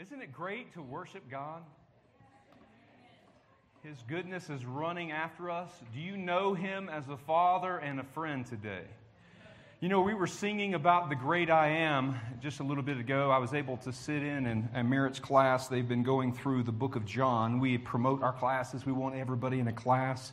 Isn't 0.00 0.22
it 0.22 0.32
great 0.32 0.72
to 0.74 0.82
worship 0.82 1.30
God? 1.30 1.62
His 3.84 3.96
goodness 4.08 4.48
is 4.48 4.64
running 4.64 5.12
after 5.12 5.50
us. 5.50 5.70
Do 5.94 6.00
you 6.00 6.16
know 6.16 6.54
Him 6.54 6.88
as 6.88 7.08
a 7.08 7.16
father 7.16 7.78
and 7.78 8.00
a 8.00 8.04
friend 8.04 8.46
today? 8.46 8.84
You 9.80 9.88
know, 9.88 10.00
we 10.00 10.14
were 10.14 10.26
singing 10.26 10.74
about 10.74 11.08
the 11.08 11.14
great 11.14 11.50
I 11.50 11.68
am 11.68 12.16
just 12.40 12.60
a 12.60 12.62
little 12.62 12.82
bit 12.82 12.98
ago. 12.98 13.30
I 13.30 13.38
was 13.38 13.54
able 13.54 13.76
to 13.78 13.92
sit 13.92 14.22
in 14.22 14.46
and, 14.46 14.68
and 14.72 14.88
Merritt's 14.88 15.18
class. 15.18 15.68
They've 15.68 15.88
been 15.88 16.04
going 16.04 16.32
through 16.32 16.62
the 16.62 16.72
book 16.72 16.96
of 16.96 17.04
John. 17.04 17.60
We 17.60 17.78
promote 17.78 18.22
our 18.22 18.32
classes, 18.32 18.86
we 18.86 18.92
want 18.92 19.14
everybody 19.16 19.60
in 19.60 19.68
a 19.68 19.72
class. 19.72 20.32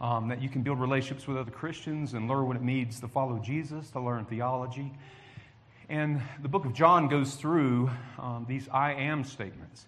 Um, 0.00 0.28
that 0.28 0.40
you 0.40 0.48
can 0.48 0.62
build 0.62 0.80
relationships 0.80 1.26
with 1.26 1.36
other 1.38 1.50
Christians 1.50 2.14
and 2.14 2.28
learn 2.28 2.46
what 2.46 2.56
it 2.56 2.62
means 2.62 3.00
to 3.00 3.08
follow 3.08 3.38
Jesus, 3.38 3.90
to 3.90 4.00
learn 4.00 4.26
theology. 4.26 4.92
And 5.88 6.20
the 6.42 6.48
book 6.48 6.66
of 6.66 6.74
John 6.74 7.08
goes 7.08 7.34
through 7.34 7.90
um, 8.18 8.44
these 8.46 8.68
I 8.68 8.92
am 8.92 9.24
statements. 9.24 9.86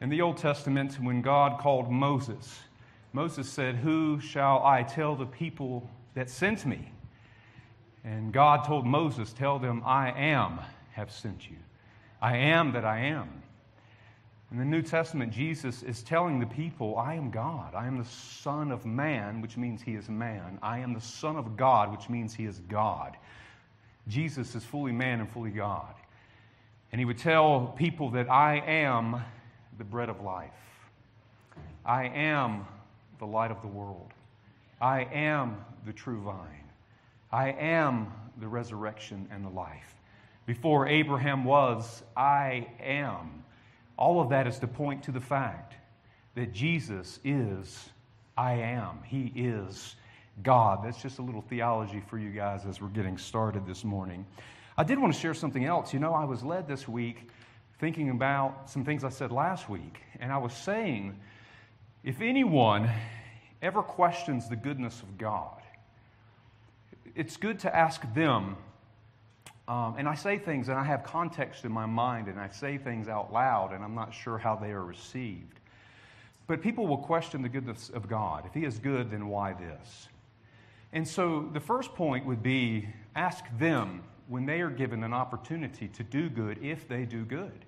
In 0.00 0.08
the 0.08 0.22
Old 0.22 0.36
Testament, 0.36 0.94
when 1.00 1.22
God 1.22 1.58
called 1.58 1.90
Moses, 1.90 2.60
Moses 3.12 3.48
said, 3.48 3.74
Who 3.76 4.20
shall 4.20 4.64
I 4.64 4.84
tell 4.84 5.16
the 5.16 5.26
people 5.26 5.90
that 6.14 6.30
sent 6.30 6.64
me? 6.64 6.92
And 8.04 8.32
God 8.32 8.64
told 8.64 8.86
Moses, 8.86 9.32
Tell 9.32 9.58
them, 9.58 9.82
I 9.84 10.10
am 10.10 10.60
have 10.92 11.10
sent 11.10 11.50
you. 11.50 11.56
I 12.22 12.36
am 12.36 12.72
that 12.72 12.84
I 12.84 13.00
am. 13.00 13.42
In 14.52 14.58
the 14.58 14.64
New 14.64 14.82
Testament, 14.82 15.32
Jesus 15.32 15.82
is 15.82 16.04
telling 16.04 16.38
the 16.38 16.46
people, 16.46 16.96
I 16.96 17.14
am 17.14 17.30
God. 17.30 17.74
I 17.74 17.88
am 17.88 17.98
the 17.98 18.04
Son 18.04 18.70
of 18.70 18.86
Man, 18.86 19.40
which 19.40 19.56
means 19.56 19.82
he 19.82 19.94
is 19.96 20.08
man. 20.08 20.60
I 20.62 20.78
am 20.78 20.94
the 20.94 21.00
Son 21.00 21.34
of 21.36 21.56
God, 21.56 21.90
which 21.90 22.08
means 22.08 22.34
he 22.34 22.44
is 22.44 22.60
God. 22.68 23.16
Jesus 24.08 24.54
is 24.54 24.64
fully 24.64 24.92
man 24.92 25.20
and 25.20 25.30
fully 25.30 25.50
God. 25.50 25.94
And 26.92 27.00
he 27.00 27.04
would 27.04 27.18
tell 27.18 27.74
people 27.76 28.10
that 28.10 28.30
I 28.30 28.56
am 28.58 29.22
the 29.78 29.84
bread 29.84 30.08
of 30.08 30.20
life. 30.20 30.50
I 31.84 32.04
am 32.04 32.66
the 33.18 33.26
light 33.26 33.50
of 33.50 33.60
the 33.62 33.68
world. 33.68 34.12
I 34.80 35.00
am 35.12 35.64
the 35.86 35.92
true 35.92 36.20
vine. 36.20 36.64
I 37.32 37.50
am 37.50 38.12
the 38.38 38.48
resurrection 38.48 39.28
and 39.30 39.44
the 39.44 39.50
life. 39.50 39.96
Before 40.46 40.86
Abraham 40.86 41.44
was, 41.44 42.02
I 42.16 42.68
am. 42.80 43.44
All 43.96 44.20
of 44.20 44.30
that 44.30 44.46
is 44.46 44.58
to 44.58 44.66
point 44.66 45.02
to 45.04 45.12
the 45.12 45.20
fact 45.20 45.74
that 46.34 46.52
Jesus 46.52 47.18
is 47.24 47.88
I 48.36 48.54
am. 48.54 48.98
He 49.04 49.32
is 49.34 49.96
God. 50.42 50.84
That's 50.84 51.00
just 51.00 51.18
a 51.18 51.22
little 51.22 51.42
theology 51.42 52.02
for 52.08 52.18
you 52.18 52.30
guys 52.30 52.66
as 52.66 52.80
we're 52.80 52.88
getting 52.88 53.18
started 53.18 53.66
this 53.66 53.84
morning. 53.84 54.26
I 54.76 54.82
did 54.82 54.98
want 54.98 55.14
to 55.14 55.20
share 55.20 55.34
something 55.34 55.64
else. 55.64 55.92
You 55.92 56.00
know, 56.00 56.12
I 56.12 56.24
was 56.24 56.42
led 56.42 56.66
this 56.66 56.88
week 56.88 57.28
thinking 57.78 58.10
about 58.10 58.68
some 58.68 58.84
things 58.84 59.04
I 59.04 59.08
said 59.08 59.30
last 59.30 59.68
week, 59.68 60.00
and 60.20 60.32
I 60.32 60.38
was 60.38 60.52
saying 60.52 61.18
if 62.02 62.20
anyone 62.20 62.90
ever 63.62 63.82
questions 63.82 64.48
the 64.48 64.56
goodness 64.56 65.00
of 65.02 65.16
God, 65.16 65.62
it's 67.14 67.36
good 67.36 67.60
to 67.60 67.74
ask 67.74 68.02
them. 68.14 68.56
Um, 69.66 69.94
and 69.96 70.06
I 70.06 70.14
say 70.14 70.36
things 70.36 70.68
and 70.68 70.78
I 70.78 70.84
have 70.84 71.04
context 71.04 71.64
in 71.64 71.72
my 71.72 71.86
mind 71.86 72.28
and 72.28 72.38
I 72.38 72.48
say 72.50 72.76
things 72.76 73.08
out 73.08 73.32
loud 73.32 73.72
and 73.72 73.82
I'm 73.82 73.94
not 73.94 74.12
sure 74.12 74.36
how 74.36 74.56
they 74.56 74.72
are 74.72 74.84
received. 74.84 75.60
But 76.46 76.60
people 76.60 76.86
will 76.86 76.98
question 76.98 77.40
the 77.40 77.48
goodness 77.48 77.88
of 77.88 78.06
God. 78.06 78.44
If 78.44 78.52
He 78.52 78.66
is 78.66 78.78
good, 78.78 79.10
then 79.10 79.28
why 79.28 79.54
this? 79.54 80.08
And 80.94 81.06
so 81.06 81.50
the 81.52 81.60
first 81.60 81.94
point 81.94 82.24
would 82.24 82.42
be 82.42 82.88
ask 83.16 83.44
them 83.58 84.04
when 84.28 84.46
they 84.46 84.60
are 84.60 84.70
given 84.70 85.02
an 85.02 85.12
opportunity 85.12 85.88
to 85.88 86.04
do 86.04 86.30
good 86.30 86.62
if 86.62 86.88
they 86.88 87.04
do 87.04 87.24
good. 87.24 87.64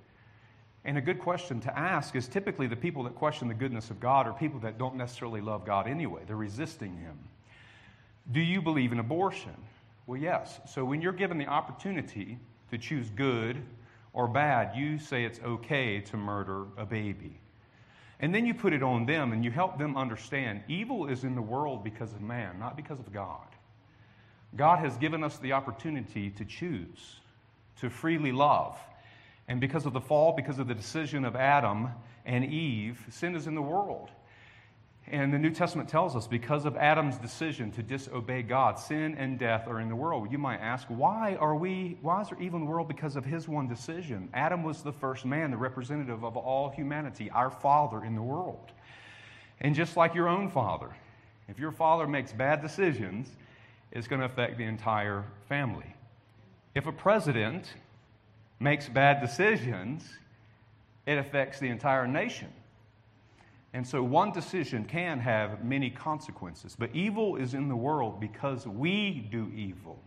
And 0.85 0.97
a 0.97 1.01
good 1.01 1.19
question 1.19 1.61
to 1.63 1.77
ask 1.77 2.15
is 2.15 2.29
typically 2.29 2.69
the 2.69 2.77
people 2.77 3.03
that 3.03 3.17
question 3.17 3.49
the 3.49 3.55
goodness 3.55 3.91
of 3.91 3.99
God 3.99 4.29
are 4.29 4.33
people 4.33 4.61
that 4.61 4.79
don't 4.79 4.95
necessarily 4.95 5.41
love 5.41 5.67
God 5.67 5.89
anyway. 5.89 6.23
They're 6.25 6.37
resisting 6.37 6.97
Him. 6.97 7.19
Do 8.31 8.41
you 8.41 8.63
believe 8.63 8.93
in 8.93 9.01
abortion? 9.01 9.57
Well, 10.07 10.21
yes. 10.21 10.61
So 10.73 10.85
when 10.85 11.03
you're 11.03 11.13
given 11.13 11.37
the 11.37 11.47
opportunity 11.47 12.39
to 12.71 12.79
choose 12.79 13.11
good 13.11 13.61
or 14.13 14.29
bad, 14.29 14.77
you 14.77 14.99
say 14.99 15.25
it's 15.25 15.41
okay 15.41 16.01
to 16.01 16.17
murder 16.17 16.67
a 16.77 16.87
baby. 16.87 17.41
And 18.21 18.35
then 18.35 18.47
you 18.47 18.55
put 18.55 18.73
it 18.73 18.83
on 18.83 19.05
them 19.05 19.33
and 19.33 19.45
you 19.45 19.51
help 19.51 19.79
them 19.79 19.97
understand 19.97 20.63
evil 20.69 21.07
is 21.09 21.25
in 21.25 21.35
the 21.35 21.43
world 21.43 21.85
because 21.85 22.13
of 22.13 22.21
man, 22.23 22.59
not 22.59 22.77
because 22.77 22.99
of 22.99 23.13
God. 23.13 23.47
God 24.57 24.79
has 24.79 24.97
given 24.97 25.23
us 25.23 25.37
the 25.39 25.53
opportunity 25.53 26.31
to 26.31 26.45
choose, 26.45 27.21
to 27.81 27.91
freely 27.91 28.33
love. 28.33 28.79
And 29.49 29.61
because 29.61 29.85
of 29.85 29.93
the 29.93 30.01
fall, 30.01 30.33
because 30.33 30.59
of 30.59 30.67
the 30.67 30.75
decision 30.75 31.25
of 31.25 31.37
Adam 31.37 31.91
and 32.25 32.45
Eve, 32.45 33.05
sin 33.11 33.35
is 33.35 33.47
in 33.47 33.55
the 33.55 33.63
world. 33.63 34.11
And 35.09 35.33
the 35.33 35.39
New 35.39 35.51
Testament 35.51 35.89
tells 35.89 36.17
us 36.17 36.27
because 36.27 36.65
of 36.65 36.77
Adam's 36.77 37.17
decision 37.17 37.71
to 37.73 37.83
disobey 37.83 38.43
God, 38.43 38.77
sin 38.77 39.15
and 39.17 39.39
death 39.39 39.69
are 39.69 39.81
in 39.81 39.89
the 39.89 39.95
world. 39.95 40.33
You 40.33 40.39
might 40.39 40.59
ask, 40.59 40.89
why 40.89 41.37
are 41.37 41.55
we, 41.55 41.97
why 42.03 42.23
is 42.23 42.29
there 42.31 42.41
evil 42.41 42.59
in 42.59 42.65
the 42.65 42.71
world? 42.71 42.89
Because 42.89 43.15
of 43.15 43.25
his 43.25 43.47
one 43.47 43.69
decision. 43.69 44.29
Adam 44.35 44.65
was 44.65 44.83
the 44.83 44.93
first 44.93 45.25
man, 45.25 45.53
the 45.53 45.57
representative 45.57 46.25
of 46.25 46.37
all 46.37 46.71
humanity, 46.71 47.31
our 47.31 47.51
father 47.51 48.05
in 48.05 48.17
the 48.17 48.23
world. 48.23 48.73
And 49.61 49.77
just 49.77 49.97
like 49.97 50.15
your 50.15 50.29
own 50.29 50.51
father, 50.51 50.91
if 51.49 51.61
your 51.61 51.71
father 51.71 52.09
makes 52.09 52.33
bad 52.33 52.61
decisions, 52.61 53.31
it's 53.93 54.09
going 54.09 54.21
to 54.21 54.27
affect 54.27 54.59
the 54.59 54.65
entire 54.65 55.25
family. 55.49 55.95
If 56.75 56.87
a 56.87 56.93
president 56.93 57.73
makes 58.59 58.89
bad 58.89 59.21
decisions, 59.21 60.05
it 61.07 61.17
affects 61.17 61.61
the 61.61 61.69
entire 61.69 62.09
nation. 62.09 62.49
And 63.77 63.87
so 63.87 64.03
one 64.03 64.33
decision 64.33 64.87
can 64.87 65.19
have 65.19 65.63
many 65.63 65.91
consequences. 65.91 66.75
But 66.79 66.89
evil 66.95 67.37
is 67.37 67.53
in 67.53 67.69
the 67.69 67.77
world 67.77 68.19
because 68.19 68.67
we 68.67 69.29
do 69.31 69.53
evil. 69.55 70.03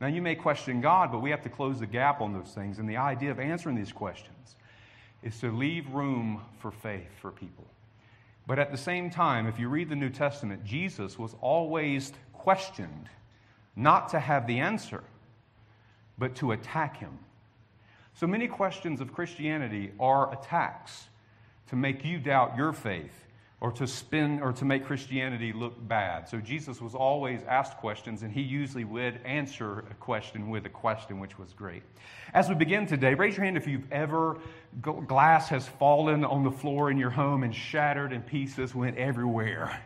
Now, 0.00 0.06
you 0.06 0.22
may 0.22 0.34
question 0.34 0.80
God, 0.80 1.12
but 1.12 1.18
we 1.18 1.28
have 1.28 1.42
to 1.42 1.50
close 1.50 1.80
the 1.80 1.86
gap 1.86 2.22
on 2.22 2.32
those 2.32 2.52
things. 2.54 2.78
And 2.78 2.88
the 2.88 2.96
idea 2.96 3.32
of 3.32 3.38
answering 3.38 3.76
these 3.76 3.92
questions 3.92 4.56
is 5.22 5.38
to 5.40 5.54
leave 5.54 5.90
room 5.90 6.40
for 6.58 6.70
faith 6.70 7.10
for 7.20 7.30
people. 7.30 7.66
But 8.46 8.58
at 8.58 8.70
the 8.70 8.78
same 8.78 9.10
time, 9.10 9.46
if 9.46 9.58
you 9.58 9.68
read 9.68 9.90
the 9.90 9.94
New 9.94 10.08
Testament, 10.08 10.64
Jesus 10.64 11.18
was 11.18 11.36
always 11.42 12.14
questioned 12.32 13.10
not 13.76 14.08
to 14.08 14.18
have 14.18 14.46
the 14.46 14.58
answer, 14.58 15.04
but 16.16 16.34
to 16.36 16.52
attack 16.52 16.96
him. 16.96 17.18
So 18.14 18.26
many 18.26 18.48
questions 18.48 19.02
of 19.02 19.12
Christianity 19.12 19.92
are 20.00 20.32
attacks 20.32 21.09
to 21.70 21.76
make 21.76 22.04
you 22.04 22.18
doubt 22.18 22.56
your 22.56 22.72
faith 22.72 23.26
or 23.60 23.70
to 23.70 23.86
spin 23.86 24.40
or 24.40 24.52
to 24.52 24.64
make 24.64 24.84
Christianity 24.84 25.52
look 25.52 25.74
bad. 25.86 26.28
So 26.28 26.38
Jesus 26.38 26.80
was 26.80 26.94
always 26.94 27.42
asked 27.46 27.76
questions, 27.76 28.22
and 28.22 28.32
he 28.32 28.40
usually 28.40 28.84
would 28.84 29.20
answer 29.24 29.80
a 29.90 29.94
question 29.94 30.48
with 30.48 30.64
a 30.66 30.70
question, 30.70 31.20
which 31.20 31.38
was 31.38 31.52
great. 31.52 31.82
As 32.32 32.48
we 32.48 32.54
begin 32.54 32.86
today, 32.86 33.14
raise 33.14 33.36
your 33.36 33.44
hand 33.44 33.56
if 33.56 33.66
you've 33.66 33.90
ever 33.92 34.38
glass 34.80 35.48
has 35.48 35.66
fallen 35.66 36.24
on 36.24 36.42
the 36.42 36.50
floor 36.50 36.90
in 36.90 36.96
your 36.96 37.10
home 37.10 37.42
and 37.42 37.54
shattered 37.54 38.12
and 38.12 38.26
pieces, 38.26 38.74
went 38.74 38.96
everywhere. 38.96 39.80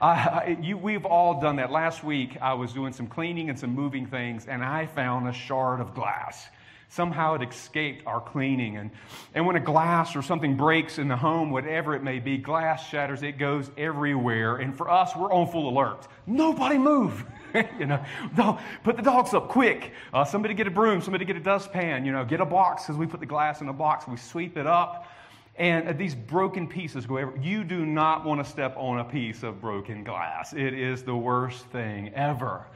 Uh, 0.00 0.54
you, 0.60 0.76
we've 0.76 1.06
all 1.06 1.40
done 1.40 1.56
that. 1.56 1.70
Last 1.70 2.04
week, 2.04 2.36
I 2.42 2.54
was 2.54 2.72
doing 2.72 2.92
some 2.92 3.06
cleaning 3.06 3.48
and 3.48 3.58
some 3.58 3.70
moving 3.70 4.06
things, 4.06 4.46
and 4.46 4.62
I 4.62 4.86
found 4.86 5.28
a 5.28 5.32
shard 5.32 5.80
of 5.80 5.94
glass. 5.94 6.46
Somehow 6.94 7.34
it 7.34 7.42
escaped 7.42 8.06
our 8.06 8.20
cleaning. 8.20 8.76
And, 8.76 8.92
and 9.34 9.44
when 9.44 9.56
a 9.56 9.60
glass 9.60 10.14
or 10.14 10.22
something 10.22 10.56
breaks 10.56 10.98
in 10.98 11.08
the 11.08 11.16
home, 11.16 11.50
whatever 11.50 11.96
it 11.96 12.04
may 12.04 12.20
be, 12.20 12.38
glass 12.38 12.88
shatters, 12.88 13.24
it 13.24 13.36
goes 13.36 13.68
everywhere. 13.76 14.58
And 14.58 14.76
for 14.76 14.88
us, 14.88 15.10
we're 15.16 15.32
on 15.32 15.50
full 15.50 15.68
alert. 15.68 16.06
Nobody 16.24 16.78
move. 16.78 17.24
you 17.80 17.86
know, 17.86 18.00
no, 18.38 18.60
put 18.84 18.94
the 18.94 19.02
dogs 19.02 19.34
up 19.34 19.48
quick. 19.48 19.90
Uh, 20.12 20.24
somebody 20.24 20.54
get 20.54 20.68
a 20.68 20.70
broom, 20.70 21.00
somebody 21.00 21.24
get 21.24 21.34
a 21.34 21.40
dustpan, 21.40 22.04
you 22.04 22.12
know, 22.12 22.24
get 22.24 22.40
a 22.40 22.46
box 22.46 22.84
because 22.84 22.96
we 22.96 23.06
put 23.06 23.18
the 23.18 23.26
glass 23.26 23.60
in 23.60 23.68
a 23.68 23.72
box, 23.72 24.06
we 24.06 24.16
sweep 24.16 24.56
it 24.56 24.66
up. 24.66 25.08
And 25.56 25.98
these 25.98 26.14
broken 26.14 26.68
pieces 26.68 27.06
go 27.06 27.16
everywhere. 27.16 27.42
You 27.42 27.64
do 27.64 27.84
not 27.84 28.24
want 28.24 28.44
to 28.44 28.48
step 28.48 28.76
on 28.76 29.00
a 29.00 29.04
piece 29.04 29.42
of 29.42 29.60
broken 29.60 30.04
glass. 30.04 30.52
It 30.52 30.74
is 30.74 31.02
the 31.02 31.16
worst 31.16 31.64
thing 31.66 32.14
ever. 32.14 32.66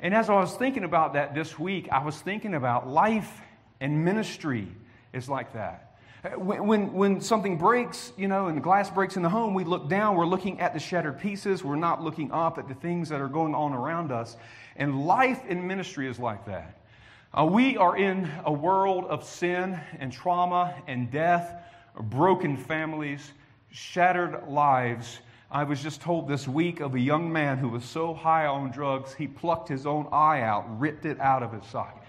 And 0.00 0.12
as 0.12 0.28
I 0.28 0.34
was 0.34 0.52
thinking 0.56 0.82
about 0.82 1.12
that 1.12 1.32
this 1.32 1.60
week, 1.60 1.88
I 1.92 2.04
was 2.04 2.20
thinking 2.20 2.54
about 2.54 2.88
life 2.88 3.40
and 3.82 4.04
ministry 4.04 4.68
is 5.12 5.28
like 5.28 5.52
that. 5.54 5.98
When, 6.36 6.68
when, 6.68 6.92
when, 6.92 7.20
something 7.20 7.58
breaks, 7.58 8.12
you 8.16 8.28
know, 8.28 8.46
and 8.46 8.56
the 8.56 8.60
glass 8.60 8.88
breaks 8.88 9.16
in 9.16 9.22
the 9.22 9.28
home, 9.28 9.54
we 9.54 9.64
look 9.64 9.88
down, 9.88 10.14
we're 10.14 10.24
looking 10.24 10.60
at 10.60 10.72
the 10.72 10.78
shattered 10.78 11.18
pieces, 11.18 11.64
we're 11.64 11.74
not 11.74 12.00
looking 12.00 12.30
up 12.30 12.58
at 12.58 12.68
the 12.68 12.74
things 12.74 13.08
that 13.08 13.20
are 13.20 13.28
going 13.28 13.56
on 13.56 13.72
around 13.72 14.12
us. 14.12 14.36
And 14.76 15.04
life 15.04 15.44
in 15.48 15.66
ministry 15.66 16.08
is 16.08 16.20
like 16.20 16.46
that. 16.46 16.78
Uh, 17.36 17.44
we 17.44 17.76
are 17.76 17.96
in 17.96 18.30
a 18.44 18.52
world 18.52 19.04
of 19.06 19.24
sin 19.24 19.80
and 19.98 20.12
trauma 20.12 20.76
and 20.86 21.10
death, 21.10 21.52
broken 22.02 22.56
families, 22.56 23.32
shattered 23.72 24.46
lives. 24.46 25.18
I 25.50 25.64
was 25.64 25.82
just 25.82 26.00
told 26.00 26.28
this 26.28 26.46
week 26.46 26.78
of 26.78 26.94
a 26.94 27.00
young 27.00 27.32
man 27.32 27.58
who 27.58 27.68
was 27.68 27.84
so 27.84 28.14
high 28.14 28.46
on 28.46 28.70
drugs, 28.70 29.12
he 29.12 29.26
plucked 29.26 29.68
his 29.68 29.86
own 29.86 30.06
eye 30.12 30.42
out, 30.42 30.78
ripped 30.78 31.04
it 31.04 31.18
out 31.18 31.42
of 31.42 31.52
his 31.52 31.64
socket. 31.64 32.01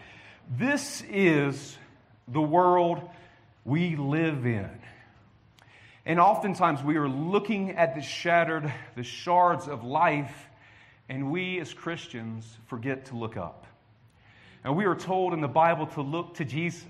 This 0.49 1.03
is 1.09 1.77
the 2.27 2.41
world 2.41 3.09
we 3.65 3.95
live 3.95 4.45
in. 4.45 4.69
And 6.05 6.19
oftentimes 6.19 6.83
we 6.83 6.97
are 6.97 7.07
looking 7.07 7.71
at 7.71 7.95
the 7.95 8.01
shattered, 8.01 8.71
the 8.95 9.03
shards 9.03 9.67
of 9.67 9.83
life, 9.83 10.47
and 11.07 11.31
we 11.31 11.59
as 11.59 11.73
Christians 11.73 12.45
forget 12.67 13.05
to 13.05 13.15
look 13.15 13.37
up. 13.37 13.65
And 14.63 14.75
we 14.75 14.85
are 14.85 14.95
told 14.95 15.33
in 15.33 15.41
the 15.41 15.47
Bible 15.47 15.87
to 15.87 16.01
look 16.01 16.35
to 16.35 16.45
Jesus, 16.45 16.83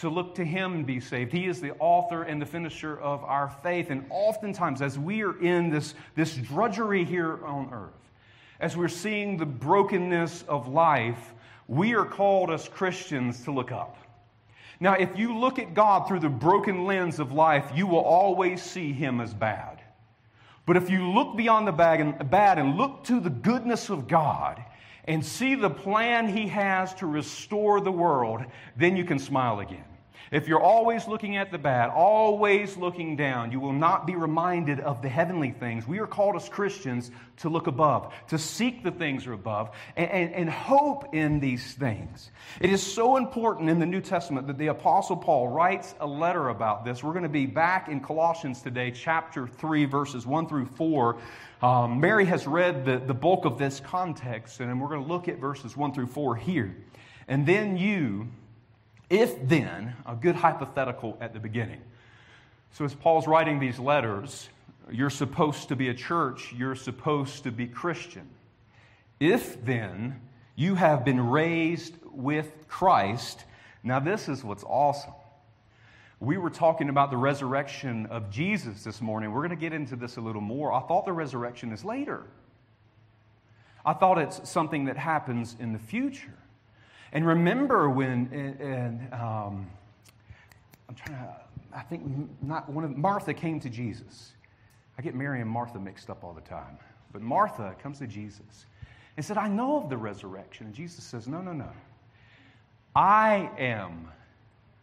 to 0.00 0.08
look 0.08 0.36
to 0.36 0.44
Him 0.44 0.74
and 0.74 0.86
be 0.86 1.00
saved. 1.00 1.32
He 1.32 1.46
is 1.46 1.60
the 1.60 1.72
author 1.78 2.22
and 2.22 2.40
the 2.40 2.46
finisher 2.46 2.98
of 2.98 3.24
our 3.24 3.50
faith. 3.62 3.90
And 3.90 4.06
oftentimes, 4.10 4.82
as 4.82 4.98
we 4.98 5.22
are 5.22 5.38
in 5.40 5.70
this, 5.70 5.94
this 6.14 6.34
drudgery 6.34 7.04
here 7.04 7.44
on 7.44 7.72
earth, 7.72 7.90
as 8.60 8.76
we're 8.76 8.88
seeing 8.88 9.36
the 9.36 9.46
brokenness 9.46 10.42
of 10.48 10.68
life, 10.68 11.34
we 11.72 11.94
are 11.94 12.04
called 12.04 12.50
as 12.50 12.68
Christians 12.68 13.44
to 13.44 13.50
look 13.50 13.72
up. 13.72 13.96
Now, 14.78 14.92
if 14.92 15.16
you 15.16 15.38
look 15.38 15.58
at 15.58 15.72
God 15.72 16.06
through 16.06 16.20
the 16.20 16.28
broken 16.28 16.84
lens 16.84 17.18
of 17.18 17.32
life, 17.32 17.64
you 17.74 17.86
will 17.86 18.00
always 18.00 18.62
see 18.62 18.92
Him 18.92 19.22
as 19.22 19.32
bad. 19.32 19.80
But 20.66 20.76
if 20.76 20.90
you 20.90 21.10
look 21.10 21.34
beyond 21.34 21.66
the 21.66 21.72
bad 21.72 22.58
and, 22.58 22.76
look 22.76 23.04
to 23.04 23.20
the 23.20 23.30
goodness 23.30 23.88
of 23.88 24.06
God 24.06 24.62
and 25.04 25.24
see 25.24 25.54
the 25.54 25.70
plan 25.70 26.28
He 26.28 26.46
has 26.48 26.92
to 26.96 27.06
restore 27.06 27.80
the 27.80 27.90
world, 27.90 28.44
then 28.76 28.94
you 28.94 29.04
can 29.04 29.18
smile 29.18 29.60
again. 29.60 29.84
If 30.32 30.48
you're 30.48 30.62
always 30.62 31.06
looking 31.06 31.36
at 31.36 31.50
the 31.50 31.58
bad, 31.58 31.90
always 31.90 32.78
looking 32.78 33.16
down, 33.16 33.52
you 33.52 33.60
will 33.60 33.74
not 33.74 34.06
be 34.06 34.16
reminded 34.16 34.80
of 34.80 35.02
the 35.02 35.08
heavenly 35.10 35.50
things. 35.50 35.86
We 35.86 35.98
are 35.98 36.06
called 36.06 36.36
as 36.36 36.48
Christians 36.48 37.10
to 37.40 37.50
look 37.50 37.66
above, 37.66 38.14
to 38.28 38.38
seek 38.38 38.82
the 38.82 38.92
things 38.92 39.26
are 39.26 39.34
above, 39.34 39.76
and, 39.94 40.10
and, 40.10 40.34
and 40.34 40.50
hope 40.50 41.14
in 41.14 41.38
these 41.38 41.74
things. 41.74 42.30
It 42.62 42.70
is 42.70 42.82
so 42.82 43.18
important 43.18 43.68
in 43.68 43.78
the 43.78 43.84
New 43.84 44.00
Testament 44.00 44.46
that 44.46 44.56
the 44.56 44.68
Apostle 44.68 45.18
Paul 45.18 45.48
writes 45.48 45.94
a 46.00 46.06
letter 46.06 46.48
about 46.48 46.86
this. 46.86 47.04
We're 47.04 47.12
going 47.12 47.24
to 47.24 47.28
be 47.28 47.44
back 47.44 47.88
in 47.88 48.00
Colossians 48.00 48.62
today, 48.62 48.90
chapter 48.90 49.46
3, 49.46 49.84
verses 49.84 50.26
1 50.26 50.48
through 50.48 50.64
4. 50.64 51.18
Um, 51.60 52.00
Mary 52.00 52.24
has 52.24 52.46
read 52.46 52.86
the, 52.86 52.96
the 52.96 53.12
bulk 53.12 53.44
of 53.44 53.58
this 53.58 53.80
context, 53.80 54.60
and 54.60 54.80
we're 54.80 54.88
going 54.88 55.02
to 55.02 55.08
look 55.08 55.28
at 55.28 55.38
verses 55.38 55.76
1 55.76 55.92
through 55.92 56.06
4 56.06 56.36
here. 56.36 56.74
And 57.28 57.44
then 57.44 57.76
you, 57.76 58.28
if 59.12 59.46
then, 59.46 59.94
a 60.06 60.14
good 60.14 60.34
hypothetical 60.34 61.18
at 61.20 61.34
the 61.34 61.38
beginning. 61.38 61.82
So, 62.72 62.86
as 62.86 62.94
Paul's 62.94 63.26
writing 63.26 63.60
these 63.60 63.78
letters, 63.78 64.48
you're 64.90 65.10
supposed 65.10 65.68
to 65.68 65.76
be 65.76 65.90
a 65.90 65.94
church, 65.94 66.54
you're 66.56 66.74
supposed 66.74 67.44
to 67.44 67.52
be 67.52 67.66
Christian. 67.66 68.26
If 69.20 69.62
then 69.64 70.18
you 70.56 70.74
have 70.76 71.04
been 71.04 71.20
raised 71.20 71.94
with 72.10 72.66
Christ, 72.68 73.44
now 73.82 74.00
this 74.00 74.30
is 74.30 74.42
what's 74.42 74.64
awesome. 74.64 75.12
We 76.18 76.38
were 76.38 76.50
talking 76.50 76.88
about 76.88 77.10
the 77.10 77.16
resurrection 77.18 78.06
of 78.06 78.30
Jesus 78.30 78.82
this 78.82 79.02
morning. 79.02 79.30
We're 79.30 79.40
going 79.40 79.50
to 79.50 79.56
get 79.56 79.74
into 79.74 79.94
this 79.94 80.16
a 80.16 80.22
little 80.22 80.40
more. 80.40 80.72
I 80.72 80.80
thought 80.80 81.04
the 81.04 81.12
resurrection 81.12 81.70
is 81.70 81.84
later. 81.84 82.22
I 83.84 83.92
thought 83.92 84.16
it's 84.16 84.48
something 84.48 84.86
that 84.86 84.96
happens 84.96 85.54
in 85.60 85.74
the 85.74 85.78
future. 85.78 86.32
And 87.12 87.26
remember 87.26 87.90
when, 87.90 88.28
and, 88.32 89.12
um, 89.12 89.70
I'm 90.88 90.94
trying 90.94 91.18
to, 91.18 91.36
I 91.74 91.82
think 91.82 92.02
not 92.42 92.68
one 92.68 92.84
of 92.84 92.96
Martha 92.96 93.34
came 93.34 93.60
to 93.60 93.68
Jesus. 93.68 94.32
I 94.98 95.02
get 95.02 95.14
Mary 95.14 95.40
and 95.40 95.48
Martha 95.48 95.78
mixed 95.78 96.10
up 96.10 96.24
all 96.24 96.32
the 96.32 96.40
time. 96.40 96.78
But 97.12 97.22
Martha 97.22 97.74
comes 97.82 97.98
to 97.98 98.06
Jesus 98.06 98.66
and 99.16 99.24
said, 99.24 99.36
I 99.36 99.48
know 99.48 99.76
of 99.76 99.90
the 99.90 99.96
resurrection. 99.96 100.66
And 100.66 100.74
Jesus 100.74 101.04
says, 101.04 101.28
No, 101.28 101.40
no, 101.40 101.52
no. 101.52 101.70
I 102.94 103.50
am 103.58 104.08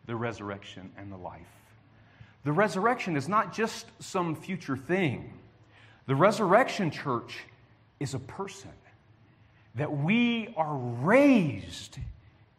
the 0.05 0.15
resurrection 0.15 0.91
and 0.97 1.11
the 1.11 1.17
life. 1.17 1.41
The 2.43 2.51
resurrection 2.51 3.17
is 3.17 3.27
not 3.27 3.53
just 3.53 3.85
some 3.99 4.35
future 4.35 4.77
thing. 4.77 5.33
The 6.07 6.15
resurrection, 6.15 6.89
church, 6.89 7.37
is 7.99 8.13
a 8.13 8.19
person 8.19 8.71
that 9.75 9.95
we 9.95 10.53
are 10.57 10.75
raised 10.75 11.99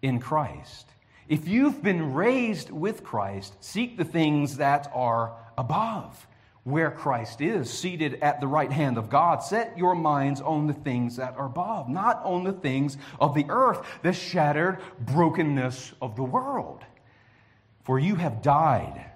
in 0.02 0.20
Christ. 0.20 0.86
If 1.28 1.46
you've 1.46 1.82
been 1.82 2.12
raised 2.12 2.70
with 2.70 3.04
Christ, 3.04 3.54
seek 3.60 3.96
the 3.96 4.04
things 4.04 4.56
that 4.56 4.90
are 4.92 5.36
above, 5.56 6.26
where 6.64 6.90
Christ 6.90 7.40
is, 7.40 7.70
seated 7.70 8.18
at 8.20 8.40
the 8.40 8.46
right 8.46 8.70
hand 8.70 8.98
of 8.98 9.08
God. 9.08 9.42
Set 9.42 9.78
your 9.78 9.94
minds 9.94 10.40
on 10.40 10.66
the 10.66 10.74
things 10.74 11.16
that 11.16 11.36
are 11.36 11.46
above, 11.46 11.88
not 11.88 12.22
on 12.24 12.44
the 12.44 12.52
things 12.52 12.98
of 13.20 13.34
the 13.34 13.46
earth, 13.48 13.80
the 14.02 14.12
shattered 14.12 14.78
brokenness 14.98 15.92
of 16.02 16.16
the 16.16 16.24
world. 16.24 16.84
For 17.84 17.98
you 17.98 18.16
have 18.16 18.42
died, 18.42 19.06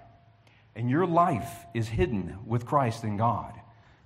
and 0.75 0.89
your 0.89 1.05
life 1.05 1.65
is 1.73 1.87
hidden 1.87 2.39
with 2.45 2.65
Christ 2.65 3.03
in 3.03 3.17
God. 3.17 3.53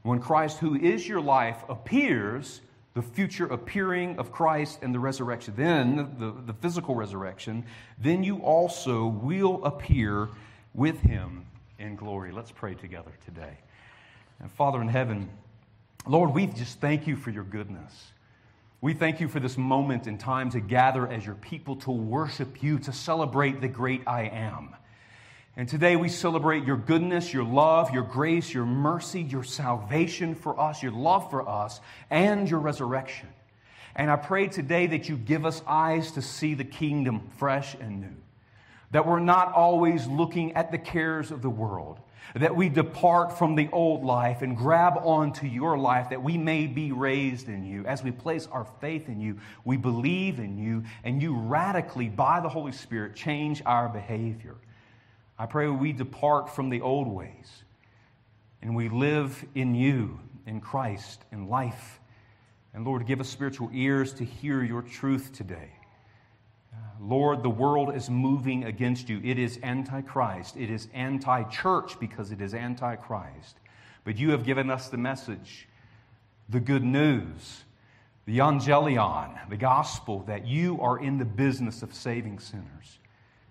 When 0.01 0.19
Christ, 0.19 0.57
who 0.57 0.75
is 0.75 1.07
your 1.07 1.21
life, 1.21 1.63
appears, 1.69 2.61
the 2.93 3.01
future 3.01 3.45
appearing 3.45 4.17
of 4.17 4.31
Christ 4.31 4.79
and 4.81 4.93
the 4.93 4.99
resurrection, 4.99 5.53
then 5.55 6.15
the, 6.17 6.33
the 6.45 6.53
physical 6.53 6.95
resurrection, 6.95 7.65
then 7.99 8.23
you 8.23 8.37
also 8.37 9.07
will 9.07 9.63
appear 9.63 10.29
with 10.73 10.99
him 11.01 11.45
in 11.77 11.95
glory. 11.95 12.31
Let's 12.31 12.51
pray 12.51 12.73
together 12.73 13.11
today. 13.25 13.57
And 14.39 14.51
Father 14.51 14.81
in 14.81 14.87
heaven, 14.87 15.29
Lord, 16.07 16.33
we 16.33 16.47
just 16.47 16.79
thank 16.79 17.07
you 17.07 17.15
for 17.15 17.29
your 17.29 17.43
goodness. 17.43 17.93
We 18.81 18.93
thank 18.93 19.19
you 19.19 19.27
for 19.27 19.39
this 19.41 19.57
moment 19.57 20.07
in 20.07 20.17
time 20.17 20.49
to 20.51 20.59
gather 20.61 21.07
as 21.07 21.25
your 21.25 21.35
people 21.35 21.75
to 21.77 21.91
worship 21.91 22.63
you, 22.63 22.79
to 22.79 22.93
celebrate 22.93 23.59
the 23.59 23.67
great 23.67 24.01
I 24.07 24.23
am. 24.23 24.75
And 25.59 25.67
today 25.67 25.97
we 25.97 26.07
celebrate 26.07 26.63
your 26.63 26.77
goodness, 26.77 27.33
your 27.33 27.43
love, 27.43 27.93
your 27.93 28.03
grace, 28.03 28.53
your 28.53 28.65
mercy, 28.65 29.23
your 29.23 29.43
salvation 29.43 30.33
for 30.33 30.57
us, 30.57 30.81
your 30.81 30.93
love 30.93 31.29
for 31.29 31.49
us, 31.49 31.81
and 32.09 32.49
your 32.49 32.61
resurrection. 32.61 33.27
And 33.93 34.09
I 34.09 34.15
pray 34.15 34.47
today 34.47 34.87
that 34.87 35.09
you 35.09 35.17
give 35.17 35.45
us 35.45 35.61
eyes 35.67 36.13
to 36.13 36.21
see 36.21 36.53
the 36.53 36.63
kingdom 36.63 37.27
fresh 37.35 37.75
and 37.75 37.99
new. 37.99 38.15
That 38.91 39.05
we're 39.05 39.19
not 39.19 39.51
always 39.51 40.07
looking 40.07 40.53
at 40.53 40.71
the 40.71 40.77
cares 40.77 41.29
of 41.29 41.41
the 41.41 41.49
world. 41.49 41.99
That 42.35 42.55
we 42.55 42.69
depart 42.69 43.37
from 43.37 43.55
the 43.55 43.67
old 43.73 44.05
life 44.05 44.41
and 44.41 44.55
grab 44.55 44.93
onto 45.03 45.45
your 45.45 45.77
life, 45.77 46.11
that 46.11 46.23
we 46.23 46.37
may 46.37 46.67
be 46.67 46.93
raised 46.93 47.49
in 47.49 47.65
you. 47.65 47.85
As 47.85 48.01
we 48.01 48.11
place 48.11 48.47
our 48.49 48.65
faith 48.79 49.09
in 49.09 49.19
you, 49.19 49.39
we 49.65 49.75
believe 49.75 50.39
in 50.39 50.57
you, 50.57 50.85
and 51.03 51.21
you 51.21 51.35
radically, 51.35 52.07
by 52.07 52.39
the 52.39 52.47
Holy 52.47 52.71
Spirit, 52.71 53.13
change 53.13 53.61
our 53.65 53.89
behavior. 53.89 54.55
I 55.39 55.45
pray 55.45 55.69
we 55.69 55.93
depart 55.93 56.53
from 56.53 56.69
the 56.69 56.81
old 56.81 57.07
ways 57.07 57.63
and 58.61 58.75
we 58.75 58.89
live 58.89 59.45
in 59.55 59.73
you, 59.73 60.19
in 60.45 60.59
Christ, 60.59 61.23
in 61.31 61.47
life. 61.47 62.01
And 62.73 62.85
Lord, 62.85 63.07
give 63.07 63.21
us 63.21 63.29
spiritual 63.29 63.69
ears 63.73 64.13
to 64.15 64.25
hear 64.25 64.63
your 64.63 64.81
truth 64.81 65.31
today. 65.31 65.71
Lord, 67.01 67.43
the 67.43 67.49
world 67.49 67.95
is 67.95 68.09
moving 68.09 68.65
against 68.65 69.07
you. 69.07 69.21
It 69.23 69.39
is 69.39 69.57
antichrist. 69.63 70.57
It 70.57 70.69
is 70.69 70.89
anti 70.93 71.43
church 71.43 71.97
because 71.99 72.31
it 72.31 72.41
is 72.41 72.53
antichrist. 72.53 73.55
But 74.03 74.17
you 74.17 74.31
have 74.31 74.43
given 74.43 74.69
us 74.69 74.89
the 74.89 74.97
message, 74.97 75.69
the 76.49 76.59
good 76.59 76.83
news, 76.83 77.63
the 78.25 78.37
euangelion, 78.37 79.49
the 79.49 79.57
gospel 79.57 80.23
that 80.27 80.45
you 80.45 80.79
are 80.81 80.99
in 80.99 81.17
the 81.17 81.25
business 81.25 81.81
of 81.81 81.93
saving 81.93 82.39
sinners. 82.39 82.99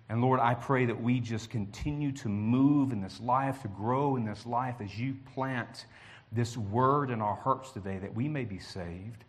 And 0.09 0.21
Lord, 0.21 0.39
I 0.39 0.55
pray 0.55 0.85
that 0.85 0.99
we 0.99 1.19
just 1.19 1.51
continue 1.51 2.11
to 2.13 2.29
move 2.29 2.91
in 2.91 3.01
this 3.01 3.19
life, 3.21 3.61
to 3.61 3.67
grow 3.67 4.15
in 4.15 4.25
this 4.25 4.45
life 4.45 4.75
as 4.81 4.97
you 4.97 5.15
plant 5.33 5.85
this 6.31 6.57
word 6.57 7.11
in 7.11 7.21
our 7.21 7.35
hearts 7.35 7.71
today, 7.71 7.99
that 7.99 8.13
we 8.13 8.27
may 8.27 8.43
be 8.43 8.57
saved, 8.57 9.23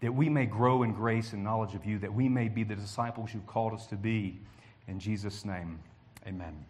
that 0.00 0.12
we 0.14 0.28
may 0.28 0.46
grow 0.46 0.84
in 0.84 0.92
grace 0.92 1.32
and 1.32 1.42
knowledge 1.42 1.74
of 1.74 1.84
you, 1.84 1.98
that 1.98 2.12
we 2.12 2.28
may 2.28 2.48
be 2.48 2.62
the 2.62 2.76
disciples 2.76 3.30
you've 3.34 3.46
called 3.46 3.72
us 3.72 3.86
to 3.86 3.96
be. 3.96 4.38
In 4.86 5.00
Jesus' 5.00 5.44
name, 5.44 5.80
amen. 6.26 6.64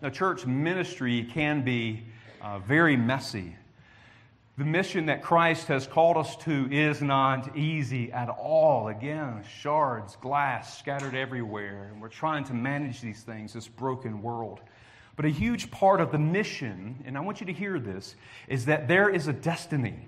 Now, 0.00 0.10
church 0.10 0.46
ministry 0.46 1.24
can 1.24 1.64
be 1.64 2.04
uh, 2.40 2.58
very 2.60 2.96
messy. 2.96 3.56
The 4.56 4.64
mission 4.64 5.06
that 5.06 5.20
Christ 5.20 5.66
has 5.66 5.88
called 5.88 6.16
us 6.16 6.36
to 6.44 6.68
is 6.70 7.02
not 7.02 7.56
easy 7.56 8.12
at 8.12 8.28
all. 8.28 8.86
Again, 8.86 9.42
shards, 9.58 10.14
glass 10.14 10.78
scattered 10.78 11.16
everywhere, 11.16 11.90
and 11.90 12.00
we're 12.00 12.06
trying 12.06 12.44
to 12.44 12.54
manage 12.54 13.00
these 13.00 13.20
things, 13.24 13.54
this 13.54 13.66
broken 13.66 14.22
world. 14.22 14.60
But 15.16 15.24
a 15.24 15.30
huge 15.30 15.72
part 15.72 16.00
of 16.00 16.12
the 16.12 16.20
mission, 16.20 17.02
and 17.04 17.18
I 17.18 17.20
want 17.20 17.40
you 17.40 17.46
to 17.46 17.52
hear 17.52 17.80
this, 17.80 18.14
is 18.46 18.66
that 18.66 18.86
there 18.86 19.08
is 19.08 19.26
a 19.26 19.32
destiny. 19.32 20.06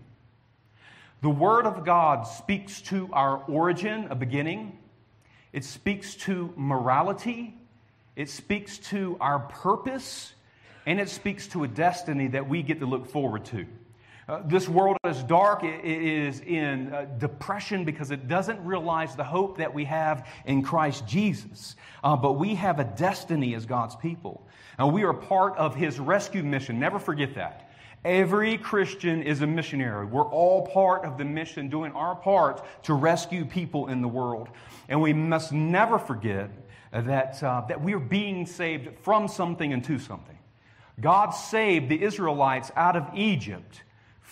The 1.23 1.31
Word 1.31 1.67
of 1.67 1.85
God 1.85 2.23
speaks 2.23 2.81
to 2.83 3.09
our 3.12 3.38
origin, 3.49 4.07
a 4.11 4.15
beginning, 4.15 4.79
it 5.53 5.65
speaks 5.65 6.15
to 6.17 6.53
morality, 6.55 7.59
it 8.15 8.31
speaks 8.31 8.79
to 8.79 9.17
our 9.21 9.41
purpose, 9.41 10.35
and 10.87 11.00
it 11.00 11.09
speaks 11.09 11.49
to 11.49 11.65
a 11.65 11.69
destiny 11.69 12.29
that 12.29 12.49
we 12.49 12.62
get 12.62 12.79
to 12.79 12.87
look 12.87 13.07
forward 13.07 13.45
to. 13.47 13.67
Uh, 14.28 14.42
this 14.45 14.68
world 14.68 14.97
is 15.04 15.23
dark. 15.23 15.62
It, 15.62 15.85
is 15.85 16.40
in 16.40 16.92
uh, 16.92 17.06
depression 17.18 17.85
because 17.85 18.11
it 18.11 18.26
doesn't 18.26 18.59
realize 18.64 19.14
the 19.14 19.23
hope 19.23 19.59
that 19.59 19.73
we 19.73 19.85
have 19.85 20.28
in 20.47 20.62
Christ 20.62 21.06
Jesus. 21.06 21.76
Uh, 22.02 22.16
but 22.16 22.33
we 22.33 22.56
have 22.56 22.80
a 22.80 22.85
destiny 22.85 23.54
as 23.54 23.66
God's 23.66 23.95
people. 23.95 24.45
And 24.78 24.92
we 24.92 25.04
are 25.04 25.14
part 25.14 25.56
of 25.56 25.76
His 25.76 26.00
rescue 26.00 26.42
mission. 26.42 26.80
Never 26.80 26.99
forget 26.99 27.37
that. 27.37 27.71
Every 28.04 28.59
Christian 28.59 29.23
is 29.23 29.42
a 29.42 29.47
missionary. 29.47 30.06
We're 30.06 30.28
all 30.28 30.66
part 30.66 31.04
of 31.04 31.18
the 31.18 31.25
mission, 31.25 31.68
doing 31.68 31.92
our 31.92 32.16
part 32.16 32.64
to 32.85 32.95
rescue 32.95 33.45
people 33.45 33.88
in 33.88 34.02
the 34.02 34.09
world. 34.09 34.49
And 34.88 35.00
we 35.00 35.12
must 35.12 35.52
never 35.52 36.00
forget 36.00 36.50
that, 36.92 37.40
uh, 37.42 37.62
that 37.68 37.80
we 37.80 37.95
are 37.95 38.00
being 38.00 38.45
saved 38.45 38.99
from 39.02 39.28
something 39.28 39.73
and 39.73 39.85
to 39.85 40.00
something. 40.00 40.38
God 41.00 41.30
saved 41.30 41.88
the 41.88 42.02
Israelites 42.02 42.73
out 42.75 42.97
of 42.97 43.09
Egypt 43.14 43.83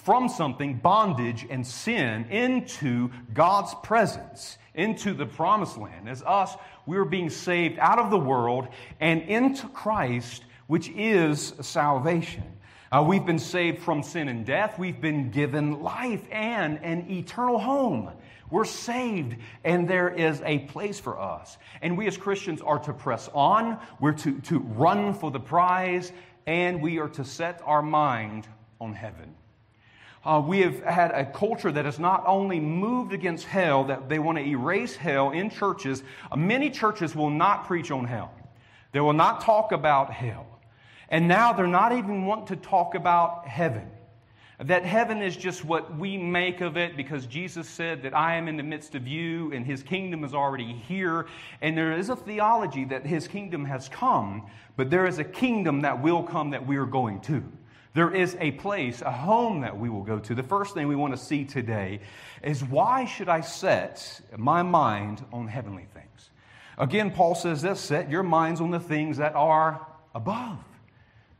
from 0.04 0.28
something, 0.28 0.74
bondage 0.74 1.46
and 1.48 1.66
sin, 1.66 2.26
into 2.26 3.10
God's 3.32 3.74
presence, 3.82 4.58
into 4.74 5.14
the 5.14 5.26
promised 5.26 5.78
land. 5.78 6.08
As 6.08 6.22
us, 6.22 6.54
we're 6.86 7.06
being 7.06 7.30
saved 7.30 7.78
out 7.78 7.98
of 7.98 8.10
the 8.10 8.18
world 8.18 8.68
and 9.00 9.22
into 9.22 9.66
Christ, 9.68 10.44
which 10.66 10.90
is 10.90 11.54
salvation. 11.60 12.44
Uh, 12.92 13.02
we've 13.02 13.26
been 13.26 13.38
saved 13.38 13.82
from 13.82 14.02
sin 14.02 14.28
and 14.28 14.44
death. 14.44 14.78
We've 14.78 15.00
been 15.00 15.30
given 15.30 15.82
life 15.82 16.22
and 16.30 16.78
an 16.82 17.10
eternal 17.10 17.58
home. 17.58 18.10
We're 18.50 18.66
saved, 18.66 19.36
and 19.64 19.88
there 19.88 20.10
is 20.10 20.40
a 20.44 20.60
place 20.60 21.00
for 21.00 21.18
us. 21.18 21.56
And 21.82 21.96
we 21.98 22.06
as 22.06 22.16
Christians 22.16 22.60
are 22.60 22.78
to 22.80 22.92
press 22.92 23.28
on, 23.34 23.78
we're 24.00 24.12
to, 24.12 24.38
to 24.42 24.58
run 24.60 25.14
for 25.14 25.30
the 25.30 25.40
prize, 25.40 26.12
and 26.46 26.82
we 26.82 26.98
are 26.98 27.08
to 27.08 27.24
set 27.24 27.62
our 27.64 27.82
mind 27.82 28.46
on 28.80 28.92
heaven. 28.92 29.34
Uh, 30.24 30.42
we 30.44 30.60
have 30.60 30.82
had 30.82 31.10
a 31.10 31.24
culture 31.24 31.70
that 31.70 31.84
has 31.84 31.98
not 31.98 32.24
only 32.26 32.58
moved 32.58 33.12
against 33.12 33.44
hell, 33.44 33.84
that 33.84 34.08
they 34.08 34.18
want 34.18 34.38
to 34.38 34.44
erase 34.44 34.96
hell 34.96 35.32
in 35.32 35.50
churches. 35.50 36.02
Uh, 36.32 36.36
many 36.36 36.70
churches 36.70 37.14
will 37.14 37.30
not 37.30 37.66
preach 37.66 37.90
on 37.90 38.04
hell, 38.04 38.32
they 38.92 39.00
will 39.00 39.12
not 39.12 39.42
talk 39.42 39.72
about 39.72 40.10
hell. 40.10 40.46
And 41.10 41.28
now 41.28 41.52
they're 41.52 41.66
not 41.66 41.92
even 41.92 42.24
want 42.24 42.46
to 42.48 42.56
talk 42.56 42.94
about 42.94 43.46
heaven. 43.46 43.90
That 44.58 44.84
heaven 44.84 45.20
is 45.20 45.36
just 45.36 45.64
what 45.64 45.96
we 45.98 46.16
make 46.16 46.60
of 46.60 46.76
it 46.76 46.96
because 46.96 47.26
Jesus 47.26 47.68
said 47.68 48.02
that 48.02 48.16
I 48.16 48.36
am 48.36 48.48
in 48.48 48.56
the 48.56 48.62
midst 48.62 48.94
of 48.94 49.06
you 49.06 49.52
and 49.52 49.66
his 49.66 49.82
kingdom 49.82 50.24
is 50.24 50.32
already 50.32 50.72
here. 50.72 51.26
And 51.60 51.76
there 51.76 51.92
is 51.92 52.08
a 52.08 52.16
theology 52.16 52.84
that 52.86 53.04
his 53.04 53.26
kingdom 53.28 53.64
has 53.64 53.88
come, 53.88 54.48
but 54.76 54.90
there 54.90 55.06
is 55.06 55.18
a 55.18 55.24
kingdom 55.24 55.82
that 55.82 56.00
will 56.00 56.22
come 56.22 56.50
that 56.50 56.66
we 56.66 56.76
are 56.76 56.86
going 56.86 57.20
to. 57.22 57.42
There 57.94 58.12
is 58.12 58.36
a 58.40 58.50
place, 58.50 59.02
a 59.02 59.10
home 59.10 59.60
that 59.60 59.78
we 59.78 59.88
will 59.88 60.02
go 60.02 60.18
to. 60.18 60.34
The 60.34 60.42
first 60.42 60.74
thing 60.74 60.88
we 60.88 60.96
want 60.96 61.14
to 61.14 61.22
see 61.22 61.44
today 61.44 62.00
is 62.42 62.62
why 62.64 63.04
should 63.04 63.28
I 63.28 63.40
set 63.40 64.20
my 64.36 64.62
mind 64.62 65.24
on 65.32 65.46
heavenly 65.46 65.86
things? 65.94 66.30
Again, 66.76 67.12
Paul 67.12 67.36
says 67.36 67.62
this 67.62 67.80
set 67.80 68.10
your 68.10 68.24
minds 68.24 68.60
on 68.60 68.72
the 68.72 68.80
things 68.80 69.18
that 69.18 69.36
are 69.36 69.86
above, 70.12 70.58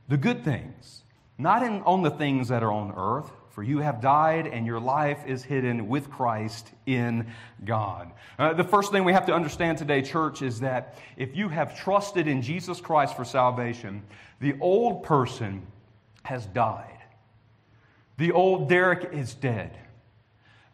the 0.08 0.16
good 0.16 0.44
things, 0.44 1.02
not 1.38 1.64
in, 1.64 1.82
on 1.82 2.02
the 2.02 2.10
things 2.10 2.48
that 2.48 2.62
are 2.62 2.72
on 2.72 2.94
earth. 2.96 3.30
For 3.50 3.62
you 3.62 3.78
have 3.78 4.00
died, 4.00 4.48
and 4.48 4.66
your 4.66 4.80
life 4.80 5.24
is 5.28 5.44
hidden 5.44 5.86
with 5.86 6.10
Christ 6.10 6.72
in 6.86 7.28
God. 7.64 8.10
Uh, 8.36 8.52
the 8.52 8.64
first 8.64 8.90
thing 8.90 9.04
we 9.04 9.12
have 9.12 9.26
to 9.26 9.32
understand 9.32 9.78
today, 9.78 10.02
church, 10.02 10.42
is 10.42 10.58
that 10.58 10.98
if 11.16 11.36
you 11.36 11.48
have 11.48 11.78
trusted 11.78 12.26
in 12.26 12.42
Jesus 12.42 12.80
Christ 12.80 13.14
for 13.14 13.24
salvation, 13.24 14.02
the 14.40 14.56
old 14.60 15.04
person 15.04 15.64
has 16.24 16.46
died. 16.46 16.98
The 18.18 18.32
old 18.32 18.68
Derek 18.68 19.12
is 19.12 19.34
dead. 19.34 19.78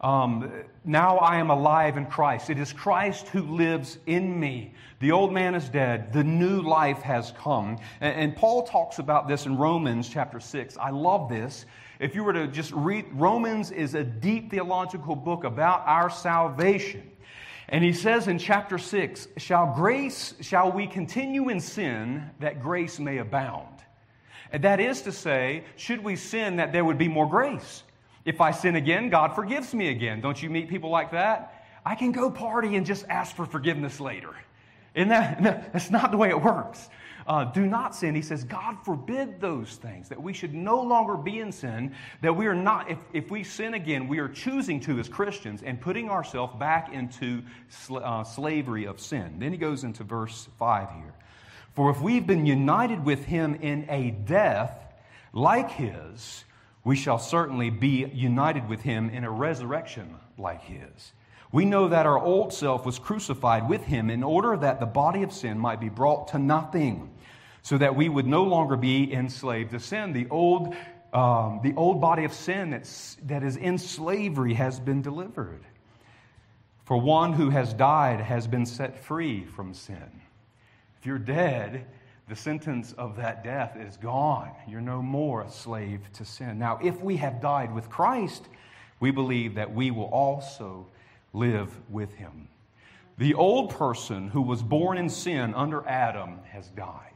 Um, 0.01 0.51
now 0.83 1.17
I 1.17 1.37
am 1.37 1.51
alive 1.51 1.95
in 1.95 2.07
Christ. 2.07 2.49
It 2.49 2.57
is 2.57 2.73
Christ 2.73 3.27
who 3.27 3.43
lives 3.43 3.99
in 4.07 4.39
me. 4.39 4.73
The 4.99 5.11
old 5.11 5.31
man 5.31 5.53
is 5.53 5.69
dead. 5.69 6.11
The 6.11 6.23
new 6.23 6.61
life 6.61 7.01
has 7.03 7.33
come. 7.37 7.77
And, 7.99 8.15
and, 8.15 8.35
Paul 8.35 8.63
talks 8.63 8.97
about 8.97 9.27
this 9.27 9.45
in 9.45 9.57
Romans 9.57 10.09
chapter 10.09 10.39
6. 10.39 10.77
I 10.77 10.89
love 10.89 11.29
this. 11.29 11.67
If 11.99 12.15
you 12.15 12.23
were 12.23 12.33
to 12.33 12.47
just 12.47 12.71
read, 12.71 13.05
Romans 13.11 13.69
is 13.69 13.93
a 13.93 14.03
deep 14.03 14.49
theological 14.49 15.15
book 15.15 15.43
about 15.43 15.83
our 15.85 16.09
salvation. 16.09 17.11
And 17.69 17.83
he 17.83 17.93
says 17.93 18.27
in 18.27 18.39
chapter 18.39 18.79
6, 18.79 19.27
shall 19.37 19.71
grace, 19.75 20.33
shall 20.41 20.71
we 20.71 20.87
continue 20.87 21.49
in 21.49 21.59
sin 21.59 22.29
that 22.39 22.59
grace 22.59 22.99
may 22.99 23.19
abound? 23.19 23.80
That 24.53 24.79
is 24.79 25.01
to 25.03 25.11
say, 25.11 25.63
should 25.75 26.03
we 26.03 26.15
sin 26.15 26.57
that 26.57 26.73
there 26.73 26.83
would 26.83 26.97
be 26.97 27.07
more 27.07 27.29
grace? 27.29 27.83
If 28.25 28.41
I 28.41 28.51
sin 28.51 28.75
again, 28.75 29.09
God 29.09 29.33
forgives 29.33 29.73
me 29.73 29.89
again. 29.89 30.21
Don't 30.21 30.41
you 30.41 30.49
meet 30.49 30.69
people 30.69 30.89
like 30.89 31.11
that? 31.11 31.65
I 31.85 31.95
can 31.95 32.11
go 32.11 32.29
party 32.29 32.75
and 32.75 32.85
just 32.85 33.05
ask 33.09 33.35
for 33.35 33.45
forgiveness 33.45 33.99
later. 33.99 34.35
And 34.93 35.09
that, 35.11 35.71
that's 35.73 35.89
not 35.89 36.11
the 36.11 36.17
way 36.17 36.29
it 36.29 36.41
works. 36.41 36.89
Uh, 37.25 37.45
do 37.45 37.65
not 37.65 37.95
sin. 37.95 38.15
He 38.15 38.21
says, 38.21 38.43
God 38.43 38.77
forbid 38.83 39.39
those 39.39 39.75
things, 39.75 40.09
that 40.09 40.21
we 40.21 40.33
should 40.33 40.53
no 40.53 40.81
longer 40.81 41.15
be 41.15 41.39
in 41.39 41.51
sin, 41.51 41.95
that 42.21 42.35
we 42.35 42.47
are 42.47 42.55
not, 42.55 42.89
if, 42.89 42.97
if 43.13 43.31
we 43.31 43.43
sin 43.43 43.75
again, 43.75 44.07
we 44.07 44.19
are 44.19 44.27
choosing 44.27 44.79
to 44.81 44.99
as 44.99 45.07
Christians 45.07 45.61
and 45.63 45.79
putting 45.79 46.09
ourselves 46.09 46.55
back 46.59 46.93
into 46.93 47.43
sl- 47.69 47.97
uh, 47.97 48.23
slavery 48.23 48.85
of 48.85 48.99
sin. 48.99 49.37
Then 49.37 49.51
he 49.51 49.57
goes 49.57 49.83
into 49.83 50.03
verse 50.03 50.47
5 50.57 50.89
here. 50.91 51.13
For 51.73 51.89
if 51.89 52.01
we've 52.01 52.27
been 52.27 52.45
united 52.45 53.05
with 53.05 53.25
him 53.25 53.55
in 53.55 53.85
a 53.89 54.11
death 54.11 54.77
like 55.33 55.71
his, 55.71 56.43
we 56.83 56.95
shall 56.95 57.19
certainly 57.19 57.69
be 57.69 58.05
united 58.13 58.67
with 58.67 58.81
him 58.81 59.09
in 59.09 59.23
a 59.23 59.31
resurrection 59.31 60.15
like 60.37 60.61
his. 60.63 61.13
We 61.51 61.65
know 61.65 61.89
that 61.89 62.05
our 62.05 62.17
old 62.17 62.53
self 62.53 62.85
was 62.85 62.97
crucified 62.97 63.69
with 63.69 63.83
him 63.83 64.09
in 64.09 64.23
order 64.23 64.57
that 64.57 64.79
the 64.79 64.85
body 64.85 65.23
of 65.23 65.31
sin 65.31 65.59
might 65.59 65.79
be 65.79 65.89
brought 65.89 66.29
to 66.29 66.39
nothing, 66.39 67.11
so 67.61 67.77
that 67.77 67.95
we 67.95 68.09
would 68.09 68.25
no 68.25 68.43
longer 68.43 68.75
be 68.75 69.13
enslaved 69.13 69.71
to 69.71 69.79
sin. 69.79 70.13
The 70.13 70.27
old, 70.29 70.75
um, 71.13 71.59
the 71.61 71.73
old 71.75 72.01
body 72.01 72.23
of 72.23 72.33
sin 72.33 72.71
that's, 72.71 73.17
that 73.23 73.43
is 73.43 73.57
in 73.57 73.77
slavery 73.77 74.55
has 74.55 74.79
been 74.79 75.01
delivered. 75.01 75.61
For 76.85 76.97
one 76.97 77.33
who 77.33 77.49
has 77.49 77.73
died 77.73 78.19
has 78.19 78.47
been 78.47 78.65
set 78.65 79.03
free 79.03 79.45
from 79.45 79.73
sin. 79.73 80.21
If 81.01 81.07
you're 81.07 81.17
dead, 81.17 81.87
the 82.29 82.35
sentence 82.35 82.93
of 82.93 83.15
that 83.15 83.43
death 83.43 83.75
is 83.75 83.97
gone. 83.97 84.51
You're 84.67 84.81
no 84.81 85.01
more 85.01 85.41
a 85.41 85.49
slave 85.49 86.01
to 86.13 86.23
sin. 86.23 86.59
Now, 86.59 86.77
if 86.79 87.01
we 87.01 87.17
have 87.17 87.41
died 87.41 87.73
with 87.73 87.89
Christ, 87.89 88.47
we 88.99 89.09
believe 89.09 89.55
that 89.55 89.73
we 89.73 89.89
will 89.89 90.05
also 90.05 90.85
live 91.33 91.71
with 91.89 92.13
him. 92.13 92.49
The 93.17 93.33
old 93.33 93.71
person 93.71 94.29
who 94.29 94.43
was 94.43 94.61
born 94.61 94.99
in 94.99 95.09
sin 95.09 95.55
under 95.55 95.83
Adam 95.87 96.37
has 96.51 96.67
died. 96.67 97.15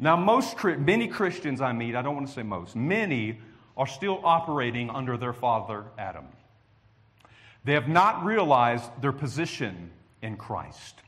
Now, 0.00 0.16
most 0.16 0.56
many 0.64 1.06
Christians 1.06 1.60
I 1.60 1.72
meet, 1.72 1.94
I 1.94 2.02
don't 2.02 2.16
want 2.16 2.26
to 2.26 2.32
say 2.32 2.42
most, 2.42 2.74
many 2.74 3.38
are 3.76 3.86
still 3.86 4.20
operating 4.24 4.90
under 4.90 5.16
their 5.16 5.32
father 5.32 5.84
Adam. 5.96 6.26
They 7.62 7.74
have 7.74 7.86
not 7.88 8.24
realized 8.24 8.90
their 9.00 9.12
position 9.12 9.92
in 10.22 10.36
Christ 10.36 11.02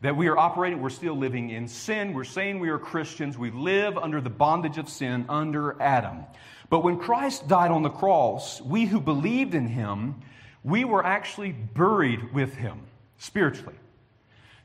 that 0.00 0.16
we 0.16 0.28
are 0.28 0.38
operating, 0.38 0.80
we're 0.80 0.90
still 0.90 1.16
living 1.16 1.50
in 1.50 1.66
sin. 1.66 2.12
We're 2.12 2.24
saying 2.24 2.60
we 2.60 2.68
are 2.68 2.78
Christians. 2.78 3.36
We 3.36 3.50
live 3.50 3.98
under 3.98 4.20
the 4.20 4.30
bondage 4.30 4.78
of 4.78 4.88
sin 4.88 5.26
under 5.28 5.80
Adam. 5.82 6.24
But 6.70 6.84
when 6.84 6.98
Christ 6.98 7.48
died 7.48 7.70
on 7.70 7.82
the 7.82 7.90
cross, 7.90 8.60
we 8.60 8.84
who 8.84 9.00
believed 9.00 9.54
in 9.54 9.66
him, 9.66 10.20
we 10.62 10.84
were 10.84 11.04
actually 11.04 11.52
buried 11.52 12.32
with 12.32 12.54
him 12.54 12.82
spiritually. 13.16 13.74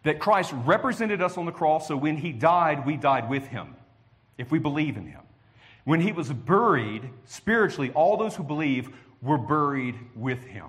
That 0.03 0.19
Christ 0.19 0.53
represented 0.65 1.21
us 1.21 1.37
on 1.37 1.45
the 1.45 1.51
cross, 1.51 1.87
so 1.87 1.95
when 1.95 2.17
he 2.17 2.31
died, 2.31 2.85
we 2.85 2.97
died 2.97 3.29
with 3.29 3.47
him, 3.47 3.75
if 4.37 4.51
we 4.51 4.59
believe 4.59 4.97
in 4.97 5.07
him. 5.07 5.21
When 5.85 6.01
he 6.01 6.11
was 6.11 6.31
buried 6.31 7.09
spiritually, 7.25 7.91
all 7.91 8.17
those 8.17 8.35
who 8.35 8.43
believe 8.43 8.89
were 9.21 9.37
buried 9.37 9.95
with 10.15 10.43
him. 10.43 10.67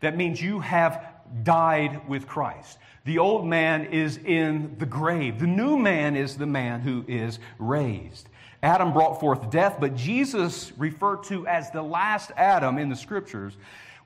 That 0.00 0.16
means 0.16 0.40
you 0.40 0.60
have 0.60 1.09
died 1.42 2.08
with 2.08 2.26
Christ. 2.26 2.78
The 3.04 3.18
old 3.18 3.46
man 3.46 3.86
is 3.86 4.18
in 4.18 4.76
the 4.78 4.86
grave. 4.86 5.40
The 5.40 5.46
new 5.46 5.76
man 5.76 6.16
is 6.16 6.36
the 6.36 6.46
man 6.46 6.80
who 6.80 7.04
is 7.08 7.38
raised. 7.58 8.28
Adam 8.62 8.92
brought 8.92 9.20
forth 9.20 9.50
death, 9.50 9.76
but 9.80 9.96
Jesus, 9.96 10.72
referred 10.76 11.22
to 11.24 11.46
as 11.46 11.70
the 11.70 11.82
last 11.82 12.30
Adam 12.36 12.76
in 12.76 12.90
the 12.90 12.96
scriptures, 12.96 13.56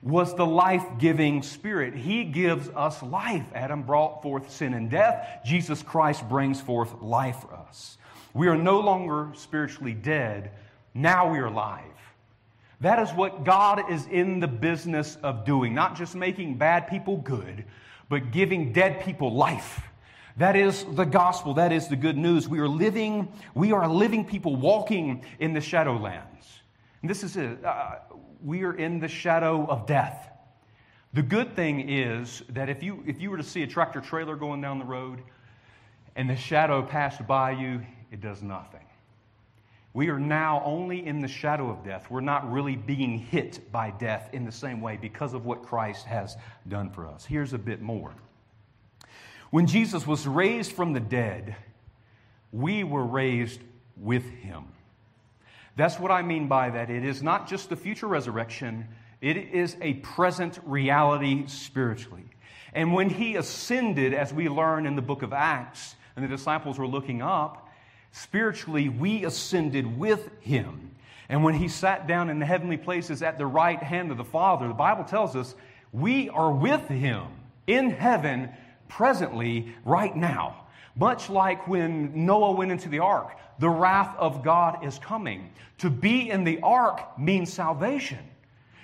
was 0.01 0.35
the 0.35 0.45
life 0.45 0.85
giving 0.97 1.41
spirit. 1.41 1.95
He 1.95 2.23
gives 2.23 2.69
us 2.69 3.01
life. 3.01 3.45
Adam 3.53 3.83
brought 3.83 4.21
forth 4.21 4.51
sin 4.51 4.73
and 4.73 4.89
death. 4.89 5.41
Jesus 5.43 5.81
Christ 5.81 6.29
brings 6.29 6.61
forth 6.61 7.01
life 7.01 7.37
for 7.41 7.53
us. 7.53 7.97
We 8.33 8.47
are 8.47 8.57
no 8.57 8.79
longer 8.79 9.31
spiritually 9.35 9.93
dead. 9.93 10.51
Now 10.93 11.31
we 11.31 11.39
are 11.39 11.47
alive. 11.47 11.94
That 12.81 12.99
is 12.99 13.11
what 13.11 13.43
God 13.43 13.89
is 13.89 14.05
in 14.07 14.39
the 14.39 14.47
business 14.47 15.17
of 15.23 15.45
doing, 15.45 15.73
not 15.73 15.95
just 15.95 16.15
making 16.15 16.57
bad 16.57 16.87
people 16.87 17.17
good, 17.17 17.65
but 18.09 18.31
giving 18.31 18.73
dead 18.73 19.01
people 19.01 19.33
life. 19.33 19.81
That 20.37 20.55
is 20.55 20.83
the 20.83 21.05
gospel. 21.05 21.53
That 21.53 21.71
is 21.71 21.87
the 21.87 21.95
good 21.95 22.17
news. 22.17 22.47
We 22.47 22.59
are 22.59 22.67
living, 22.67 23.31
we 23.53 23.71
are 23.71 23.87
living 23.87 24.25
people 24.25 24.55
walking 24.55 25.23
in 25.39 25.53
the 25.53 25.61
shadowlands. 25.61 26.59
And 27.01 27.09
this 27.09 27.23
is 27.23 27.37
it. 27.37 27.63
Uh, 27.63 27.95
we 28.43 28.63
are 28.63 28.73
in 28.73 28.99
the 28.99 29.07
shadow 29.07 29.65
of 29.65 29.85
death. 29.85 30.29
The 31.13 31.21
good 31.21 31.55
thing 31.55 31.89
is 31.89 32.43
that 32.49 32.67
if 32.67 32.83
you, 32.83 33.01
if 33.07 33.21
you 33.21 33.31
were 33.31 33.37
to 33.37 33.43
see 33.43 33.63
a 33.63 33.67
tractor 33.67 34.01
trailer 34.01 34.35
going 34.35 34.59
down 34.59 34.79
the 34.79 34.85
road 34.85 35.21
and 36.17 36.29
the 36.29 36.35
shadow 36.35 36.81
passed 36.81 37.25
by 37.25 37.51
you, 37.51 37.81
it 38.11 38.19
does 38.19 38.43
nothing. 38.43 38.84
We 39.95 40.09
are 40.09 40.19
now 40.19 40.61
only 40.65 41.07
in 41.07 41.21
the 41.21 41.27
shadow 41.29 41.69
of 41.69 41.85
death. 41.85 42.07
We're 42.09 42.19
not 42.19 42.51
really 42.51 42.75
being 42.75 43.17
hit 43.17 43.71
by 43.71 43.91
death 43.91 44.29
in 44.33 44.43
the 44.43 44.51
same 44.51 44.81
way 44.81 44.97
because 45.01 45.33
of 45.33 45.45
what 45.45 45.63
Christ 45.63 46.05
has 46.05 46.35
done 46.67 46.89
for 46.89 47.07
us. 47.07 47.23
Here's 47.23 47.53
a 47.53 47.57
bit 47.57 47.81
more. 47.81 48.13
When 49.51 49.67
Jesus 49.67 50.05
was 50.05 50.27
raised 50.27 50.73
from 50.73 50.91
the 50.91 50.99
dead, 50.99 51.55
we 52.51 52.83
were 52.83 53.05
raised 53.05 53.61
with 53.95 54.25
him. 54.25 54.65
That's 55.77 55.97
what 55.97 56.11
I 56.11 56.23
mean 56.23 56.49
by 56.49 56.71
that. 56.71 56.89
It 56.89 57.05
is 57.05 57.23
not 57.23 57.47
just 57.47 57.69
the 57.69 57.77
future 57.77 58.07
resurrection, 58.07 58.89
it 59.21 59.37
is 59.37 59.77
a 59.79 59.93
present 59.93 60.59
reality 60.65 61.47
spiritually. 61.47 62.25
And 62.73 62.93
when 62.93 63.09
he 63.09 63.37
ascended, 63.37 64.13
as 64.13 64.33
we 64.33 64.49
learn 64.49 64.87
in 64.87 64.97
the 64.97 65.01
book 65.01 65.21
of 65.21 65.31
Acts, 65.31 65.95
and 66.17 66.25
the 66.25 66.29
disciples 66.29 66.77
were 66.77 66.87
looking 66.87 67.21
up, 67.21 67.64
spiritually, 68.15 68.87
we 68.87 69.25
ascended 69.25 69.97
with 69.97 70.29
him. 70.39 70.91
And 71.27 71.43
when 71.43 71.53
he 71.55 71.67
sat 71.67 72.07
down 72.07 72.29
in 72.29 72.39
the 72.39 72.45
heavenly 72.45 72.77
places 72.77 73.21
at 73.21 73.37
the 73.37 73.45
right 73.45 73.81
hand 73.81 74.09
of 74.09 74.17
the 74.17 74.23
Father, 74.23 74.67
the 74.67 74.73
Bible 74.73 75.03
tells 75.03 75.35
us 75.35 75.53
we 75.91 76.29
are 76.29 76.51
with 76.51 76.87
him 76.87 77.27
in 77.67 77.89
heaven 77.89 78.49
presently, 78.87 79.73
right 79.83 80.15
now. 80.15 80.55
Much 80.95 81.29
like 81.29 81.67
when 81.67 82.25
Noah 82.25 82.51
went 82.51 82.71
into 82.71 82.87
the 82.87 82.99
ark, 82.99 83.37
the 83.59 83.69
wrath 83.69 84.15
of 84.17 84.43
God 84.43 84.85
is 84.85 84.97
coming. 84.99 85.49
To 85.79 85.89
be 85.89 86.29
in 86.29 86.45
the 86.45 86.61
ark 86.61 87.19
means 87.19 87.51
salvation. 87.51 88.19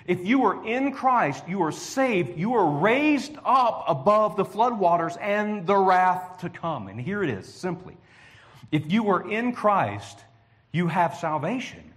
If 0.04 0.26
you 0.26 0.44
are 0.44 0.66
in 0.66 0.92
Christ, 0.92 1.48
you 1.48 1.62
are 1.62 1.72
saved, 1.72 2.36
you 2.36 2.54
are 2.54 2.80
raised 2.80 3.36
up 3.46 3.84
above 3.88 4.36
the 4.36 4.44
floodwaters 4.44 5.16
and 5.20 5.66
the 5.66 5.76
wrath 5.76 6.40
to 6.40 6.50
come. 6.50 6.88
And 6.88 7.00
here 7.00 7.22
it 7.22 7.30
is, 7.30 7.46
simply. 7.46 7.96
If 8.72 8.90
you 8.90 9.10
are 9.10 9.30
in 9.30 9.52
Christ, 9.52 10.18
you 10.72 10.88
have 10.88 11.14
salvation 11.14 11.92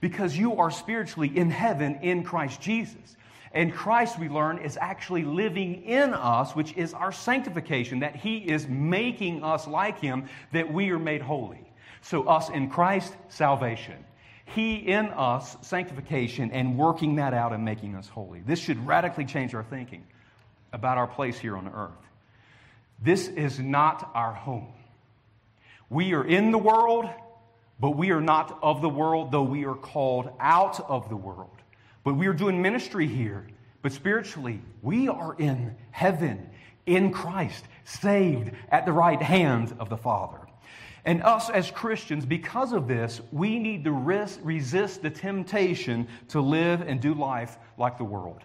because 0.00 0.36
you 0.36 0.58
are 0.58 0.70
spiritually 0.70 1.32
in 1.34 1.50
heaven 1.50 2.00
in 2.02 2.22
Christ 2.22 2.60
Jesus. 2.60 3.16
And 3.52 3.72
Christ, 3.72 4.18
we 4.18 4.28
learn, 4.28 4.58
is 4.58 4.76
actually 4.78 5.24
living 5.24 5.82
in 5.84 6.12
us, 6.12 6.54
which 6.54 6.76
is 6.76 6.92
our 6.92 7.12
sanctification, 7.12 8.00
that 8.00 8.14
He 8.14 8.36
is 8.36 8.68
making 8.68 9.42
us 9.42 9.66
like 9.66 9.98
Him, 10.00 10.28
that 10.52 10.70
we 10.72 10.90
are 10.90 10.98
made 10.98 11.22
holy. 11.22 11.72
So, 12.02 12.24
us 12.28 12.50
in 12.50 12.68
Christ, 12.68 13.16
salvation. 13.28 14.04
He 14.44 14.76
in 14.76 15.06
us, 15.06 15.56
sanctification, 15.62 16.50
and 16.52 16.76
working 16.78 17.16
that 17.16 17.34
out 17.34 17.52
and 17.52 17.64
making 17.64 17.94
us 17.96 18.06
holy. 18.06 18.40
This 18.40 18.60
should 18.60 18.86
radically 18.86 19.24
change 19.24 19.54
our 19.54 19.64
thinking 19.64 20.06
about 20.72 20.98
our 20.98 21.06
place 21.06 21.38
here 21.38 21.56
on 21.56 21.68
earth. 21.68 21.90
This 23.02 23.28
is 23.28 23.58
not 23.58 24.10
our 24.14 24.32
home. 24.32 24.72
We 25.90 26.12
are 26.12 26.24
in 26.24 26.50
the 26.50 26.58
world, 26.58 27.08
but 27.80 27.90
we 27.90 28.10
are 28.10 28.20
not 28.20 28.58
of 28.62 28.82
the 28.82 28.88
world, 28.88 29.32
though 29.32 29.42
we 29.42 29.64
are 29.64 29.74
called 29.74 30.30
out 30.40 30.80
of 30.88 31.08
the 31.08 31.16
world. 31.16 31.56
But 32.04 32.14
we 32.14 32.26
are 32.26 32.32
doing 32.32 32.60
ministry 32.60 33.06
here. 33.06 33.46
But 33.80 33.92
spiritually, 33.92 34.60
we 34.82 35.08
are 35.08 35.34
in 35.38 35.76
heaven, 35.90 36.50
in 36.86 37.12
Christ, 37.12 37.64
saved 37.84 38.50
at 38.70 38.84
the 38.84 38.92
right 38.92 39.20
hand 39.22 39.74
of 39.78 39.88
the 39.88 39.96
Father. 39.96 40.40
And 41.04 41.22
us 41.22 41.48
as 41.48 41.70
Christians, 41.70 42.26
because 42.26 42.72
of 42.72 42.88
this, 42.88 43.20
we 43.32 43.58
need 43.58 43.84
to 43.84 43.92
res- 43.92 44.38
resist 44.42 45.00
the 45.00 45.10
temptation 45.10 46.08
to 46.28 46.40
live 46.40 46.82
and 46.82 47.00
do 47.00 47.14
life 47.14 47.56
like 47.78 47.96
the 47.96 48.04
world. 48.04 48.42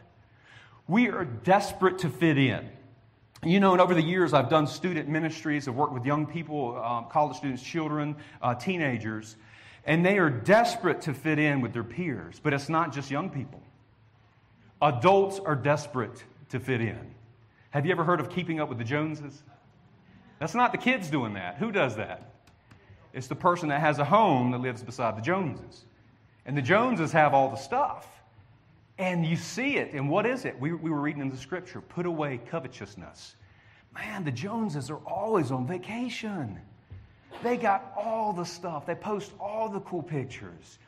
We 0.88 1.10
are 1.10 1.26
desperate 1.26 2.00
to 2.00 2.10
fit 2.10 2.38
in. 2.38 2.70
You 3.46 3.60
know, 3.60 3.74
and 3.74 3.82
over 3.82 3.94
the 3.94 4.02
years, 4.02 4.34
I've 4.34 4.50
done 4.50 4.68
student 4.68 5.10
ministries. 5.10 5.68
I've 5.68 5.76
worked 5.76 5.94
with 5.94 6.06
young 6.06 6.26
people, 6.26 6.82
um, 6.82 7.08
college 7.10 7.38
students, 7.38 7.62
children, 7.62 8.16
uh, 8.42 8.56
teenagers, 8.56 9.36
and 9.86 10.06
they 10.06 10.18
are 10.18 10.30
desperate 10.30 11.02
to 11.02 11.14
fit 11.14 11.40
in 11.40 11.60
with 11.60 11.74
their 11.74 11.84
peers. 11.84 12.40
But 12.42 12.54
it's 12.54 12.70
not 12.70 12.94
just 12.94 13.12
young 13.12 13.30
people. 13.30 13.62
Adults 14.82 15.40
are 15.40 15.56
desperate 15.56 16.24
to 16.50 16.60
fit 16.60 16.80
in. 16.80 17.14
Have 17.72 17.86
you 17.86 17.92
ever 17.92 18.04
heard 18.04 18.20
of 18.20 18.30
keeping 18.30 18.62
up 18.62 18.70
with 18.70 18.78
the 18.78 18.84
Joneses? 18.84 19.44
That's 20.40 20.56
not 20.56 20.72
the 20.72 20.78
kids 20.78 21.10
doing 21.10 21.34
that. 21.34 21.58
Who 21.58 21.72
does 21.72 21.96
that? 21.98 22.34
It's 23.14 23.28
the 23.28 23.36
person 23.36 23.70
that 23.70 23.82
has 23.82 24.00
a 24.00 24.06
home 24.06 24.52
that 24.52 24.60
lives 24.60 24.84
beside 24.84 25.18
the 25.18 25.22
Joneses. 25.22 25.86
And 26.46 26.56
the 26.56 26.62
Joneses 26.62 27.12
have 27.12 27.34
all 27.34 27.50
the 27.50 27.58
stuff. 27.58 28.08
And 28.98 29.26
you 29.26 29.36
see 29.36 29.78
it. 29.78 29.94
And 29.94 30.10
what 30.10 30.26
is 30.26 30.46
it? 30.46 30.60
We, 30.60 30.74
we 30.74 30.92
were 30.92 31.00
reading 31.00 31.22
in 31.22 31.30
the 31.30 31.38
scripture 31.38 31.82
put 31.82 32.06
away 32.06 32.40
covetousness. 32.50 33.36
Man, 33.96 34.24
the 34.24 34.32
Joneses 34.32 34.90
are 34.90 34.98
always 35.06 35.52
on 35.52 35.68
vacation. 35.68 36.60
They 37.44 37.58
got 37.58 37.94
all 37.98 38.34
the 38.34 38.46
stuff, 38.46 38.86
they 38.86 38.96
post 38.96 39.32
all 39.40 39.70
the 39.70 39.82
cool 39.82 40.04
pictures. 40.04 40.80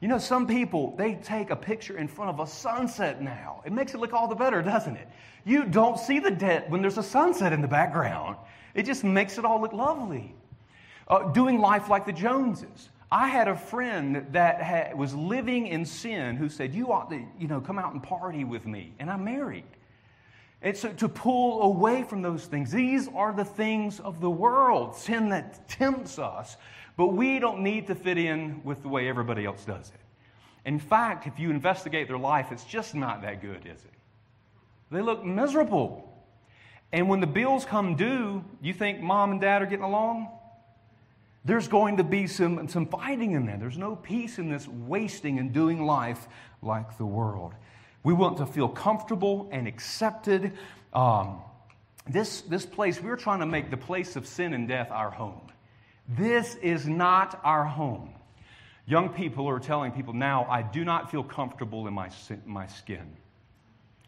You 0.00 0.08
know, 0.08 0.18
some 0.18 0.46
people, 0.46 0.94
they 0.96 1.14
take 1.14 1.50
a 1.50 1.56
picture 1.56 1.96
in 1.96 2.08
front 2.08 2.30
of 2.30 2.40
a 2.40 2.46
sunset 2.46 3.22
now. 3.22 3.62
It 3.64 3.72
makes 3.72 3.94
it 3.94 4.00
look 4.00 4.12
all 4.12 4.28
the 4.28 4.34
better, 4.34 4.60
doesn't 4.60 4.96
it? 4.96 5.08
You 5.44 5.64
don't 5.64 5.98
see 5.98 6.18
the 6.18 6.30
debt 6.30 6.68
when 6.68 6.82
there's 6.82 6.98
a 6.98 7.02
sunset 7.02 7.52
in 7.52 7.62
the 7.62 7.68
background. 7.68 8.36
It 8.74 8.84
just 8.84 9.04
makes 9.04 9.38
it 9.38 9.44
all 9.44 9.60
look 9.60 9.72
lovely 9.72 10.34
uh, 11.08 11.30
doing 11.30 11.58
life 11.58 11.88
like 11.88 12.06
the 12.06 12.12
Joneses. 12.12 12.90
I 13.10 13.28
had 13.28 13.48
a 13.48 13.56
friend 13.56 14.26
that 14.32 14.60
had, 14.60 14.96
was 14.96 15.14
living 15.14 15.68
in 15.68 15.84
sin 15.84 16.36
who 16.36 16.48
said, 16.48 16.74
You 16.74 16.92
ought 16.92 17.10
to, 17.10 17.22
you 17.38 17.46
know, 17.46 17.60
come 17.60 17.78
out 17.78 17.92
and 17.92 18.02
party 18.02 18.44
with 18.44 18.66
me. 18.66 18.92
And 18.98 19.10
I'm 19.10 19.24
married. 19.24 19.64
It's 20.64 20.80
to 20.80 21.08
pull 21.08 21.62
away 21.62 22.02
from 22.02 22.22
those 22.22 22.46
things. 22.46 22.72
These 22.72 23.08
are 23.14 23.32
the 23.32 23.44
things 23.44 24.00
of 24.00 24.20
the 24.20 24.30
world, 24.30 24.96
sin 24.96 25.28
that 25.28 25.68
tempts 25.68 26.18
us, 26.18 26.56
but 26.96 27.08
we 27.08 27.38
don't 27.38 27.60
need 27.60 27.86
to 27.86 27.94
fit 27.94 28.18
in 28.18 28.60
with 28.64 28.82
the 28.82 28.88
way 28.88 29.08
everybody 29.08 29.44
else 29.44 29.64
does 29.64 29.90
it. 29.90 30.00
In 30.64 30.80
fact, 30.80 31.28
if 31.28 31.38
you 31.38 31.50
investigate 31.50 32.08
their 32.08 32.18
life, 32.18 32.50
it's 32.50 32.64
just 32.64 32.96
not 32.96 33.22
that 33.22 33.40
good, 33.40 33.66
is 33.66 33.84
it? 33.84 33.92
They 34.90 35.02
look 35.02 35.22
miserable. 35.24 36.10
And 36.92 37.08
when 37.08 37.20
the 37.20 37.26
bills 37.28 37.64
come 37.64 37.94
due, 37.94 38.42
you 38.60 38.72
think 38.72 39.00
mom 39.00 39.30
and 39.30 39.40
dad 39.40 39.62
are 39.62 39.66
getting 39.66 39.84
along? 39.84 40.28
there's 41.44 41.68
going 41.68 41.98
to 41.98 42.04
be 42.04 42.26
some, 42.26 42.66
some 42.68 42.86
fighting 42.86 43.32
in 43.32 43.44
there. 43.44 43.58
There's 43.58 43.76
no 43.76 43.96
peace 43.96 44.38
in 44.38 44.48
this 44.48 44.66
wasting 44.66 45.38
and 45.38 45.52
doing 45.52 45.84
life 45.84 46.26
like 46.62 46.96
the 46.96 47.04
world. 47.04 47.52
We 48.04 48.12
want 48.12 48.36
to 48.36 48.46
feel 48.46 48.68
comfortable 48.68 49.48
and 49.50 49.66
accepted. 49.66 50.52
Um, 50.92 51.40
this, 52.06 52.42
this 52.42 52.66
place, 52.66 53.02
we're 53.02 53.16
trying 53.16 53.40
to 53.40 53.46
make 53.46 53.70
the 53.70 53.76
place 53.78 54.14
of 54.14 54.26
sin 54.26 54.52
and 54.52 54.68
death 54.68 54.90
our 54.90 55.10
home. 55.10 55.40
This 56.08 56.54
is 56.56 56.86
not 56.86 57.40
our 57.42 57.64
home. 57.64 58.10
Young 58.86 59.08
people 59.08 59.48
are 59.48 59.58
telling 59.58 59.90
people 59.90 60.12
now, 60.12 60.46
I 60.50 60.60
do 60.60 60.84
not 60.84 61.10
feel 61.10 61.24
comfortable 61.24 61.86
in 61.88 61.94
my, 61.94 62.10
my 62.44 62.66
skin. 62.66 63.16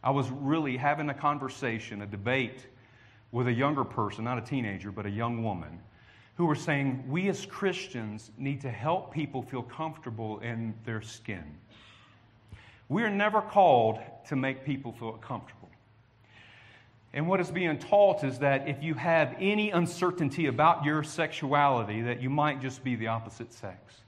I 0.04 0.11
was 0.11 0.30
really 0.30 0.76
having 0.76 1.09
a 1.09 1.14
conversation, 1.14 2.02
a 2.02 2.06
debate 2.06 2.66
with 3.32 3.48
a 3.48 3.52
younger 3.52 3.85
person, 3.85 4.24
not 4.24 4.37
a 4.37 4.42
teenager, 4.42 4.92
but 4.92 5.06
a 5.06 5.11
young 5.11 5.42
woman 5.42 5.80
who 6.37 6.44
were 6.44 6.54
saying, 6.54 7.02
We 7.09 7.28
as 7.28 7.46
Christians 7.46 8.30
need 8.37 8.61
to 8.61 8.70
help 8.70 9.12
people 9.12 9.42
feel 9.42 9.62
comfortable 9.62 10.38
in 10.40 10.74
their 10.85 11.00
skin. 11.00 11.44
We 12.88 13.03
are 13.03 13.11
never 13.11 13.40
called 13.40 13.99
to 14.29 14.37
make 14.37 14.64
people 14.64 14.92
feel 14.92 15.12
comfortable. 15.12 15.68
And 17.12 17.27
what 17.27 17.40
is 17.40 17.51
being 17.51 17.79
taught 17.79 18.25
is 18.25 18.38
that 18.40 18.68
if 18.68 18.83
you 18.83 18.94
have 18.94 19.35
any 19.40 19.70
uncertainty 19.70 20.46
about 20.46 20.85
your 20.85 21.03
sexuality, 21.03 22.03
that 22.03 22.20
you 22.20 22.29
might 22.29 22.61
just 22.61 22.85
be 22.85 22.94
the 22.94 23.07
opposite 23.07 23.53
sex. 23.53 24.03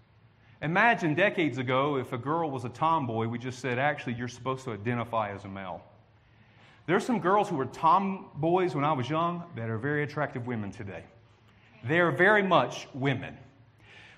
Imagine 0.60 1.14
decades 1.14 1.58
ago 1.58 1.96
if 1.96 2.12
a 2.12 2.18
girl 2.18 2.50
was 2.50 2.64
a 2.64 2.68
tomboy, 2.68 3.26
we 3.26 3.38
just 3.38 3.60
said, 3.60 3.78
actually, 3.78 4.14
you're 4.14 4.28
supposed 4.28 4.64
to 4.64 4.72
identify 4.72 5.30
as 5.30 5.44
a 5.44 5.48
male. 5.48 5.82
There's 6.86 7.04
some 7.04 7.20
girls 7.20 7.48
who 7.48 7.56
were 7.56 7.66
tomboys 7.66 8.74
when 8.74 8.84
I 8.84 8.92
was 8.92 9.08
young 9.08 9.44
that 9.56 9.68
are 9.68 9.78
very 9.78 10.02
attractive 10.02 10.46
women 10.46 10.70
today. 10.70 11.04
They're 11.84 12.10
very 12.10 12.42
much 12.42 12.88
women. 12.92 13.36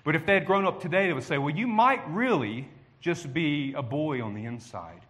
But 0.03 0.15
if 0.15 0.25
they 0.25 0.33
had 0.33 0.45
grown 0.45 0.65
up 0.65 0.81
today, 0.81 1.07
they 1.07 1.13
would 1.13 1.23
say, 1.23 1.37
well, 1.37 1.55
you 1.55 1.67
might 1.67 2.01
really 2.09 2.67
just 3.01 3.33
be 3.33 3.73
a 3.73 3.81
boy 3.81 4.23
on 4.23 4.33
the 4.33 4.45
inside. 4.45 5.01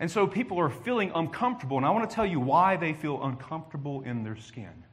And 0.00 0.10
so 0.10 0.26
people 0.26 0.58
are 0.58 0.70
feeling 0.70 1.12
uncomfortable. 1.14 1.76
And 1.76 1.86
I 1.86 1.90
want 1.90 2.08
to 2.08 2.14
tell 2.14 2.26
you 2.26 2.40
why 2.40 2.76
they 2.76 2.92
feel 2.92 3.22
uncomfortable 3.22 4.02
in 4.02 4.24
their 4.24 4.36
skin. 4.36 4.84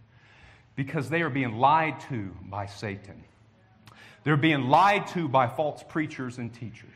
Because 0.76 1.10
they 1.10 1.21
are 1.21 1.30
being 1.30 1.58
lied 1.58 2.00
to 2.10 2.36
by 2.43 2.65
Satan. 2.65 3.24
They're 4.24 4.36
being 4.36 4.67
lied 4.67 5.08
to 5.08 5.28
by 5.28 5.48
false 5.48 5.84
preachers 5.88 6.38
and 6.38 6.54
teachers. 6.54 6.89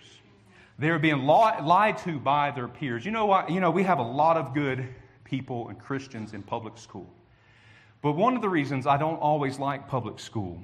They're 0.79 0.99
being 0.99 1.23
lied 1.23 1.97
to 1.99 2.19
by 2.19 2.51
their 2.51 2.67
peers. 2.67 3.05
You 3.05 3.11
know 3.11 3.25
what? 3.25 3.49
You 3.49 3.59
know, 3.59 3.71
we 3.71 3.83
have 3.83 3.99
a 3.99 4.03
lot 4.03 4.37
of 4.37 4.53
good 4.53 4.87
people 5.23 5.69
and 5.69 5.79
Christians 5.79 6.33
in 6.33 6.41
public 6.41 6.77
school. 6.77 7.07
But 8.01 8.13
one 8.13 8.35
of 8.35 8.41
the 8.41 8.49
reasons 8.49 8.87
I 8.87 8.97
don't 8.97 9.17
always 9.17 9.59
like 9.59 9.87
public 9.87 10.19
school 10.19 10.59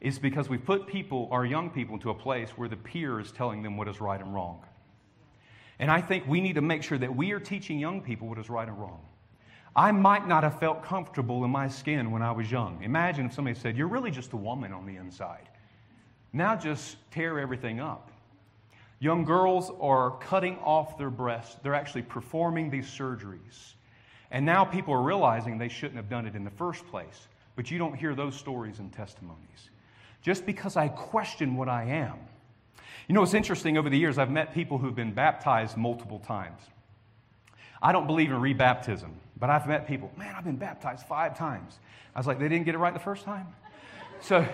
is 0.00 0.18
because 0.18 0.48
we've 0.48 0.64
put 0.64 0.86
people, 0.86 1.28
our 1.30 1.44
young 1.44 1.70
people, 1.70 1.94
into 1.94 2.10
a 2.10 2.14
place 2.14 2.50
where 2.50 2.68
the 2.68 2.76
peer 2.76 3.18
is 3.18 3.32
telling 3.32 3.62
them 3.62 3.76
what 3.76 3.88
is 3.88 4.00
right 4.00 4.20
and 4.20 4.32
wrong. 4.32 4.64
And 5.78 5.90
I 5.90 6.00
think 6.00 6.26
we 6.26 6.40
need 6.40 6.54
to 6.54 6.60
make 6.60 6.82
sure 6.82 6.98
that 6.98 7.14
we 7.14 7.32
are 7.32 7.40
teaching 7.40 7.78
young 7.78 8.00
people 8.00 8.28
what 8.28 8.38
is 8.38 8.50
right 8.50 8.66
and 8.66 8.78
wrong. 8.78 9.00
I 9.74 9.92
might 9.92 10.26
not 10.26 10.42
have 10.42 10.58
felt 10.58 10.82
comfortable 10.82 11.44
in 11.44 11.50
my 11.50 11.68
skin 11.68 12.10
when 12.10 12.22
I 12.22 12.32
was 12.32 12.50
young. 12.50 12.82
Imagine 12.82 13.26
if 13.26 13.34
somebody 13.34 13.58
said, 13.58 13.76
You're 13.76 13.88
really 13.88 14.10
just 14.10 14.32
a 14.32 14.36
woman 14.36 14.72
on 14.72 14.86
the 14.86 14.96
inside. 14.96 15.48
Now 16.32 16.56
just 16.56 16.96
tear 17.10 17.38
everything 17.38 17.80
up. 17.80 18.10
Young 19.00 19.24
girls 19.24 19.70
are 19.80 20.18
cutting 20.18 20.58
off 20.58 20.98
their 20.98 21.10
breasts, 21.10 21.56
they're 21.62 21.74
actually 21.74 22.02
performing 22.02 22.70
these 22.70 22.86
surgeries. 22.86 23.74
And 24.30 24.44
now 24.44 24.64
people 24.64 24.92
are 24.92 25.02
realizing 25.02 25.56
they 25.56 25.68
shouldn't 25.68 25.96
have 25.96 26.10
done 26.10 26.26
it 26.26 26.34
in 26.34 26.44
the 26.44 26.50
first 26.50 26.86
place. 26.88 27.28
But 27.56 27.70
you 27.70 27.78
don't 27.78 27.94
hear 27.94 28.14
those 28.14 28.34
stories 28.34 28.78
and 28.78 28.92
testimonies. 28.92 29.70
Just 30.28 30.44
because 30.44 30.76
I 30.76 30.88
question 30.88 31.56
what 31.56 31.70
I 31.70 31.84
am. 31.84 32.18
You 33.08 33.14
know, 33.14 33.22
it's 33.22 33.32
interesting 33.32 33.78
over 33.78 33.88
the 33.88 33.96
years, 33.96 34.18
I've 34.18 34.30
met 34.30 34.52
people 34.52 34.76
who've 34.76 34.94
been 34.94 35.14
baptized 35.14 35.74
multiple 35.78 36.18
times. 36.18 36.60
I 37.80 37.92
don't 37.92 38.06
believe 38.06 38.30
in 38.30 38.36
rebaptism, 38.36 39.08
but 39.40 39.48
I've 39.48 39.66
met 39.66 39.88
people, 39.88 40.12
man, 40.18 40.34
I've 40.36 40.44
been 40.44 40.58
baptized 40.58 41.06
five 41.06 41.34
times. 41.38 41.78
I 42.14 42.18
was 42.18 42.26
like, 42.26 42.38
they 42.38 42.46
didn't 42.46 42.66
get 42.66 42.74
it 42.74 42.78
right 42.78 42.92
the 42.92 43.00
first 43.00 43.24
time? 43.24 43.46
So 44.20 44.46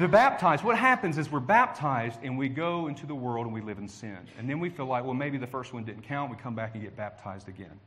they're 0.00 0.08
baptized. 0.08 0.64
What 0.64 0.76
happens 0.76 1.16
is 1.16 1.30
we're 1.30 1.38
baptized 1.38 2.18
and 2.24 2.36
we 2.36 2.48
go 2.48 2.88
into 2.88 3.06
the 3.06 3.14
world 3.14 3.46
and 3.46 3.54
we 3.54 3.60
live 3.60 3.78
in 3.78 3.86
sin. 3.86 4.18
And 4.36 4.50
then 4.50 4.58
we 4.58 4.68
feel 4.68 4.86
like, 4.86 5.04
well, 5.04 5.14
maybe 5.14 5.38
the 5.38 5.46
first 5.46 5.72
one 5.72 5.84
didn't 5.84 6.02
count. 6.02 6.32
We 6.32 6.38
come 6.38 6.56
back 6.56 6.74
and 6.74 6.82
get 6.82 6.96
baptized 6.96 7.48
again. 7.48 7.78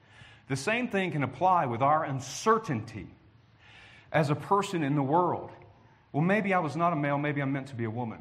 The 0.47 0.55
same 0.55 0.87
thing 0.87 1.11
can 1.11 1.23
apply 1.23 1.65
with 1.65 1.81
our 1.81 2.05
uncertainty 2.05 3.07
as 4.13 4.29
a 4.29 4.35
person 4.35 4.81
in 4.81 4.95
the 4.95 5.03
world. 5.03 5.51
Well, 6.13 6.21
maybe 6.21 6.53
I 6.53 6.59
was 6.59 6.75
not 6.75 6.93
a 6.93 6.95
male, 6.95 7.17
maybe 7.17 7.41
I'm 7.41 7.51
meant 7.51 7.67
to 7.67 7.75
be 7.75 7.83
a 7.83 7.89
woman. 7.89 8.19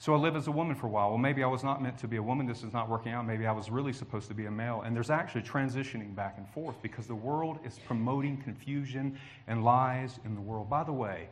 So 0.00 0.14
I 0.14 0.16
live 0.16 0.34
as 0.34 0.46
a 0.46 0.50
woman 0.50 0.74
for 0.74 0.86
a 0.86 0.90
while. 0.90 1.10
Well, 1.10 1.18
maybe 1.18 1.44
I 1.44 1.46
was 1.46 1.62
not 1.62 1.82
meant 1.82 1.98
to 1.98 2.08
be 2.08 2.16
a 2.16 2.22
woman. 2.22 2.46
This 2.46 2.62
is 2.62 2.72
not 2.72 2.88
working 2.88 3.12
out. 3.12 3.26
Maybe 3.26 3.46
I 3.46 3.52
was 3.52 3.70
really 3.70 3.92
supposed 3.92 4.28
to 4.28 4.34
be 4.34 4.46
a 4.46 4.50
male. 4.50 4.80
And 4.80 4.96
there's 4.96 5.10
actually 5.10 5.42
transitioning 5.42 6.14
back 6.14 6.36
and 6.38 6.48
forth 6.48 6.80
because 6.80 7.06
the 7.06 7.14
world 7.14 7.58
is 7.66 7.78
promoting 7.86 8.38
confusion 8.38 9.18
and 9.46 9.62
lies 9.62 10.18
in 10.24 10.34
the 10.34 10.40
world. 10.40 10.70
By 10.70 10.84
the 10.84 10.92
way, 10.92 11.28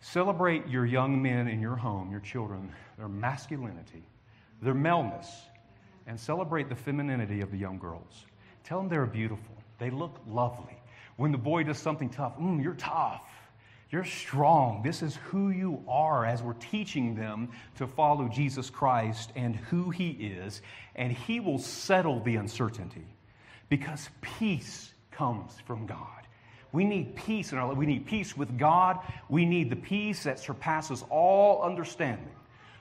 celebrate 0.00 0.66
your 0.66 0.86
young 0.86 1.20
men 1.20 1.46
in 1.46 1.60
your 1.60 1.76
home, 1.76 2.10
your 2.10 2.20
children, 2.20 2.72
their 2.96 3.08
masculinity, 3.08 4.02
their 4.62 4.72
maleness, 4.72 5.30
and 6.06 6.18
celebrate 6.18 6.70
the 6.70 6.74
femininity 6.74 7.42
of 7.42 7.50
the 7.50 7.58
young 7.58 7.78
girls. 7.78 8.24
Tell 8.64 8.78
them 8.78 8.88
they're 8.88 9.04
beautiful. 9.04 9.54
They 9.78 9.90
look 9.90 10.18
lovely. 10.26 10.78
When 11.16 11.32
the 11.32 11.38
boy 11.38 11.64
does 11.64 11.78
something 11.78 12.08
tough, 12.08 12.38
mm, 12.38 12.62
you're 12.62 12.74
tough. 12.74 13.20
You're 13.90 14.04
strong. 14.04 14.82
This 14.82 15.02
is 15.02 15.16
who 15.16 15.50
you 15.50 15.82
are 15.88 16.26
as 16.26 16.42
we're 16.42 16.54
teaching 16.54 17.14
them 17.14 17.50
to 17.76 17.86
follow 17.86 18.28
Jesus 18.28 18.68
Christ 18.68 19.30
and 19.36 19.54
who 19.54 19.90
He 19.90 20.10
is, 20.10 20.60
and 20.96 21.12
He 21.12 21.38
will 21.38 21.58
settle 21.58 22.20
the 22.20 22.36
uncertainty 22.36 23.06
because 23.68 24.08
peace 24.20 24.92
comes 25.10 25.52
from 25.66 25.86
God. 25.86 26.08
We 26.72 26.84
need 26.84 27.14
peace 27.16 27.52
in 27.52 27.58
our 27.58 27.68
life. 27.68 27.76
We 27.76 27.86
need 27.86 28.06
peace 28.06 28.36
with 28.36 28.58
God. 28.58 28.98
We 29.28 29.44
need 29.44 29.70
the 29.70 29.76
peace 29.76 30.24
that 30.24 30.40
surpasses 30.40 31.04
all 31.08 31.62
understanding. 31.62 32.28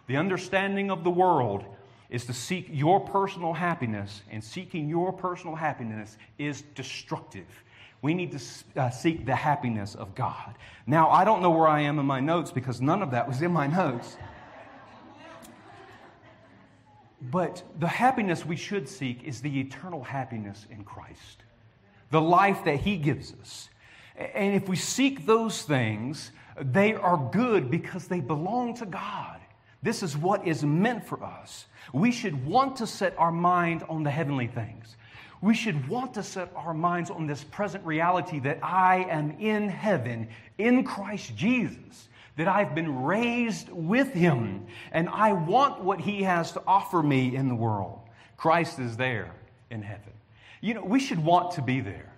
The 0.07 0.17
understanding 0.17 0.91
of 0.91 1.03
the 1.03 1.11
world 1.11 1.65
is 2.09 2.25
to 2.25 2.33
seek 2.33 2.67
your 2.71 2.99
personal 2.99 3.53
happiness, 3.53 4.21
and 4.29 4.43
seeking 4.43 4.87
your 4.87 5.11
personal 5.11 5.55
happiness 5.55 6.17
is 6.37 6.61
destructive. 6.75 7.47
We 8.01 8.13
need 8.13 8.31
to 8.33 8.39
uh, 8.81 8.89
seek 8.89 9.25
the 9.25 9.35
happiness 9.35 9.95
of 9.95 10.13
God. 10.15 10.55
Now, 10.85 11.09
I 11.09 11.23
don't 11.23 11.41
know 11.41 11.49
where 11.49 11.67
I 11.67 11.81
am 11.81 11.97
in 11.99 12.05
my 12.05 12.19
notes 12.19 12.51
because 12.51 12.81
none 12.81 13.01
of 13.01 13.11
that 13.11 13.27
was 13.27 13.41
in 13.41 13.51
my 13.51 13.67
notes. 13.81 14.17
But 17.31 17.63
the 17.79 17.87
happiness 17.87 18.45
we 18.45 18.55
should 18.55 18.87
seek 18.87 19.23
is 19.23 19.41
the 19.41 19.59
eternal 19.59 20.03
happiness 20.03 20.67
in 20.69 20.83
Christ, 20.83 21.43
the 22.11 22.21
life 22.21 22.63
that 22.65 22.77
He 22.81 22.97
gives 22.97 23.33
us. 23.41 23.69
And 24.15 24.55
if 24.55 24.69
we 24.69 24.75
seek 24.75 25.25
those 25.25 25.63
things, 25.63 26.31
they 26.61 26.93
are 26.93 27.17
good 27.31 27.71
because 27.71 28.07
they 28.07 28.19
belong 28.19 28.75
to 28.75 28.85
God. 28.85 29.39
This 29.81 30.03
is 30.03 30.17
what 30.17 30.47
is 30.47 30.63
meant 30.63 31.05
for 31.05 31.23
us. 31.23 31.65
We 31.93 32.11
should 32.11 32.45
want 32.45 32.77
to 32.77 32.87
set 32.87 33.17
our 33.17 33.31
mind 33.31 33.83
on 33.89 34.03
the 34.03 34.11
heavenly 34.11 34.47
things 34.47 34.95
we 35.41 35.53
should 35.53 35.87
want 35.87 36.13
to 36.15 36.23
set 36.23 36.51
our 36.55 36.73
minds 36.73 37.09
on 37.09 37.27
this 37.27 37.43
present 37.43 37.85
reality 37.85 38.39
that 38.39 38.59
I 38.63 39.05
am 39.09 39.31
in 39.39 39.69
heaven 39.69 40.27
in 40.57 40.83
Christ 40.83 41.35
Jesus, 41.35 42.09
that 42.37 42.47
I've 42.47 42.73
been 42.73 43.03
raised 43.03 43.69
with 43.71 44.11
Him, 44.13 44.65
and 44.91 45.09
I 45.09 45.33
want 45.33 45.83
what 45.83 45.99
He 45.99 46.23
has 46.23 46.51
to 46.53 46.63
offer 46.65 47.03
me 47.03 47.35
in 47.35 47.47
the 47.47 47.55
world. 47.55 47.99
Christ 48.37 48.79
is 48.79 48.97
there 48.97 49.31
in 49.69 49.81
heaven. 49.81 50.13
You 50.61 50.73
know, 50.73 50.83
we 50.83 50.99
should 50.99 51.23
want 51.23 51.51
to 51.51 51.61
be 51.61 51.79
there. 51.79 52.11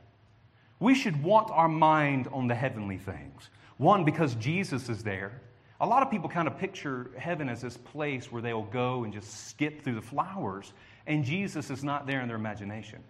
We 0.79 0.93
should 0.93 1.21
want 1.23 1.49
our 1.51 1.67
mind 1.67 2.27
on 2.31 2.47
the 2.47 2.55
heavenly 2.55 2.97
things. 2.97 3.49
One, 3.77 4.05
because 4.05 4.35
Jesus 4.35 4.89
is 4.89 5.03
there. 5.03 5.41
A 5.79 5.85
lot 5.85 6.01
of 6.01 6.09
people 6.09 6.29
kind 6.29 6.47
of 6.47 6.57
picture 6.57 7.11
heaven 7.17 7.49
as 7.49 7.61
this 7.61 7.77
place 7.77 8.31
where 8.31 8.41
they'll 8.41 8.63
go 8.63 9.03
and 9.03 9.13
just 9.13 9.47
skip 9.49 9.83
through 9.83 9.95
the 9.95 10.01
flowers, 10.01 10.73
and 11.07 11.23
Jesus 11.23 11.69
is 11.69 11.83
not 11.83 12.05
there 12.05 12.21
in 12.21 12.27
their 12.27 12.37
imagination. 12.37 13.03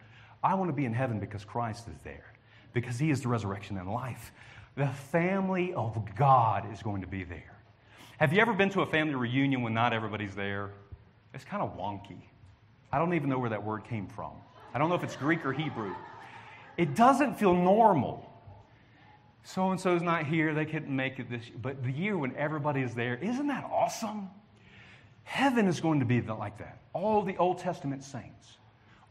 I 0.44 0.54
want 0.54 0.70
to 0.70 0.74
be 0.74 0.86
in 0.86 0.94
heaven 0.94 1.20
because 1.20 1.44
Christ 1.44 1.88
is 1.88 1.98
there, 2.04 2.32
because 2.74 2.98
He 2.98 3.10
is 3.10 3.22
the 3.22 3.28
resurrection 3.28 3.78
and 3.78 3.92
life. 3.92 4.32
The 4.76 4.88
family 4.88 5.74
of 5.74 5.98
God 6.16 6.72
is 6.72 6.82
going 6.84 7.02
to 7.02 7.08
be 7.08 7.24
there. 7.24 7.58
Have 8.20 8.32
you 8.32 8.40
ever 8.40 8.54
been 8.54 8.70
to 8.70 8.82
a 8.82 8.86
family 8.86 9.16
reunion 9.16 9.64
when 9.64 9.74
not 9.74 9.92
everybody's 9.92 10.36
there? 10.36 10.72
It's 11.34 11.44
kind 11.44 11.62
of 11.62 11.78
wonky. 11.78 12.22
I 12.92 13.00
don't 13.00 13.14
even 13.14 13.30
know 13.30 13.40
where 13.40 13.50
that 13.50 13.64
word 13.64 13.84
came 13.84 14.08
from. 14.08 14.32
I 14.74 14.78
don't 14.78 14.90
know 14.90 14.96
if 14.96 15.04
it's 15.04 15.16
Greek 15.16 15.46
or 15.46 15.52
Hebrew. 15.52 15.94
It 16.78 16.96
doesn't 16.96 17.40
feel 17.40 17.54
normal. 17.54 18.24
So 19.44 19.72
and 19.72 19.80
so's 19.80 20.02
not 20.02 20.26
here, 20.26 20.54
they 20.54 20.66
couldn't 20.66 20.96
make 20.96 21.20
it 21.20 21.30
this 21.30 21.48
year. 21.48 21.58
But 21.62 21.84
the 21.84 21.92
year 21.92 22.18
when 22.18 22.36
everybody 22.36 22.82
is 22.82 22.94
there, 22.94 23.16
isn't 23.16 23.48
that 23.48 23.64
awesome? 23.64 24.30
Heaven 25.28 25.68
is 25.68 25.82
going 25.82 26.00
to 26.00 26.06
be 26.06 26.22
like 26.22 26.58
that. 26.60 26.80
All 26.94 27.22
the 27.22 27.36
Old 27.36 27.60
Testament 27.60 28.06
saints. 28.06 28.58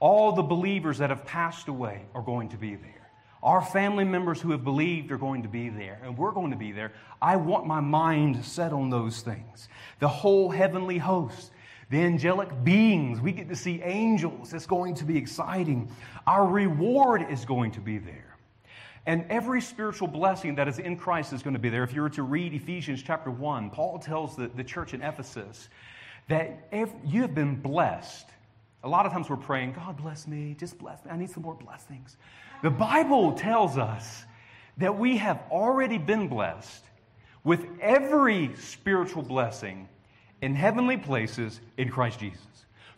All 0.00 0.32
the 0.32 0.42
believers 0.42 0.96
that 0.98 1.10
have 1.10 1.26
passed 1.26 1.68
away 1.68 2.06
are 2.14 2.22
going 2.22 2.48
to 2.48 2.56
be 2.56 2.74
there. 2.74 3.10
Our 3.42 3.60
family 3.60 4.04
members 4.04 4.40
who 4.40 4.50
have 4.52 4.64
believed 4.64 5.12
are 5.12 5.18
going 5.18 5.42
to 5.42 5.48
be 5.48 5.68
there, 5.68 6.00
and 6.02 6.16
we're 6.16 6.32
going 6.32 6.52
to 6.52 6.56
be 6.56 6.72
there. 6.72 6.92
I 7.20 7.36
want 7.36 7.66
my 7.66 7.80
mind 7.80 8.42
set 8.46 8.72
on 8.72 8.88
those 8.88 9.20
things. 9.20 9.68
The 9.98 10.08
whole 10.08 10.48
heavenly 10.48 10.96
host, 10.96 11.50
the 11.90 12.02
angelic 12.02 12.64
beings, 12.64 13.20
we 13.20 13.32
get 13.32 13.50
to 13.50 13.56
see 13.56 13.82
angels. 13.82 14.54
It's 14.54 14.64
going 14.64 14.94
to 14.94 15.04
be 15.04 15.18
exciting. 15.18 15.90
Our 16.26 16.46
reward 16.46 17.26
is 17.30 17.44
going 17.44 17.72
to 17.72 17.80
be 17.80 17.98
there. 17.98 18.38
And 19.04 19.26
every 19.28 19.60
spiritual 19.60 20.08
blessing 20.08 20.54
that 20.54 20.66
is 20.66 20.78
in 20.78 20.96
Christ 20.96 21.34
is 21.34 21.42
going 21.42 21.54
to 21.54 21.60
be 21.60 21.68
there. 21.68 21.84
If 21.84 21.92
you 21.92 22.00
were 22.00 22.10
to 22.10 22.22
read 22.22 22.54
Ephesians 22.54 23.02
chapter 23.02 23.30
1, 23.30 23.68
Paul 23.68 23.98
tells 23.98 24.34
the, 24.34 24.48
the 24.48 24.64
church 24.64 24.94
in 24.94 25.02
Ephesus 25.02 25.68
that 26.28 26.68
if 26.72 26.90
you 27.04 27.22
have 27.22 27.34
been 27.34 27.56
blessed 27.56 28.26
a 28.86 28.88
lot 28.88 29.04
of 29.04 29.12
times 29.12 29.28
we're 29.28 29.36
praying, 29.36 29.72
God 29.72 29.96
bless 29.96 30.28
me, 30.28 30.54
just 30.58 30.78
bless 30.78 31.04
me. 31.04 31.10
I 31.10 31.16
need 31.16 31.30
some 31.30 31.42
more 31.42 31.56
blessings. 31.56 32.16
The 32.62 32.70
Bible 32.70 33.32
tells 33.32 33.76
us 33.76 34.24
that 34.76 34.96
we 34.96 35.16
have 35.16 35.42
already 35.50 35.98
been 35.98 36.28
blessed 36.28 36.84
with 37.42 37.66
every 37.80 38.54
spiritual 38.54 39.22
blessing 39.22 39.88
in 40.40 40.54
heavenly 40.54 40.96
places 40.96 41.60
in 41.76 41.88
Christ 41.88 42.20
Jesus. 42.20 42.46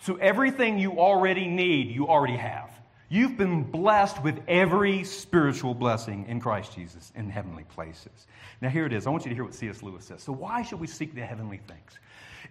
So 0.01 0.17
everything 0.17 0.79
you 0.79 0.99
already 0.99 1.47
need, 1.49 1.91
you 1.91 2.07
already 2.07 2.37
have. 2.37 2.71
You've 3.09 3.38
been 3.38 3.62
blessed 3.62 4.23
with 4.23 4.38
every 4.47 5.05
spiritual 5.05 5.73
blessing 5.73 6.27
in 6.29 6.41
Christ 6.41 6.75
Jesus 6.75 7.11
in 7.14 7.31
heavenly 7.31 7.64
places. 7.64 8.27
Now, 8.61 8.69
here 8.69 8.85
it 8.85 8.93
is. 8.93 9.07
I 9.07 9.11
want 9.11 9.25
you 9.25 9.31
to 9.31 9.35
hear 9.35 9.45
what 9.45 9.55
C.S. 9.55 9.83
Lewis 9.83 10.05
says. 10.05 10.23
So, 10.23 10.33
why 10.33 10.61
should 10.61 10.79
we 10.79 10.87
seek 10.87 11.14
the 11.14 11.25
heavenly 11.25 11.61
things? 11.67 11.99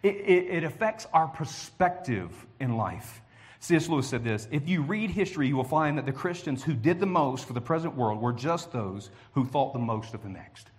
It, 0.04 0.16
it, 0.16 0.48
it 0.50 0.64
affects 0.64 1.08
our 1.14 1.28
perspective 1.28 2.46
in 2.60 2.78
life. 2.78 3.22
C.S. 3.60 3.90
Lewis 3.90 4.08
said 4.08 4.24
this 4.24 4.48
If 4.52 4.70
you 4.70 4.82
read 4.82 5.10
history, 5.10 5.48
you 5.48 5.56
will 5.56 5.64
find 5.64 5.98
that 5.98 6.06
the 6.06 6.12
Christians 6.12 6.64
who 6.64 6.74
did 6.74 7.00
the 7.00 7.06
most 7.06 7.46
for 7.46 7.54
the 7.54 7.62
present 7.62 7.96
world 7.96 8.22
were 8.22 8.34
just 8.34 8.72
those 8.72 9.10
who 9.34 9.46
thought 9.46 9.74
the 9.74 9.80
most 9.80 10.14
of 10.14 10.24
the 10.24 10.30
next. 10.30 10.70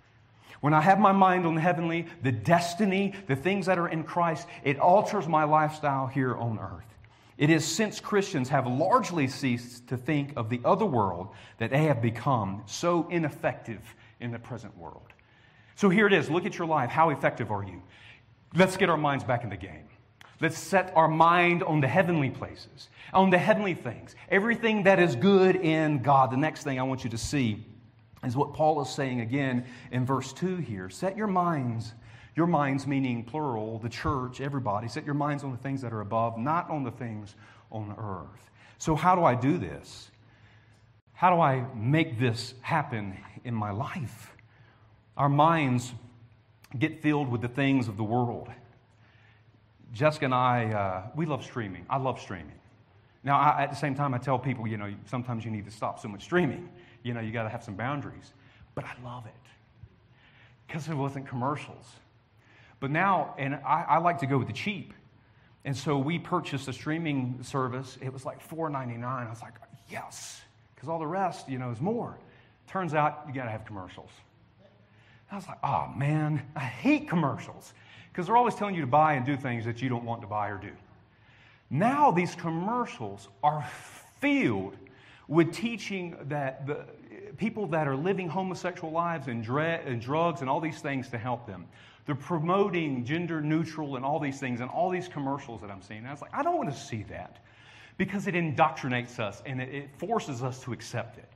When 0.61 0.75
I 0.75 0.81
have 0.81 0.99
my 0.99 1.13
mind 1.13 1.47
on 1.47 1.55
the 1.55 1.61
heavenly, 1.61 2.07
the 2.23 2.33
destiny, 2.33 3.15
the 3.29 3.37
things 3.37 3.67
that 3.67 3.79
are 3.79 3.89
in 3.89 4.03
Christ, 4.03 4.49
it 4.65 4.79
alters 4.79 5.29
my 5.29 5.45
lifestyle 5.45 6.07
here 6.07 6.37
on 6.37 6.59
earth. 6.59 6.85
It 7.37 7.51
is 7.51 7.65
since 7.65 8.01
Christians 8.01 8.49
have 8.49 8.67
largely 8.67 9.29
ceased 9.29 9.87
to 9.89 9.97
think 9.97 10.33
of 10.37 10.49
the 10.51 10.61
other 10.65 10.85
world 10.85 11.29
that 11.59 11.71
they 11.71 11.85
have 11.85 12.03
become 12.03 12.65
so 12.67 13.07
ineffective 13.09 13.95
in 14.19 14.33
the 14.33 14.41
present 14.41 14.77
world. 14.77 15.13
So 15.77 15.89
here 15.89 16.09
it 16.09 16.13
is. 16.13 16.29
Look 16.29 16.45
at 16.45 16.59
your 16.59 16.67
life. 16.67 16.91
How 16.91 17.11
effective 17.11 17.53
are 17.53 17.63
you? 17.63 17.81
Let's 18.55 18.77
get 18.77 18.89
our 18.89 18.97
minds 18.97 19.25
back 19.25 19.45
in 19.45 19.51
the 19.51 19.57
game. 19.57 19.89
Let's 20.41 20.59
set 20.59 20.93
our 20.95 21.09
mind 21.09 21.63
on 21.65 21.81
the 21.81 21.89
heavenly 21.89 22.31
places, 22.31 22.89
on 23.13 23.31
the 23.31 23.39
heavenly 23.39 23.75
things, 23.75 24.15
everything 24.29 24.85
that 24.85 25.01
is 25.01 25.17
good 25.17 25.57
in 25.57 26.01
God. 26.01 26.31
The 26.31 26.37
next 26.37 26.63
thing 26.63 26.79
I 26.79 26.85
want 26.85 27.03
you 27.03 27.11
to 27.11 27.19
see 27.19 27.67
is 28.25 28.37
what 28.37 28.55
Paul 28.55 28.81
is 28.81 28.89
saying 28.89 29.21
again 29.21 29.67
in 29.91 30.07
verse 30.07 30.33
2 30.33 30.57
here. 30.57 30.91
Set 30.91 31.17
your 31.17 31.27
minds, 31.27 31.93
your 32.37 32.47
minds, 32.47 32.87
meaning 32.87 33.25
plural, 33.25 33.81
the 33.81 33.89
church, 33.89 34.41
everybody, 34.41 34.87
set 34.87 35.05
your 35.05 35.15
minds 35.15 35.43
on 35.43 35.51
the 35.51 35.57
things 35.57 35.83
that 35.83 35.93
are 35.93 36.01
above, 36.01 36.39
not 36.39 36.71
on 36.71 36.85
the 36.85 36.93
things 36.93 37.35
on 37.73 37.95
earth. 37.99 38.51
So, 38.79 38.95
how 38.95 39.17
do 39.17 39.25
I 39.25 39.35
do 39.35 39.59
this? 39.59 40.11
How 41.13 41.35
do 41.35 41.41
I 41.41 41.67
make 41.75 42.21
this 42.21 42.55
happen 42.61 43.17
in 43.43 43.55
my 43.55 43.73
life? 43.73 44.37
Our 45.17 45.29
minds 45.29 45.93
get 46.77 47.03
filled 47.03 47.29
with 47.29 47.41
the 47.41 47.49
things 47.49 47.89
of 47.89 47.97
the 47.97 48.05
world. 48.05 48.49
Jessica 49.93 50.27
and 50.27 50.35
I, 50.35 50.73
uh, 50.73 51.03
we 51.17 51.25
love 51.27 51.45
streaming. 51.45 51.87
I 51.89 51.97
love 51.97 52.21
streaming. 52.21 52.53
Now, 53.25 53.39
I, 53.39 53.63
at 53.63 53.71
the 53.71 53.77
same 53.77 53.95
time, 53.95 54.15
I 54.15 54.19
tell 54.19 54.39
people, 54.39 54.67
you 54.67 54.77
know, 54.77 54.93
sometimes 55.07 55.45
you 55.45 55.51
need 55.51 55.65
to 55.65 55.71
stop 55.71 55.99
so 55.99 56.09
much 56.09 56.23
streaming. 56.23 56.69
You 57.03 57.15
know, 57.15 57.21
you 57.21 57.33
got 57.33 57.45
to 57.45 57.49
have 57.49 57.65
some 57.65 57.75
boundaries. 57.75 58.33
But 58.75 58.85
I 58.85 58.95
love 59.05 59.27
it 59.27 59.33
because 60.67 60.89
it 60.89 60.95
wasn't 60.95 61.27
commercials. 61.27 61.87
But 62.81 62.91
now, 62.91 63.35
and 63.39 63.55
I, 63.57 63.85
I, 63.89 63.99
like 63.99 64.19
to 64.19 64.27
go 64.27 64.39
with 64.39 64.47
the 64.47 64.53
cheap. 64.53 64.93
And 65.65 65.77
so 65.77 65.99
we 65.99 66.19
purchased 66.19 66.69
a 66.69 66.73
streaming 66.73 67.43
service. 67.43 67.99
It 68.01 68.13
was 68.13 68.25
like 68.25 68.47
$4.99. 68.49 69.05
I 69.05 69.29
was 69.29 69.43
like, 69.43 69.55
yes, 69.91 70.41
because 70.75 70.89
all 70.89 70.99
the 70.99 71.07
rest, 71.07 71.49
you 71.49 71.59
know, 71.59 71.71
is 71.71 71.81
more. 71.81 72.17
Turns 72.69 72.95
out 72.95 73.25
you 73.27 73.35
got 73.35 73.45
to 73.45 73.51
have 73.51 73.65
commercials. 73.65 74.11
I 75.31 75.37
was 75.37 75.47
like, 75.47 75.59
oh 75.63 75.93
man, 75.97 76.43
I 76.57 76.61
hate 76.61 77.09
commercials 77.09 77.75
because 78.11 78.27
they're 78.27 78.37
always 78.37 78.55
telling 78.55 78.75
you 78.75 78.81
to 78.81 78.87
buy 78.87 79.15
and 79.15 79.27
do 79.27 79.37
things 79.37 79.65
that 79.65 79.83
you 79.83 79.89
don't 79.89 80.05
want 80.05 80.23
to 80.23 80.27
buy 80.27 80.49
or 80.49 80.59
do. 80.59 80.73
Now 81.71 82.11
these 82.11 82.35
commercials 82.35 83.29
are 83.43 83.67
filled 84.21 84.77
with 85.29 85.53
teaching 85.53 86.17
that 86.29 86.67
the 86.67 86.85
people 87.37 87.67
that 87.69 87.87
are 87.87 87.97
living 87.97 88.29
homosexual 88.29 88.93
lives 88.93 89.29
and, 89.29 89.43
dre- 89.43 89.83
and 89.85 90.01
drugs 90.01 90.41
and 90.41 90.49
all 90.49 90.61
these 90.61 90.81
things 90.81 91.09
to 91.11 91.19
help 91.19 91.47
them. 91.47 91.67
They're 92.07 92.15
promoting 92.15 93.05
gender 93.05 93.43
neutral 93.43 93.97
and 93.97 94.05
all 94.05 94.19
these 94.19 94.41
things 94.41 94.61
and 94.61 94.71
all 94.71 94.89
these 94.89 95.09
commercials 95.09 95.61
that 95.61 95.71
I'm 95.71 95.83
seeing. 95.83 96.01
And 96.01 96.09
I 96.09 96.13
was 96.13 96.23
like, 96.23 96.35
I 96.35 96.43
don't 96.43 96.57
want 96.57 96.73
to 96.73 96.79
see 96.79 97.05
that 97.11 97.37
because 97.99 98.27
it 98.27 98.35
indoctrinates 98.35 99.19
us 99.19 99.43
and 99.45 99.61
it, 99.61 99.69
it 99.75 99.91
forces 99.99 100.43
us 100.43 100.61
to 100.63 100.73
accept 100.73 101.19
it. 101.19 101.29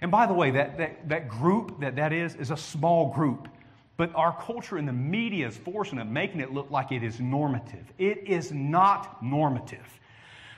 And 0.00 0.10
by 0.10 0.26
the 0.26 0.34
way, 0.34 0.52
that, 0.52 0.78
that, 0.78 1.08
that 1.08 1.28
group 1.28 1.80
that 1.80 1.96
that 1.96 2.12
is 2.12 2.34
is 2.36 2.50
a 2.50 2.56
small 2.56 3.12
group. 3.12 3.48
But 3.96 4.14
our 4.14 4.32
culture 4.42 4.76
and 4.76 4.86
the 4.86 4.92
media 4.92 5.48
is 5.48 5.56
forcing 5.56 5.98
it, 5.98 6.04
making 6.04 6.40
it 6.40 6.52
look 6.52 6.70
like 6.70 6.92
it 6.92 7.02
is 7.02 7.18
normative. 7.18 7.84
It 7.98 8.28
is 8.28 8.52
not 8.52 9.20
normative. 9.22 9.98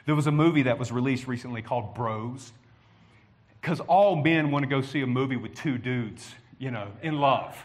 There 0.05 0.15
was 0.15 0.27
a 0.27 0.33
movie 0.33 0.63
that 0.65 0.79
was 0.79 0.93
released 0.93 1.27
recently 1.27 1.63
called 1.63 1.95
Bros, 1.95 2.53
because 3.61 3.81
all 3.81 4.17
men 4.17 4.51
want 4.51 4.65
to 4.65 4.69
go 4.69 4.83
see 4.83 5.01
a 5.01 5.07
movie 5.07 5.37
with 5.37 5.55
two 5.55 5.79
dudes, 5.79 6.35
you 6.59 6.71
know, 6.71 6.89
in 7.03 7.19
love. 7.19 7.57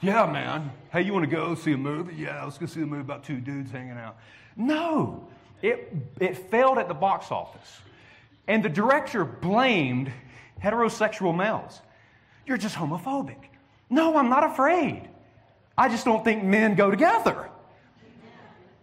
Yeah, 0.00 0.30
man. 0.30 0.70
Hey, 0.92 1.02
you 1.02 1.12
want 1.12 1.24
to 1.24 1.30
go 1.30 1.54
see 1.54 1.72
a 1.72 1.76
movie? 1.76 2.14
Yeah, 2.14 2.44
let's 2.44 2.58
go 2.58 2.66
see 2.66 2.82
a 2.82 2.86
movie 2.86 3.00
about 3.00 3.24
two 3.24 3.40
dudes 3.40 3.70
hanging 3.70 3.96
out. 3.96 4.18
No, 4.56 5.26
it, 5.62 5.92
it 6.20 6.50
failed 6.50 6.78
at 6.78 6.86
the 6.86 6.94
box 6.94 7.32
office. 7.32 7.80
And 8.46 8.64
the 8.64 8.68
director 8.68 9.24
blamed 9.24 10.12
heterosexual 10.62 11.36
males. 11.36 11.80
You're 12.46 12.58
just 12.58 12.76
homophobic. 12.76 13.38
No, 13.90 14.16
I'm 14.16 14.28
not 14.28 14.44
afraid. 14.44 15.08
I 15.76 15.88
just 15.88 16.04
don't 16.04 16.24
think 16.24 16.42
men 16.42 16.74
go 16.74 16.90
together. 16.90 17.50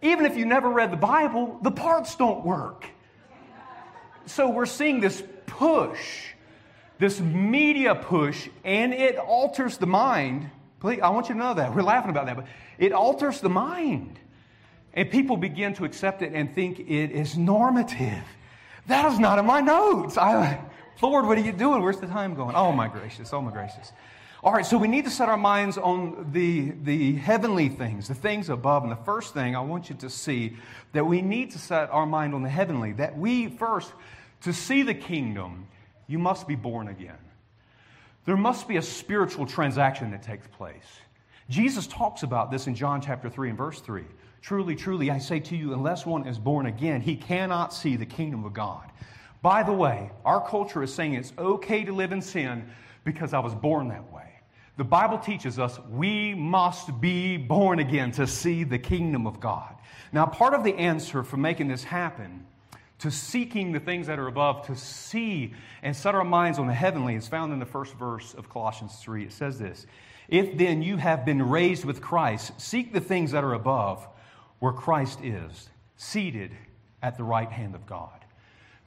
Even 0.01 0.25
if 0.25 0.35
you 0.35 0.45
never 0.45 0.69
read 0.69 0.91
the 0.91 0.97
Bible, 0.97 1.59
the 1.61 1.71
parts 1.71 2.15
don't 2.15 2.45
work. 2.45 2.85
So 4.25 4.49
we're 4.49 4.65
seeing 4.65 4.99
this 4.99 5.23
push, 5.45 6.33
this 6.99 7.19
media 7.19 7.95
push, 7.95 8.49
and 8.63 8.93
it 8.93 9.17
alters 9.17 9.77
the 9.77 9.87
mind. 9.87 10.49
Please, 10.79 10.99
I 11.01 11.09
want 11.09 11.29
you 11.29 11.35
to 11.35 11.39
know 11.39 11.53
that. 11.53 11.73
We're 11.73 11.83
laughing 11.83 12.11
about 12.11 12.25
that, 12.25 12.35
but 12.35 12.45
it 12.77 12.91
alters 12.91 13.39
the 13.39 13.49
mind. 13.49 14.19
And 14.93 15.09
people 15.09 15.37
begin 15.37 15.73
to 15.75 15.85
accept 15.85 16.21
it 16.21 16.33
and 16.33 16.53
think 16.53 16.79
it 16.79 17.11
is 17.11 17.37
normative. 17.37 18.23
That 18.87 19.11
is 19.11 19.19
not 19.19 19.39
in 19.39 19.45
my 19.45 19.61
notes. 19.61 20.17
I, 20.17 20.59
Lord, 21.01 21.25
what 21.25 21.37
are 21.37 21.41
you 21.41 21.51
doing? 21.51 21.81
Where's 21.81 21.99
the 21.99 22.07
time 22.07 22.35
going? 22.35 22.55
Oh, 22.55 22.71
my 22.71 22.87
gracious. 22.87 23.33
Oh, 23.33 23.41
my 23.41 23.51
gracious. 23.51 23.91
All 24.43 24.51
right, 24.51 24.65
so 24.65 24.77
we 24.77 24.89
need 24.89 25.05
to 25.05 25.09
set 25.09 25.29
our 25.29 25.37
minds 25.37 25.77
on 25.77 26.31
the, 26.33 26.71
the 26.83 27.15
heavenly 27.15 27.69
things, 27.69 28.09
the 28.09 28.13
things 28.13 28.49
above. 28.49 28.83
And 28.83 28.91
the 28.91 28.97
first 28.97 29.33
thing 29.33 29.55
I 29.55 29.61
want 29.61 29.89
you 29.89 29.95
to 29.97 30.09
see 30.09 30.57
that 30.91 31.05
we 31.05 31.21
need 31.21 31.51
to 31.51 31.59
set 31.59 31.89
our 31.91 32.05
mind 32.05 32.35
on 32.35 32.43
the 32.43 32.49
heavenly, 32.49 32.91
that 32.93 33.17
we 33.17 33.47
first, 33.47 33.93
to 34.41 34.51
see 34.51 34.83
the 34.83 34.93
kingdom, 34.93 35.67
you 36.07 36.19
must 36.19 36.45
be 36.45 36.55
born 36.55 36.89
again. 36.89 37.17
There 38.25 38.35
must 38.35 38.67
be 38.67 38.75
a 38.77 38.81
spiritual 38.81 39.45
transaction 39.45 40.11
that 40.11 40.23
takes 40.23 40.47
place. 40.47 40.99
Jesus 41.49 41.87
talks 41.87 42.23
about 42.23 42.51
this 42.51 42.67
in 42.67 42.75
John 42.75 43.01
chapter 43.01 43.29
3 43.29 43.49
and 43.49 43.57
verse 43.57 43.79
3. 43.79 44.03
Truly, 44.41 44.75
truly, 44.75 45.09
I 45.09 45.19
say 45.19 45.39
to 45.39 45.55
you, 45.55 45.73
unless 45.73 46.05
one 46.05 46.27
is 46.27 46.37
born 46.37 46.65
again, 46.65 46.99
he 46.99 47.15
cannot 47.15 47.73
see 47.73 47.95
the 47.95 48.05
kingdom 48.05 48.43
of 48.43 48.51
God. 48.51 48.89
By 49.43 49.61
the 49.61 49.73
way, 49.73 50.09
our 50.23 50.39
culture 50.39 50.81
is 50.81 50.93
saying 50.93 51.15
it's 51.15 51.33
okay 51.37 51.83
to 51.83 51.91
live 51.91 52.13
in 52.13 52.21
sin 52.21 52.65
because 53.03 53.33
I 53.33 53.39
was 53.39 53.53
born 53.53 53.89
that 53.89 54.11
way. 54.13 54.29
The 54.77 54.85
Bible 54.85 55.17
teaches 55.17 55.59
us 55.59 55.77
we 55.89 56.33
must 56.33 57.01
be 57.01 57.35
born 57.35 57.79
again 57.79 58.13
to 58.13 58.25
see 58.25 58.63
the 58.63 58.79
kingdom 58.79 59.27
of 59.27 59.41
God. 59.41 59.75
Now, 60.13 60.25
part 60.25 60.53
of 60.53 60.63
the 60.63 60.73
answer 60.75 61.23
for 61.23 61.35
making 61.35 61.67
this 61.67 61.83
happen, 61.83 62.45
to 62.99 63.11
seeking 63.11 63.73
the 63.73 63.81
things 63.81 64.07
that 64.07 64.17
are 64.17 64.27
above, 64.27 64.65
to 64.67 64.77
see 64.77 65.53
and 65.81 65.93
set 65.93 66.15
our 66.15 66.23
minds 66.23 66.57
on 66.57 66.67
the 66.67 66.73
heavenly, 66.73 67.15
is 67.15 67.27
found 67.27 67.51
in 67.51 67.59
the 67.59 67.65
first 67.65 67.95
verse 67.95 68.33
of 68.33 68.49
Colossians 68.49 68.95
3. 68.99 69.25
It 69.25 69.33
says 69.33 69.59
this 69.59 69.85
If 70.29 70.57
then 70.57 70.81
you 70.81 70.95
have 70.95 71.25
been 71.25 71.41
raised 71.41 71.83
with 71.83 71.99
Christ, 71.99 72.53
seek 72.61 72.93
the 72.93 73.01
things 73.01 73.31
that 73.31 73.43
are 73.43 73.53
above, 73.53 74.07
where 74.59 74.71
Christ 74.71 75.19
is, 75.21 75.69
seated 75.97 76.51
at 77.01 77.17
the 77.17 77.25
right 77.25 77.51
hand 77.51 77.75
of 77.75 77.85
God. 77.85 78.22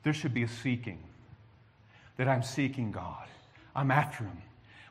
There 0.06 0.14
should 0.14 0.34
be 0.34 0.44
a 0.44 0.48
seeking, 0.48 1.00
that 2.16 2.28
I'm 2.28 2.44
seeking 2.44 2.92
God, 2.92 3.26
I'm 3.74 3.90
after 3.90 4.22
Him. 4.22 4.40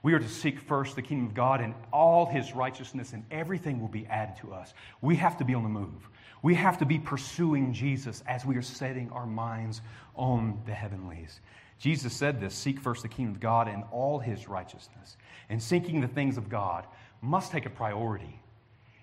We 0.03 0.11
are 0.11 0.19
to 0.19 0.27
seek 0.27 0.59
first 0.59 0.97
the 0.97 1.01
kingdom 1.01 1.27
of 1.27 1.33
God 1.33 1.61
and 1.61 1.73
all 1.93 2.25
his 2.25 2.51
righteousness, 2.53 3.13
and 3.13 3.23
everything 3.31 3.79
will 3.79 3.87
be 3.87 4.05
added 4.07 4.35
to 4.41 4.53
us. 4.53 4.73
We 4.99 5.15
have 5.15 5.37
to 5.37 5.45
be 5.45 5.53
on 5.53 5.63
the 5.63 5.69
move. 5.69 6.09
We 6.41 6.53
have 6.55 6.79
to 6.79 6.85
be 6.85 6.99
pursuing 6.99 7.71
Jesus 7.71 8.23
as 8.27 8.45
we 8.45 8.57
are 8.57 8.61
setting 8.61 9.09
our 9.11 9.25
minds 9.25 9.79
on 10.17 10.59
the 10.65 10.73
heavenlies. 10.73 11.39
Jesus 11.79 12.11
said 12.11 12.41
this 12.41 12.53
seek 12.53 12.81
first 12.81 13.01
the 13.01 13.07
kingdom 13.07 13.35
of 13.35 13.39
God 13.39 13.69
and 13.69 13.85
all 13.91 14.19
his 14.19 14.49
righteousness. 14.49 15.15
And 15.47 15.63
seeking 15.63 16.01
the 16.01 16.09
things 16.09 16.35
of 16.35 16.49
God 16.49 16.85
must 17.21 17.53
take 17.53 17.65
a 17.65 17.69
priority. 17.69 18.41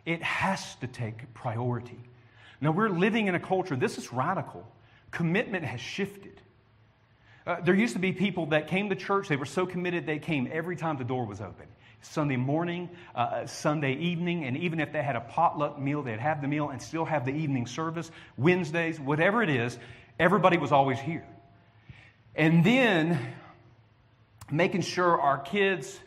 It 0.05 0.23
has 0.23 0.75
to 0.77 0.87
take 0.87 1.33
priority. 1.33 2.01
Now, 2.61 2.73
we're 2.73 2.91
living 2.91 3.29
in 3.29 3.35
a 3.35 3.41
culture, 3.41 3.77
this 3.77 3.97
is 3.97 4.13
radical. 4.13 4.71
Commitment 5.13 5.65
has 5.65 5.81
shifted. 5.81 6.41
Uh, 7.47 7.61
there 7.61 7.75
used 7.75 7.95
to 7.95 8.01
be 8.01 8.13
people 8.13 8.47
that 8.47 8.67
came 8.67 8.89
to 8.89 8.97
church, 8.97 9.29
they 9.29 9.37
were 9.37 9.47
so 9.47 9.67
committed 9.67 10.07
they 10.07 10.19
came 10.19 10.49
every 10.53 10.77
time 10.77 10.97
the 10.97 11.05
door 11.05 11.25
was 11.25 11.41
open. 11.41 11.67
Sunday 12.01 12.37
morning, 12.37 12.91
uh, 13.15 13.19
uh, 13.19 13.47
Sunday 13.47 13.95
evening, 13.95 14.45
and 14.45 14.57
even 14.57 14.81
if 14.81 14.93
they 14.93 15.03
had 15.03 15.15
a 15.15 15.21
potluck 15.21 15.79
meal, 15.79 16.03
they'd 16.03 16.19
have 16.19 16.43
the 16.43 16.49
meal 16.49 16.71
and 16.71 16.83
still 16.83 17.05
have 17.05 17.25
the 17.25 17.33
evening 17.33 17.67
service. 17.67 18.11
Wednesdays, 18.37 18.99
whatever 18.99 19.43
it 19.43 19.51
is, 19.51 19.79
everybody 20.19 20.57
was 20.57 20.73
always 20.73 20.99
here. 20.99 21.25
And 22.35 22.65
then 22.65 23.35
making 24.51 24.83
sure 24.83 25.21
our 25.21 25.39
kids 25.39 25.99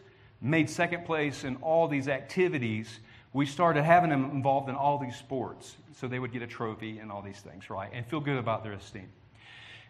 made 0.41 0.69
second 0.69 1.05
place 1.05 1.43
in 1.43 1.55
all 1.57 1.87
these 1.87 2.07
activities, 2.07 2.99
we 3.35 3.45
started 3.45 3.83
having 3.83 4.09
them 4.09 4.31
involved 4.31 4.69
in 4.69 4.75
all 4.75 4.97
these 4.97 5.17
sports. 5.17 5.75
So 5.91 6.07
they 6.07 6.19
would 6.19 6.31
get 6.31 6.41
a 6.41 6.47
trophy 6.47 6.99
and 6.99 7.11
all 7.11 7.21
these 7.21 7.41
things, 7.41 7.69
right? 7.69 7.89
And 7.91 8.05
feel 8.05 8.21
good 8.21 8.37
about 8.37 8.63
their 8.63 8.71
esteem. 8.71 9.09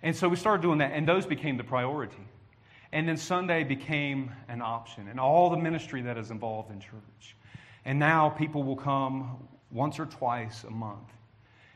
And 0.02 0.16
so 0.16 0.28
we 0.28 0.36
started 0.36 0.64
doing 0.64 0.80
that, 0.80 0.94
and 0.94 1.08
those 1.08 1.28
became 1.28 1.56
the 1.56 1.64
priority. 1.64 2.28
And 2.92 3.08
then 3.08 3.18
Sunday 3.18 3.64
became 3.64 4.32
an 4.48 4.64
option, 4.64 5.10
and 5.10 5.20
all 5.20 5.52
the 5.52 5.58
ministry 5.58 6.02
that 6.02 6.18
is 6.18 6.32
involved 6.32 6.72
in 6.72 6.80
church. 6.80 7.36
And 7.86 8.00
now 8.00 8.30
people 8.30 8.64
will 8.64 8.76
come 8.76 9.48
once 9.70 10.00
or 10.00 10.08
twice 10.08 10.64
a 10.64 10.72
month. 10.72 11.14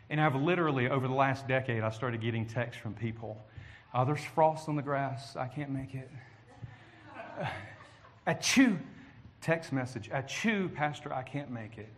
And 0.10 0.19
I've 0.19 0.36
literally, 0.36 0.89
over 0.89 1.08
the 1.08 1.13
last 1.13 1.47
decade, 1.47 1.84
I 1.84 1.91
started 1.91 2.19
getting 2.19 2.47
texts 2.47 2.82
from 2.82 2.95
people. 2.95 3.45
Oh, 3.93 4.05
there's 4.05 4.23
frost 4.23 4.69
on 4.69 4.75
the 4.75 4.82
grass. 4.82 5.36
I 5.36 5.45
can't 5.45 5.69
make 5.69 5.93
it. 5.93 6.10
Chew 8.41 8.79
text 9.41 9.71
message. 9.71 10.10
I 10.12 10.21
chew, 10.21 10.69
Pastor, 10.69 11.13
I 11.13 11.23
can't 11.23 11.52
make 11.52 11.78
it. 11.78 11.89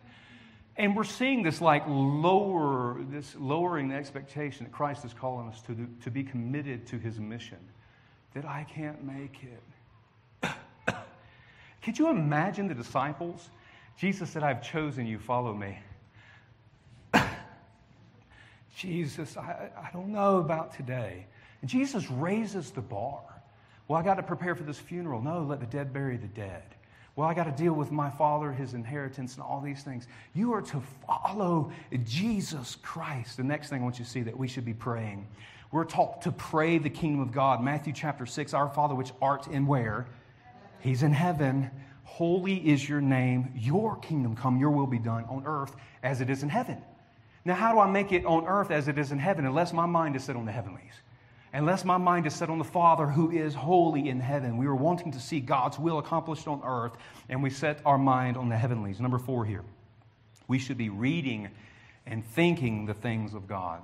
And 0.77 0.95
we're 0.95 1.03
seeing 1.03 1.43
this 1.43 1.61
like 1.61 1.83
lower, 1.87 2.97
this 3.09 3.35
lowering 3.37 3.89
the 3.89 3.95
expectation 3.95 4.65
that 4.65 4.71
Christ 4.71 5.03
is 5.05 5.13
calling 5.13 5.47
us 5.49 5.61
to, 5.63 5.87
to 6.03 6.11
be 6.11 6.23
committed 6.23 6.87
to 6.87 6.97
his 6.97 7.19
mission. 7.19 7.57
That 8.33 8.45
I 8.45 8.65
can't 8.73 9.03
make 9.03 9.39
it. 9.43 10.51
Could 11.83 11.99
you 11.99 12.09
imagine 12.09 12.67
the 12.67 12.73
disciples? 12.73 13.49
Jesus 13.97 14.29
said, 14.29 14.43
I've 14.43 14.63
chosen 14.63 15.05
you, 15.05 15.19
follow 15.19 15.53
me. 15.53 15.77
Jesus, 18.75 19.35
I, 19.35 19.69
I 19.77 19.89
don't 19.91 20.09
know 20.09 20.37
about 20.37 20.73
today. 20.73 21.27
And 21.61 21.69
Jesus 21.69 22.09
raises 22.09 22.71
the 22.71 22.81
bar. 22.81 23.21
Well, 23.87 23.99
I 23.99 24.03
got 24.03 24.15
to 24.15 24.23
prepare 24.23 24.55
for 24.55 24.63
this 24.63 24.79
funeral. 24.79 25.21
No, 25.21 25.43
let 25.43 25.59
the 25.59 25.65
dead 25.65 25.91
bury 25.91 26.15
the 26.15 26.27
dead. 26.27 26.63
Well, 27.15 27.27
I 27.27 27.33
got 27.33 27.43
to 27.43 27.51
deal 27.51 27.73
with 27.73 27.91
my 27.91 28.09
father, 28.09 28.51
his 28.51 28.73
inheritance, 28.73 29.35
and 29.35 29.43
all 29.43 29.59
these 29.59 29.83
things. 29.83 30.07
You 30.33 30.53
are 30.53 30.61
to 30.61 30.81
follow 31.05 31.71
Jesus 32.05 32.77
Christ. 32.81 33.37
The 33.37 33.43
next 33.43 33.69
thing 33.69 33.81
I 33.81 33.83
want 33.83 33.99
you 33.99 34.05
to 34.05 34.11
see 34.11 34.21
that 34.21 34.37
we 34.37 34.47
should 34.47 34.63
be 34.65 34.73
praying. 34.73 35.27
We're 35.71 35.85
taught 35.85 36.21
to 36.23 36.31
pray 36.31 36.77
the 36.77 36.89
kingdom 36.89 37.21
of 37.21 37.31
God. 37.31 37.61
Matthew 37.61 37.93
chapter 37.93 38.25
6, 38.25 38.53
Our 38.53 38.69
Father 38.69 38.95
which 38.95 39.11
art 39.21 39.47
in 39.47 39.67
where? 39.67 40.07
He's 40.79 41.03
in 41.03 41.11
heaven. 41.11 41.69
Holy 42.03 42.55
is 42.67 42.87
your 42.87 43.01
name. 43.01 43.51
Your 43.55 43.97
kingdom 43.97 44.35
come, 44.35 44.57
your 44.57 44.71
will 44.71 44.87
be 44.87 44.99
done 44.99 45.25
on 45.25 45.43
earth 45.45 45.75
as 46.03 46.21
it 46.21 46.29
is 46.29 46.43
in 46.43 46.49
heaven. 46.49 46.81
Now, 47.43 47.55
how 47.55 47.71
do 47.73 47.79
I 47.79 47.89
make 47.89 48.11
it 48.11 48.25
on 48.25 48.45
earth 48.47 48.71
as 48.71 48.87
it 48.87 48.97
is 48.97 49.11
in 49.11 49.19
heaven 49.19 49.45
unless 49.45 49.73
my 49.73 49.85
mind 49.85 50.15
is 50.15 50.23
set 50.23 50.35
on 50.35 50.45
the 50.45 50.51
heavenlies? 50.51 50.93
Unless 51.53 51.83
my 51.83 51.97
mind 51.97 52.25
is 52.25 52.33
set 52.33 52.49
on 52.49 52.59
the 52.59 52.63
Father 52.63 53.05
who 53.05 53.29
is 53.29 53.53
holy 53.53 54.07
in 54.07 54.21
heaven. 54.21 54.57
We 54.57 54.67
were 54.67 54.75
wanting 54.75 55.11
to 55.11 55.19
see 55.19 55.41
God's 55.41 55.77
will 55.77 55.97
accomplished 55.97 56.47
on 56.47 56.61
earth, 56.63 56.93
and 57.27 57.43
we 57.43 57.49
set 57.49 57.81
our 57.85 57.97
mind 57.97 58.37
on 58.37 58.47
the 58.47 58.57
heavenlies. 58.57 59.01
Number 59.01 59.19
four 59.19 59.43
here. 59.43 59.63
We 60.47 60.59
should 60.59 60.77
be 60.77 60.89
reading 60.89 61.49
and 62.05 62.25
thinking 62.25 62.85
the 62.85 62.93
things 62.93 63.33
of 63.33 63.47
God. 63.47 63.81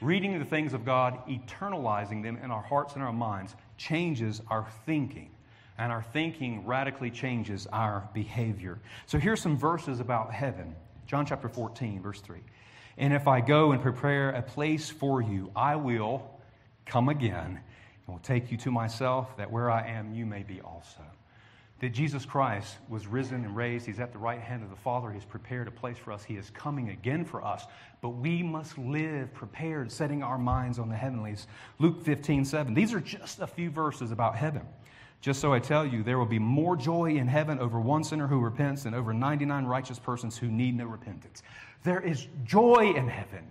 Reading 0.00 0.38
the 0.38 0.44
things 0.44 0.72
of 0.72 0.84
God, 0.84 1.18
eternalizing 1.28 2.22
them 2.22 2.38
in 2.42 2.50
our 2.50 2.62
hearts 2.62 2.94
and 2.94 3.02
our 3.02 3.12
minds, 3.12 3.54
changes 3.76 4.40
our 4.48 4.66
thinking. 4.86 5.30
And 5.78 5.90
our 5.90 6.02
thinking 6.12 6.64
radically 6.64 7.10
changes 7.10 7.66
our 7.72 8.08
behavior. 8.14 8.78
So 9.06 9.18
here's 9.18 9.40
some 9.40 9.56
verses 9.56 9.98
about 9.98 10.32
heaven. 10.32 10.76
John 11.06 11.26
chapter 11.26 11.48
14, 11.48 12.00
verse 12.02 12.20
3. 12.20 12.38
And 12.98 13.12
if 13.12 13.26
I 13.26 13.40
go 13.40 13.72
and 13.72 13.82
prepare 13.82 14.30
a 14.30 14.42
place 14.42 14.90
for 14.90 15.20
you, 15.20 15.50
I 15.56 15.76
will 15.76 16.39
come 16.90 17.08
again 17.08 17.60
and 18.06 18.08
will 18.08 18.18
take 18.18 18.50
you 18.50 18.56
to 18.58 18.70
myself, 18.70 19.36
that 19.36 19.50
where 19.50 19.70
I 19.70 19.86
am, 19.86 20.12
you 20.12 20.26
may 20.26 20.42
be 20.42 20.60
also. 20.60 21.02
That 21.78 21.90
Jesus 21.90 22.26
Christ 22.26 22.76
was 22.90 23.06
risen 23.06 23.44
and 23.44 23.56
raised. 23.56 23.86
He's 23.86 24.00
at 24.00 24.12
the 24.12 24.18
right 24.18 24.40
hand 24.40 24.62
of 24.62 24.68
the 24.68 24.76
Father. 24.76 25.10
He's 25.10 25.24
prepared 25.24 25.66
a 25.66 25.70
place 25.70 25.96
for 25.96 26.12
us. 26.12 26.22
He 26.22 26.34
is 26.34 26.50
coming 26.50 26.90
again 26.90 27.24
for 27.24 27.42
us. 27.42 27.64
But 28.02 28.10
we 28.10 28.42
must 28.42 28.76
live 28.76 29.32
prepared, 29.32 29.90
setting 29.90 30.22
our 30.22 30.36
minds 30.36 30.78
on 30.78 30.90
the 30.90 30.96
heavenlies. 30.96 31.46
Luke 31.78 32.02
15, 32.02 32.44
7. 32.44 32.74
These 32.74 32.92
are 32.92 33.00
just 33.00 33.38
a 33.38 33.46
few 33.46 33.70
verses 33.70 34.10
about 34.10 34.36
heaven. 34.36 34.62
Just 35.22 35.40
so 35.40 35.52
I 35.52 35.58
tell 35.58 35.86
you, 35.86 36.02
there 36.02 36.18
will 36.18 36.26
be 36.26 36.38
more 36.38 36.76
joy 36.76 37.16
in 37.16 37.28
heaven 37.28 37.58
over 37.58 37.80
one 37.80 38.04
sinner 38.04 38.26
who 38.26 38.40
repents 38.40 38.82
than 38.82 38.94
over 38.94 39.14
99 39.14 39.64
righteous 39.64 39.98
persons 39.98 40.36
who 40.36 40.48
need 40.48 40.76
no 40.76 40.86
repentance. 40.86 41.42
There 41.84 42.00
is 42.00 42.26
joy 42.44 42.92
in 42.94 43.08
heaven. 43.08 43.46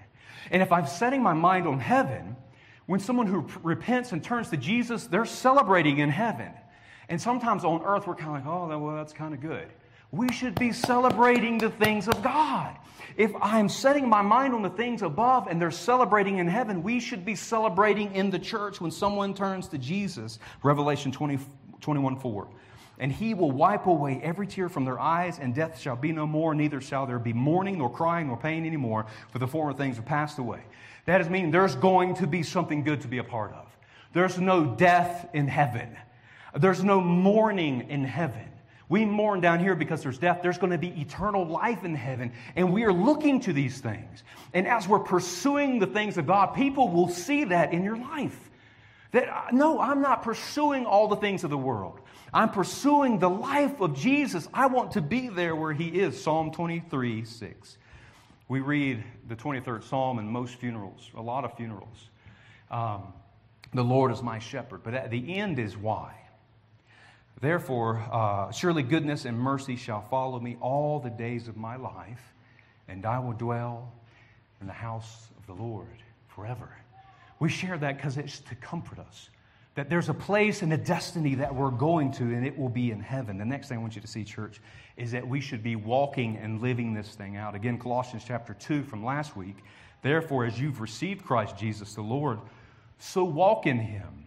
And 0.52 0.62
if 0.62 0.72
I'm 0.72 0.88
setting 0.88 1.24
my 1.24 1.34
mind 1.34 1.68
on 1.68 1.80
heaven, 1.80 2.36
when 2.90 3.00
someone 3.00 3.28
who 3.28 3.46
repents 3.62 4.14
and 4.14 4.24
turns 4.24 4.50
to 4.50 4.58
Jesus, 4.58 5.06
they're 5.06 5.24
celebrating 5.24 6.00
in 6.00 6.10
heaven. 6.10 6.52
And 7.08 7.22
sometimes 7.22 7.64
on 7.64 7.84
earth, 7.84 8.08
we're 8.08 8.16
kind 8.16 8.30
of 8.30 8.44
like, 8.44 8.48
oh, 8.48 8.80
well, 8.80 8.96
that's 8.96 9.14
kind 9.14 9.32
of 9.36 9.42
good. 9.42 9.68
We 10.10 10.28
should 10.32 10.56
be 10.56 10.72
celebrating 10.72 11.60
the 11.60 11.70
things 11.70 12.08
of 12.08 12.24
God. 12.24 12.76
If 13.16 13.32
I'm 13.44 13.70
setting 13.70 14.10
my 14.10 14.24
mind 14.24 14.56
on 14.56 14.64
the 14.64 14.72
things 14.72 15.04
above 15.04 15.46
and 15.46 15.62
they're 15.62 15.70
celebrating 15.70 16.40
in 16.40 16.48
heaven, 16.48 16.82
we 16.82 17.00
should 17.00 17.24
be 17.24 17.36
celebrating 17.36 18.16
in 18.16 18.32
the 18.32 18.40
church 18.40 18.82
when 18.82 18.90
someone 18.90 19.36
turns 19.36 19.68
to 19.68 19.78
Jesus. 19.78 20.40
Revelation 20.64 21.12
20, 21.12 21.38
21 21.82 22.16
4. 22.20 22.48
And 22.98 23.12
he 23.12 23.36
will 23.36 23.52
wipe 23.52 23.86
away 23.86 24.20
every 24.24 24.48
tear 24.48 24.68
from 24.68 24.84
their 24.84 25.00
eyes, 25.00 25.38
and 25.38 25.54
death 25.54 25.80
shall 25.80 25.96
be 25.96 26.12
no 26.12 26.26
more, 26.26 26.56
neither 26.56 26.82
shall 26.82 27.06
there 27.06 27.20
be 27.20 27.34
mourning, 27.34 27.78
nor 27.78 27.92
crying, 27.92 28.28
nor 28.28 28.38
pain 28.38 28.66
anymore, 28.66 29.06
for 29.32 29.38
the 29.38 29.48
former 29.48 29.74
things 29.74 30.00
are 30.00 30.02
passed 30.02 30.40
away. 30.40 30.64
That 31.10 31.22
is 31.22 31.30
meaning 31.30 31.50
there's 31.50 31.76
going 31.76 32.14
to 32.18 32.28
be 32.28 32.44
something 32.44 32.84
good 32.84 33.02
to 33.02 33.08
be 33.08 33.18
a 33.18 33.24
part 33.24 33.52
of. 33.54 33.66
There's 34.14 34.38
no 34.38 34.64
death 34.64 35.28
in 35.34 35.48
heaven. 35.48 35.98
There's 36.56 36.84
no 36.84 37.02
mourning 37.02 37.90
in 37.90 38.04
heaven. 38.04 38.48
We 38.90 39.06
mourn 39.06 39.42
down 39.42 39.60
here 39.60 39.74
because 39.74 40.04
there's 40.04 40.20
death. 40.20 40.42
There's 40.44 40.60
going 40.60 40.72
to 40.72 40.78
be 40.78 40.90
eternal 41.02 41.48
life 41.48 41.84
in 41.84 41.96
heaven. 41.96 42.34
And 42.56 42.72
we 42.72 42.84
are 42.84 42.94
looking 42.94 43.40
to 43.42 43.54
these 43.54 43.80
things. 43.80 44.24
And 44.54 44.68
as 44.68 44.88
we're 44.88 45.00
pursuing 45.00 45.80
the 45.80 45.88
things 45.88 46.20
of 46.20 46.28
God, 46.28 46.54
people 46.54 46.90
will 46.90 47.10
see 47.10 47.46
that 47.46 47.74
in 47.74 47.84
your 47.84 47.98
life. 47.98 48.38
That, 49.12 49.30
uh, 49.30 49.46
no, 49.52 49.80
I'm 49.80 50.04
not 50.04 50.22
pursuing 50.22 50.86
all 50.86 51.08
the 51.08 51.16
things 51.16 51.44
of 51.44 51.50
the 51.50 51.58
world. 51.58 52.02
I'm 52.32 52.52
pursuing 52.52 53.18
the 53.18 53.32
life 53.32 53.82
of 53.82 53.96
Jesus. 53.96 54.48
I 54.54 54.68
want 54.68 54.92
to 54.92 55.02
be 55.02 55.30
there 55.30 55.56
where 55.56 55.74
He 55.74 55.88
is. 55.88 56.22
Psalm 56.22 56.52
23 56.52 57.26
6. 57.26 57.78
We 58.50 58.62
read 58.62 59.04
the 59.28 59.36
23rd 59.36 59.84
Psalm 59.84 60.18
in 60.18 60.28
most 60.28 60.56
funerals, 60.56 61.12
a 61.16 61.22
lot 61.22 61.46
of 61.46 61.56
funerals. 61.56 62.10
Um, 62.72 63.14
the 63.76 63.84
Lord 63.84 64.12
is 64.12 64.24
my 64.24 64.40
shepherd. 64.40 64.82
But 64.84 64.96
at 64.96 65.12
the 65.12 65.38
end 65.38 65.60
is 65.60 65.78
why. 65.78 66.16
Therefore, 67.42 68.04
uh, 68.12 68.52
surely 68.52 68.82
goodness 68.82 69.26
and 69.26 69.38
mercy 69.40 69.76
shall 69.76 70.02
follow 70.10 70.40
me 70.40 70.58
all 70.62 71.00
the 71.00 71.12
days 71.12 71.48
of 71.48 71.58
my 71.58 71.76
life, 71.76 72.34
and 72.88 73.06
I 73.06 73.20
will 73.20 73.34
dwell 73.34 73.94
in 74.62 74.66
the 74.66 74.74
house 74.74 75.30
of 75.38 75.46
the 75.46 75.54
Lord 75.54 76.04
forever. 76.28 76.76
We 77.40 77.50
share 77.50 77.78
that 77.78 77.98
because 77.98 78.18
it's 78.18 78.40
to 78.40 78.56
comfort 78.56 78.98
us 78.98 79.30
that 79.80 79.90
there's 79.90 80.10
a 80.10 80.14
place 80.14 80.62
and 80.62 80.74
a 80.74 80.78
destiny 80.78 81.36
that 81.36 81.56
we're 81.56 81.72
going 81.72 82.12
to, 82.12 82.24
and 82.24 82.46
it 82.46 82.60
will 82.60 82.68
be 82.68 82.92
in 82.92 83.00
heaven. 83.00 83.38
The 83.38 83.46
next 83.46 83.70
thing 83.70 83.78
I 83.78 83.82
want 83.82 83.96
you 83.96 84.02
to 84.02 84.08
see, 84.08 84.26
church, 84.26 84.60
is 84.98 85.10
that 85.12 85.26
we 85.26 85.40
should 85.40 85.64
be 85.64 85.78
walking 85.78 86.36
and 86.36 86.62
living 86.62 86.94
this 86.94 87.16
thing 87.16 87.38
out. 87.38 87.56
Again, 87.56 87.80
Colossians 87.80 88.26
chapter 88.28 88.54
2 88.54 88.84
from 88.84 89.06
last 89.06 89.38
week. 89.38 89.56
Therefore, 90.02 90.44
as 90.44 90.60
you've 90.60 90.82
received 90.82 91.24
Christ 91.24 91.56
Jesus 91.56 91.94
the 91.94 92.02
Lord, 92.02 92.40
so 92.98 93.24
walk 93.24 93.68
in 93.68 93.80
him. 93.80 94.26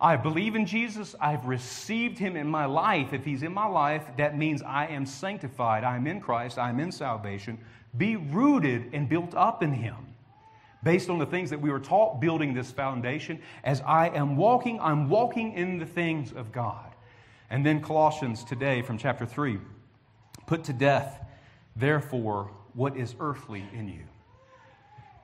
I 0.00 0.16
believe 0.16 0.56
in 0.56 0.66
Jesus. 0.66 1.14
I've 1.20 1.46
received 1.46 2.18
him 2.18 2.36
in 2.36 2.48
my 2.48 2.64
life. 2.64 3.12
If 3.12 3.24
he's 3.24 3.44
in 3.44 3.54
my 3.54 3.66
life, 3.66 4.02
that 4.16 4.36
means 4.36 4.60
I 4.62 4.86
am 4.86 5.06
sanctified. 5.06 5.84
I'm 5.84 6.08
in 6.08 6.20
Christ. 6.20 6.58
I'm 6.58 6.80
in 6.80 6.90
salvation. 6.90 7.60
Be 7.96 8.16
rooted 8.16 8.92
and 8.92 9.08
built 9.08 9.36
up 9.36 9.62
in 9.62 9.72
him 9.72 10.08
based 10.82 11.10
on 11.10 11.18
the 11.18 11.26
things 11.26 11.50
that 11.50 11.60
we 11.60 11.70
were 11.70 11.80
taught 11.80 12.20
building 12.20 12.54
this 12.54 12.70
foundation. 12.70 13.40
As 13.64 13.80
I 13.82 14.08
am 14.08 14.36
walking, 14.36 14.78
I'm 14.80 15.08
walking 15.08 15.52
in 15.54 15.78
the 15.78 15.86
things 15.86 16.32
of 16.32 16.52
God. 16.52 16.94
And 17.50 17.64
then 17.64 17.80
Colossians 17.80 18.44
today 18.44 18.82
from 18.82 18.98
chapter 18.98 19.26
3 19.26 19.58
put 20.46 20.64
to 20.64 20.72
death, 20.72 21.20
therefore, 21.76 22.50
what 22.74 22.96
is 22.96 23.14
earthly 23.20 23.64
in 23.74 23.88
you. 23.88 24.04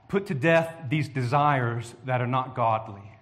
Put 0.08 0.26
to 0.26 0.34
death 0.34 0.74
these 0.88 1.08
desires 1.08 1.94
that 2.04 2.20
are 2.20 2.26
not 2.26 2.54
godly. 2.54 3.12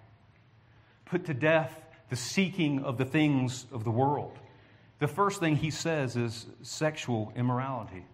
Put 1.05 1.25
to 1.25 1.33
death 1.33 1.79
the 2.09 2.15
seeking 2.15 2.83
of 2.83 2.97
the 2.97 3.05
things 3.05 3.65
of 3.71 3.83
the 3.83 3.91
world. 3.91 4.37
The 4.99 5.07
first 5.07 5.39
thing 5.39 5.55
he 5.55 5.71
says 5.71 6.15
is 6.15 6.45
sexual 6.61 7.31
immorality 7.35 8.05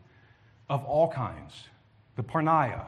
of 0.69 0.85
all 0.85 1.07
kinds, 1.11 1.53
the 2.15 2.23
porneia 2.23 2.85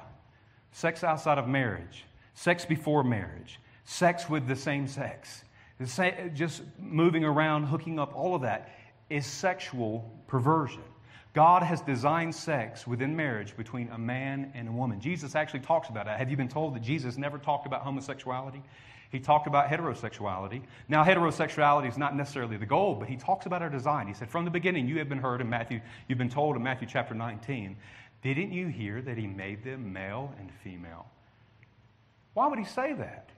sex 0.72 1.04
outside 1.04 1.38
of 1.38 1.48
marriage, 1.48 2.06
sex 2.34 2.66
before 2.66 3.04
marriage, 3.04 3.60
sex 3.86 4.30
with 4.30 4.48
the 4.48 4.56
same 4.56 4.88
sex, 4.88 5.44
just 6.34 6.62
moving 6.80 7.24
around, 7.24 7.66
hooking 7.66 8.00
up, 8.00 8.16
all 8.16 8.36
of 8.36 8.42
that 8.44 8.70
is 9.10 9.26
sexual 9.26 10.10
perversion. 10.28 10.84
God 11.34 11.64
has 11.64 11.82
designed 11.82 12.36
sex 12.36 12.86
within 12.86 13.16
marriage 13.16 13.56
between 13.56 13.90
a 13.90 13.98
man 13.98 14.52
and 14.54 14.68
a 14.68 14.72
woman. 14.72 15.00
Jesus 15.00 15.34
actually 15.34 15.62
talks 15.62 15.90
about 15.90 16.08
it. 16.08 16.18
Have 16.18 16.30
you 16.30 16.36
been 16.36 16.50
told 16.50 16.76
that 16.76 16.82
Jesus 16.82 17.18
never 17.18 17.38
talked 17.38 17.66
about 17.66 17.82
homosexuality? 17.82 18.62
He 19.12 19.20
talked 19.20 19.48
about 19.48 19.68
heterosexuality. 19.68 20.62
Now, 20.88 21.04
heterosexuality 21.04 21.90
is 21.90 21.98
not 21.98 22.16
necessarily 22.16 22.58
the 22.58 22.66
goal, 22.66 22.96
but 22.96 23.10
he 23.10 23.18
talks 23.18 23.46
about 23.46 23.62
our 23.62 23.70
design. 23.70 24.08
He 24.08 24.14
said, 24.14 24.30
From 24.30 24.46
the 24.46 24.52
beginning, 24.52 24.88
you 24.88 25.00
have 25.00 25.10
been 25.10 25.20
heard 25.20 25.42
in 25.42 25.50
Matthew, 25.50 25.82
you've 26.08 26.18
been 26.18 26.30
told 26.30 26.56
in 26.56 26.64
Matthew 26.64 26.88
chapter 26.90 27.14
19 27.14 27.76
didn't 28.24 28.52
you 28.52 28.68
hear 28.68 29.02
that 29.02 29.18
he 29.18 29.28
made 29.28 29.64
them 29.64 29.92
male 29.92 30.34
and 30.40 30.52
female? 30.64 31.08
Why 32.34 32.48
would 32.48 32.60
he 32.60 32.66
say 32.66 32.94
that? 32.94 33.30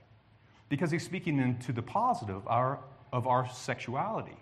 Because 0.69 0.91
he's 0.91 1.03
speaking 1.03 1.39
into 1.39 1.71
the 1.71 1.81
positive 1.81 2.45
our, 2.47 2.79
of 3.11 3.27
our 3.27 3.49
sexuality. 3.49 4.37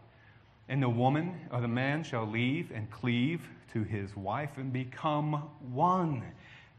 And 0.68 0.82
the 0.82 0.90
woman 0.90 1.36
or 1.52 1.62
the 1.62 1.68
man 1.68 2.04
shall 2.04 2.26
leave 2.26 2.72
and 2.72 2.90
cleave 2.90 3.48
to 3.74 3.84
his 3.84 4.16
wife 4.16 4.58
and 4.58 4.72
become 4.72 5.50
one. 5.72 6.24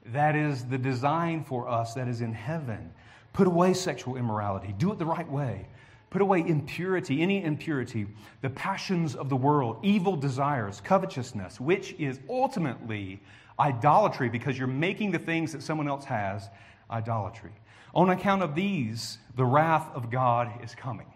That 0.07 0.35
is 0.35 0.65
the 0.65 0.79
design 0.79 1.45
for 1.45 1.69
us 1.69 1.95
that 1.95 2.09
is 2.09 2.21
in 2.21 2.33
heaven. 2.33 2.93
Put 3.33 3.47
away 3.47 3.75
sexual 3.75 4.17
immorality, 4.17 4.75
do 4.77 4.93
it 4.93 4.99
the 4.99 5.07
right 5.07 5.31
way. 5.31 5.67
Put 6.11 6.21
away 6.21 6.41
impurity, 6.47 7.23
any 7.23 7.43
impurity, 7.43 8.07
the 8.43 8.51
passions 8.51 9.15
of 9.15 9.31
the 9.31 9.37
world, 9.37 9.79
evil 9.83 10.15
desires, 10.15 10.83
covetousness, 10.83 11.59
which 11.59 11.95
is 11.99 12.21
ultimately 12.29 13.23
idolatry 13.59 14.29
because 14.29 14.59
you're 14.59 14.67
making 14.67 15.13
the 15.13 15.19
things 15.19 15.53
that 15.53 15.63
someone 15.63 15.89
else 15.89 16.05
has 16.05 16.49
idolatry. 16.91 17.53
On 17.95 18.11
account 18.11 18.43
of 18.43 18.55
these, 18.55 19.19
the 19.37 19.45
wrath 19.45 19.89
of 19.95 20.11
God 20.11 20.51
is 20.63 20.75
coming. 20.75 21.07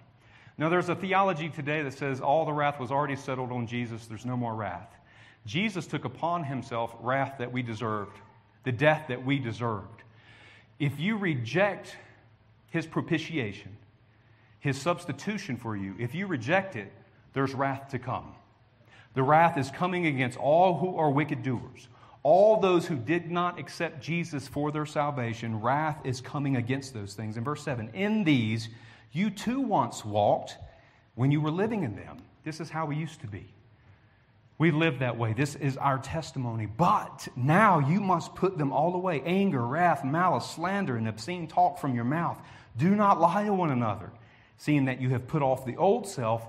Now, 0.58 0.68
there's 0.68 0.88
a 0.88 0.94
theology 0.94 1.48
today 1.48 1.82
that 1.82 1.92
says 1.92 2.20
all 2.20 2.46
the 2.46 2.52
wrath 2.52 2.80
was 2.80 2.90
already 2.90 3.16
settled 3.16 3.52
on 3.52 3.66
Jesus, 3.66 4.06
there's 4.06 4.24
no 4.24 4.36
more 4.36 4.54
wrath. 4.54 4.88
Jesus 5.44 5.86
took 5.86 6.04
upon 6.04 6.44
himself 6.44 6.94
wrath 7.00 7.36
that 7.38 7.52
we 7.52 7.62
deserved, 7.62 8.18
the 8.64 8.72
death 8.72 9.06
that 9.08 9.24
we 9.24 9.38
deserved. 9.38 10.02
If 10.78 10.98
you 10.98 11.16
reject 11.16 11.96
his 12.70 12.86
propitiation, 12.86 13.76
his 14.60 14.80
substitution 14.80 15.56
for 15.56 15.76
you, 15.76 15.94
if 15.98 16.14
you 16.14 16.26
reject 16.26 16.74
it, 16.74 16.92
there's 17.32 17.54
wrath 17.54 17.90
to 17.90 17.98
come. 17.98 18.34
The 19.14 19.22
wrath 19.22 19.56
is 19.56 19.70
coming 19.70 20.06
against 20.06 20.36
all 20.38 20.78
who 20.78 20.96
are 20.96 21.10
wicked 21.10 21.42
doers. 21.42 21.88
All 22.28 22.58
those 22.58 22.88
who 22.88 22.96
did 22.96 23.30
not 23.30 23.56
accept 23.56 24.02
Jesus 24.02 24.48
for 24.48 24.72
their 24.72 24.84
salvation, 24.84 25.60
wrath 25.60 26.00
is 26.02 26.20
coming 26.20 26.56
against 26.56 26.92
those 26.92 27.14
things. 27.14 27.36
In 27.36 27.44
verse 27.44 27.62
7, 27.62 27.90
in 27.94 28.24
these 28.24 28.68
you 29.12 29.30
too 29.30 29.60
once 29.60 30.04
walked 30.04 30.56
when 31.14 31.30
you 31.30 31.40
were 31.40 31.52
living 31.52 31.84
in 31.84 31.94
them. 31.94 32.16
This 32.42 32.58
is 32.58 32.68
how 32.68 32.84
we 32.84 32.96
used 32.96 33.20
to 33.20 33.28
be. 33.28 33.46
We 34.58 34.72
live 34.72 34.98
that 34.98 35.16
way. 35.16 35.34
This 35.34 35.54
is 35.54 35.76
our 35.76 35.98
testimony. 35.98 36.66
But 36.66 37.28
now 37.36 37.78
you 37.78 38.00
must 38.00 38.34
put 38.34 38.58
them 38.58 38.72
all 38.72 38.96
away 38.96 39.22
anger, 39.24 39.64
wrath, 39.64 40.04
malice, 40.04 40.50
slander, 40.50 40.96
and 40.96 41.06
obscene 41.06 41.46
talk 41.46 41.78
from 41.78 41.94
your 41.94 42.02
mouth. 42.02 42.42
Do 42.76 42.96
not 42.96 43.20
lie 43.20 43.44
to 43.44 43.54
one 43.54 43.70
another, 43.70 44.10
seeing 44.58 44.86
that 44.86 45.00
you 45.00 45.10
have 45.10 45.28
put 45.28 45.42
off 45.42 45.64
the 45.64 45.76
old 45.76 46.08
self 46.08 46.44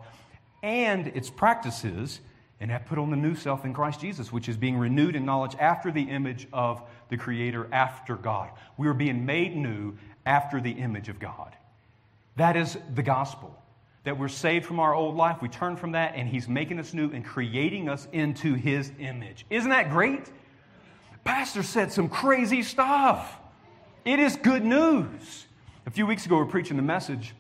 and 0.64 1.06
its 1.06 1.30
practices 1.30 2.20
and 2.60 2.72
have 2.72 2.86
put 2.86 2.98
on 2.98 3.12
the 3.12 3.18
new 3.18 3.36
self 3.36 3.66
in 3.66 3.74
Christ 3.74 4.02
Jesus, 4.02 4.32
which 4.32 4.50
is 4.50 4.58
being 4.58 4.78
renewed 4.78 5.16
in 5.16 5.26
knowledge 5.26 5.56
after 5.60 5.92
the 5.92 6.04
image 6.04 6.48
of 6.52 6.82
the 7.10 7.18
Creator, 7.18 7.68
after 7.72 8.16
God. 8.16 8.50
We 8.78 8.88
are 8.88 8.94
being 8.94 9.26
made 9.26 9.56
new 9.56 9.96
after 10.26 10.60
the 10.60 10.72
image 10.72 11.10
of 11.10 11.20
God. 11.20 11.56
That 12.36 12.56
is 12.58 12.78
the 12.96 13.04
gospel. 13.04 13.56
That 14.04 14.18
we're 14.18 14.28
saved 14.30 14.66
from 14.66 14.80
our 14.80 14.94
old 14.94 15.16
life, 15.16 15.42
we 15.42 15.50
turn 15.50 15.76
from 15.76 15.92
that, 15.92 16.14
and 16.16 16.30
He's 16.30 16.48
making 16.48 16.80
us 16.80 16.94
new 16.94 17.12
and 17.12 17.26
creating 17.26 17.90
us 17.90 18.08
into 18.12 18.54
His 18.54 18.92
image. 19.00 19.46
Isn't 19.50 19.70
that 19.70 19.90
great? 19.90 20.32
Pastor 21.24 21.62
said 21.62 21.92
some 21.92 22.08
crazy 22.08 22.64
stuff. 22.64 23.38
It 24.06 24.20
is 24.20 24.38
good 24.38 24.64
news. 24.64 25.46
A 25.86 25.90
few 25.90 26.08
weeks 26.08 26.26
ago, 26.26 26.38
we 26.38 26.44
were 26.44 26.50
preaching 26.50 26.78
the 26.78 26.84
message 26.84 27.36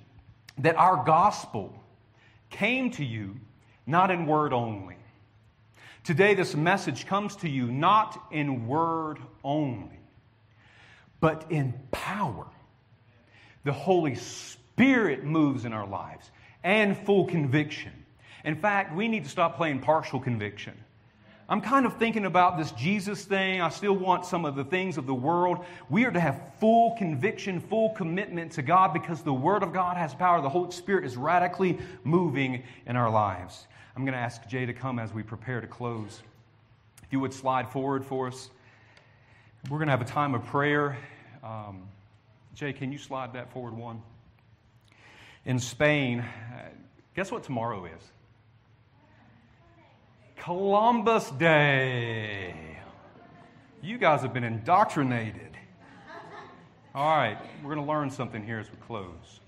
that 0.57 0.75
our 0.75 1.03
gospel 1.05 1.73
came 2.49 2.91
to 2.91 3.05
you 3.05 3.35
not 3.85 4.11
in 4.11 4.25
word 4.25 4.51
only. 4.51 4.96
Today, 6.07 6.35
this 6.35 6.55
message 6.55 7.05
comes 7.05 7.35
to 7.35 7.49
you 7.49 7.69
not 7.69 8.27
in 8.31 8.65
word 8.65 9.19
only, 9.43 9.99
but 11.19 11.47
in 11.49 11.73
power. 11.91 12.47
The 13.65 13.73
Holy 13.73 14.15
Spirit 14.15 15.25
moves 15.25 15.65
in 15.65 15.73
our 15.73 15.85
lives 15.85 16.31
and 16.63 16.97
full 16.97 17.25
conviction. 17.25 17.91
In 18.45 18.55
fact, 18.55 18.95
we 18.95 19.09
need 19.09 19.25
to 19.25 19.29
stop 19.29 19.57
playing 19.57 19.81
partial 19.81 20.21
conviction. 20.21 20.75
I'm 21.49 21.59
kind 21.59 21.85
of 21.85 21.97
thinking 21.97 22.23
about 22.23 22.57
this 22.57 22.71
Jesus 22.71 23.25
thing. 23.25 23.59
I 23.59 23.67
still 23.67 23.97
want 23.97 24.25
some 24.25 24.45
of 24.45 24.55
the 24.55 24.63
things 24.63 24.97
of 24.97 25.07
the 25.07 25.13
world. 25.13 25.65
We 25.89 26.05
are 26.05 26.11
to 26.11 26.21
have 26.21 26.39
full 26.61 26.95
conviction, 26.97 27.59
full 27.59 27.89
commitment 27.89 28.53
to 28.53 28.61
God 28.61 28.93
because 28.93 29.23
the 29.23 29.33
Word 29.33 29.61
of 29.61 29.73
God 29.73 29.97
has 29.97 30.15
power. 30.15 30.39
The 30.41 30.47
Holy 30.47 30.71
Spirit 30.71 31.03
is 31.03 31.17
radically 31.17 31.79
moving 32.05 32.63
in 32.85 32.95
our 32.95 33.09
lives. 33.09 33.67
I'm 33.97 34.05
going 34.05 34.13
to 34.13 34.19
ask 34.19 34.47
Jay 34.47 34.63
to 34.63 34.73
come 34.73 34.99
as 34.99 35.11
we 35.11 35.23
prepare 35.23 35.59
to 35.59 35.65
close. 35.65 36.21
If 37.01 37.11
you 37.11 37.19
would 37.19 37.33
slide 37.33 37.71
forward 37.71 38.05
for 38.05 38.27
us, 38.27 38.51
we're 39.71 39.79
going 39.79 39.87
to 39.87 39.91
have 39.91 40.01
a 40.01 40.05
time 40.05 40.35
of 40.35 40.45
prayer. 40.45 40.99
Um, 41.43 41.87
Jay, 42.53 42.73
can 42.73 42.91
you 42.91 42.99
slide 42.99 43.33
that 43.33 43.51
forward 43.51 43.75
one? 43.75 44.03
In 45.45 45.57
Spain, 45.57 46.19
uh, 46.19 46.25
guess 47.15 47.31
what 47.31 47.43
tomorrow 47.43 47.85
is? 47.85 48.11
Columbus 50.35 51.31
Day. 51.31 52.53
You 53.81 53.97
guys 53.97 54.21
have 54.21 54.31
been 54.31 54.43
indoctrinated. 54.43 55.57
All 56.93 57.17
right, 57.17 57.39
we're 57.63 57.73
going 57.73 57.83
to 57.83 57.91
learn 57.91 58.11
something 58.11 58.45
here 58.45 58.59
as 58.59 58.69
we 58.69 58.77
close. 58.85 59.39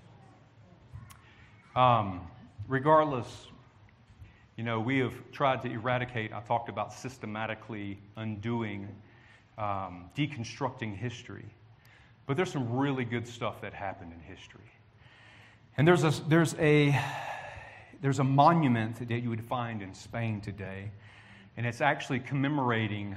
Um, 1.76 2.26
regardless, 2.66 3.46
you 4.60 4.66
know, 4.66 4.78
we 4.78 4.98
have 4.98 5.14
tried 5.32 5.62
to 5.62 5.70
eradicate, 5.70 6.34
I 6.34 6.40
talked 6.40 6.68
about 6.68 6.92
systematically 6.92 7.98
undoing, 8.16 8.90
um, 9.56 10.10
deconstructing 10.14 10.94
history. 10.94 11.46
But 12.26 12.36
there's 12.36 12.52
some 12.52 12.76
really 12.76 13.06
good 13.06 13.26
stuff 13.26 13.62
that 13.62 13.72
happened 13.72 14.12
in 14.12 14.20
history. 14.20 14.70
And 15.78 15.88
there's 15.88 16.04
a, 16.04 16.12
there's 16.28 16.54
a 16.58 16.94
there's 18.02 18.18
a 18.18 18.24
monument 18.24 19.08
that 19.08 19.22
you 19.22 19.30
would 19.30 19.46
find 19.46 19.80
in 19.80 19.94
Spain 19.94 20.42
today, 20.42 20.90
and 21.56 21.64
it's 21.64 21.80
actually 21.80 22.20
commemorating 22.20 23.16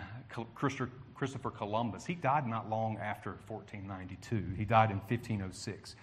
Christopher 0.56 1.52
Columbus. 1.52 2.06
He 2.06 2.16
died 2.16 2.48
not 2.48 2.70
long 2.70 2.96
after 3.00 3.32
1492, 3.48 4.56
he 4.56 4.64
died 4.64 4.92
in 4.92 4.98
1506. 5.00 5.98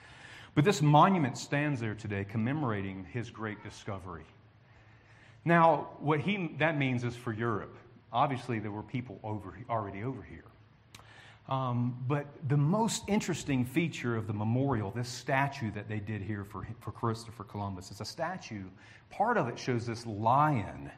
But 0.54 0.64
this 0.66 0.82
monument 0.82 1.38
stands 1.38 1.80
there 1.80 1.94
today 1.94 2.24
commemorating 2.24 3.06
his 3.10 3.30
great 3.30 3.64
discovery. 3.64 4.26
Now, 5.44 5.88
what 6.00 6.20
he, 6.20 6.54
that 6.58 6.76
means 6.76 7.04
is 7.04 7.16
for 7.16 7.32
Europe. 7.32 7.76
Obviously, 8.12 8.58
there 8.58 8.70
were 8.70 8.82
people 8.82 9.18
over, 9.22 9.56
already 9.68 10.02
over 10.02 10.22
here. 10.22 10.44
Um, 11.48 11.96
but 12.06 12.26
the 12.48 12.56
most 12.56 13.02
interesting 13.08 13.64
feature 13.64 14.16
of 14.16 14.26
the 14.26 14.32
memorial, 14.32 14.90
this 14.92 15.08
statue 15.08 15.72
that 15.72 15.88
they 15.88 15.98
did 15.98 16.22
here 16.22 16.44
for, 16.44 16.66
for 16.80 16.92
Christopher 16.92 17.44
Columbus, 17.44 17.90
is 17.90 18.00
a 18.00 18.04
statue. 18.04 18.64
Part 19.10 19.36
of 19.36 19.48
it 19.48 19.58
shows 19.58 19.86
this 19.86 20.06
lion 20.06 20.90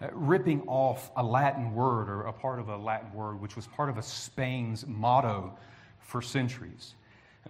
uh, 0.00 0.08
ripping 0.12 0.62
off 0.66 1.10
a 1.16 1.22
Latin 1.22 1.72
word 1.74 2.10
or 2.10 2.22
a 2.22 2.32
part 2.32 2.58
of 2.58 2.68
a 2.68 2.76
Latin 2.76 3.14
word, 3.14 3.40
which 3.40 3.56
was 3.56 3.66
part 3.68 3.88
of 3.88 3.96
a 3.96 4.02
Spain's 4.02 4.86
motto 4.86 5.56
for 6.00 6.20
centuries. 6.20 6.94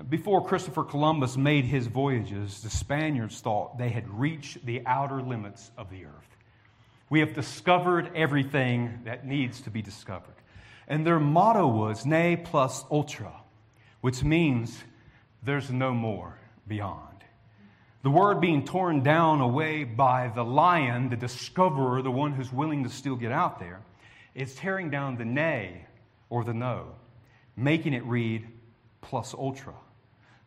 Before 0.08 0.44
Christopher 0.44 0.84
Columbus 0.84 1.36
made 1.36 1.64
his 1.64 1.86
voyages, 1.86 2.60
the 2.62 2.70
Spaniards 2.70 3.40
thought 3.40 3.78
they 3.78 3.90
had 3.90 4.08
reached 4.10 4.64
the 4.66 4.82
outer 4.86 5.22
limits 5.22 5.70
of 5.76 5.88
the 5.90 6.04
earth. 6.04 6.33
We 7.14 7.20
have 7.20 7.32
discovered 7.32 8.10
everything 8.16 9.02
that 9.04 9.24
needs 9.24 9.60
to 9.60 9.70
be 9.70 9.82
discovered. 9.82 10.34
And 10.88 11.06
their 11.06 11.20
motto 11.20 11.68
was 11.68 12.04
ne 12.04 12.34
plus 12.34 12.84
ultra, 12.90 13.32
which 14.00 14.24
means 14.24 14.82
there's 15.40 15.70
no 15.70 15.94
more 15.94 16.36
beyond. 16.66 17.22
The 18.02 18.10
word 18.10 18.40
being 18.40 18.64
torn 18.64 19.04
down 19.04 19.40
away 19.40 19.84
by 19.84 20.32
the 20.34 20.44
lion, 20.44 21.08
the 21.08 21.14
discoverer, 21.14 22.02
the 22.02 22.10
one 22.10 22.32
who's 22.32 22.52
willing 22.52 22.82
to 22.82 22.90
still 22.90 23.14
get 23.14 23.30
out 23.30 23.60
there, 23.60 23.80
is 24.34 24.56
tearing 24.56 24.90
down 24.90 25.16
the 25.16 25.24
nay 25.24 25.86
or 26.30 26.42
the 26.42 26.52
no, 26.52 26.96
making 27.56 27.94
it 27.94 28.04
read 28.06 28.44
plus 29.02 29.34
ultra. 29.34 29.74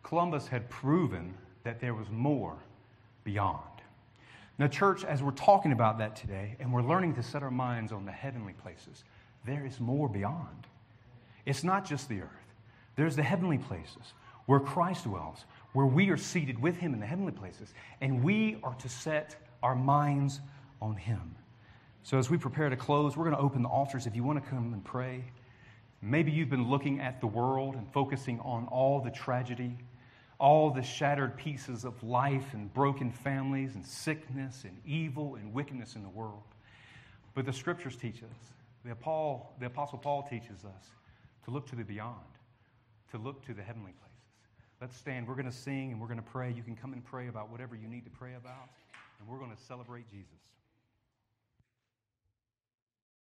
Columbus 0.04 0.50
had 0.50 0.70
proven 0.70 1.34
that 1.64 1.80
there 1.80 1.94
was 1.94 2.10
more 2.10 2.58
beyond. 3.24 3.77
Now, 4.60 4.68
church, 4.68 5.04
as 5.04 5.22
we're 5.22 5.32
talking 5.32 5.72
about 5.72 6.00
that 6.00 6.16
today, 6.16 6.56
and 6.60 6.74
we're 6.74 6.82
learning 6.82 7.14
to 7.16 7.24
set 7.24 7.44
our 7.44 7.52
minds 7.52 7.92
on 7.92 8.06
the 8.06 8.12
heavenly 8.12 8.54
places, 8.54 9.04
there 9.46 9.66
is 9.66 9.80
more 9.80 10.10
beyond. 10.10 10.68
It's 11.46 11.64
not 11.64 11.86
just 11.86 12.10
the 12.10 12.22
earth, 12.22 12.54
there's 12.96 13.16
the 13.16 13.24
heavenly 13.24 13.60
places 13.60 14.14
where 14.48 14.60
Christ 14.60 15.04
dwells, 15.04 15.46
where 15.74 15.86
we 15.86 16.10
are 16.10 16.18
seated 16.18 16.60
with 16.60 16.78
him 16.78 16.94
in 16.94 17.00
the 17.00 17.06
heavenly 17.06 17.34
places, 17.34 17.74
and 18.02 18.24
we 18.24 18.60
are 18.64 18.74
to 18.76 18.90
set 18.90 19.36
our 19.62 19.76
minds 19.76 20.40
on 20.82 20.96
him. 20.96 21.36
So, 22.04 22.18
as 22.18 22.30
we 22.30 22.38
prepare 22.38 22.70
to 22.70 22.78
close, 22.78 23.18
we're 23.18 23.26
going 23.26 23.36
to 23.36 23.42
open 23.42 23.62
the 23.62 23.70
altars. 23.70 24.08
If 24.08 24.16
you 24.16 24.24
want 24.24 24.44
to 24.44 24.50
come 24.50 24.74
and 24.74 24.84
pray, 24.84 25.26
maybe 26.02 26.32
you've 26.32 26.50
been 26.50 26.70
looking 26.70 27.02
at 27.02 27.20
the 27.20 27.28
world 27.28 27.76
and 27.76 27.92
focusing 27.92 28.40
on 28.40 28.66
all 28.68 29.02
the 29.02 29.12
tragedy, 29.12 29.78
all 30.40 30.70
the 30.70 30.84
shattered 30.84 31.36
pieces 31.38 31.84
of 31.84 32.02
life 32.04 32.54
and 32.54 32.72
broken 32.74 33.12
families 33.12 33.76
and 33.76 33.86
sickness 33.86 34.64
and 34.64 34.78
evil 34.86 35.36
and 35.36 35.54
wickedness 35.54 35.96
in 35.96 36.04
the 36.04 36.10
world. 36.10 36.44
But 37.34 37.46
the 37.46 37.54
scriptures 37.54 37.96
teach 37.96 38.24
us 38.24 38.54
the, 38.86 38.96
Paul, 38.96 39.54
the 39.60 39.66
Apostle 39.66 39.98
Paul 39.98 40.24
teaches 40.30 40.64
us 40.64 40.92
to 41.46 41.52
look 41.52 41.68
to 41.70 41.76
the 41.76 41.84
beyond, 41.84 42.16
to 43.12 43.18
look 43.18 43.46
to 43.46 43.54
the 43.54 43.62
heavenly 43.62 43.92
places. 43.92 44.08
Let's 44.80 44.96
stand. 44.96 45.28
We're 45.28 45.36
going 45.36 45.50
to 45.50 45.52
sing 45.52 45.92
and 45.92 46.00
we're 46.00 46.08
going 46.08 46.20
to 46.20 46.26
pray. 46.26 46.52
You 46.52 46.64
can 46.64 46.76
come 46.76 46.94
and 46.94 47.04
pray 47.04 47.28
about 47.28 47.52
whatever 47.52 47.76
you 47.76 47.88
need 47.88 48.06
to 48.06 48.12
pray 48.12 48.36
about, 48.36 48.70
and 49.20 49.28
we're 49.28 49.40
going 49.40 49.56
to 49.56 49.62
celebrate 49.64 50.10
Jesus. 50.10 50.57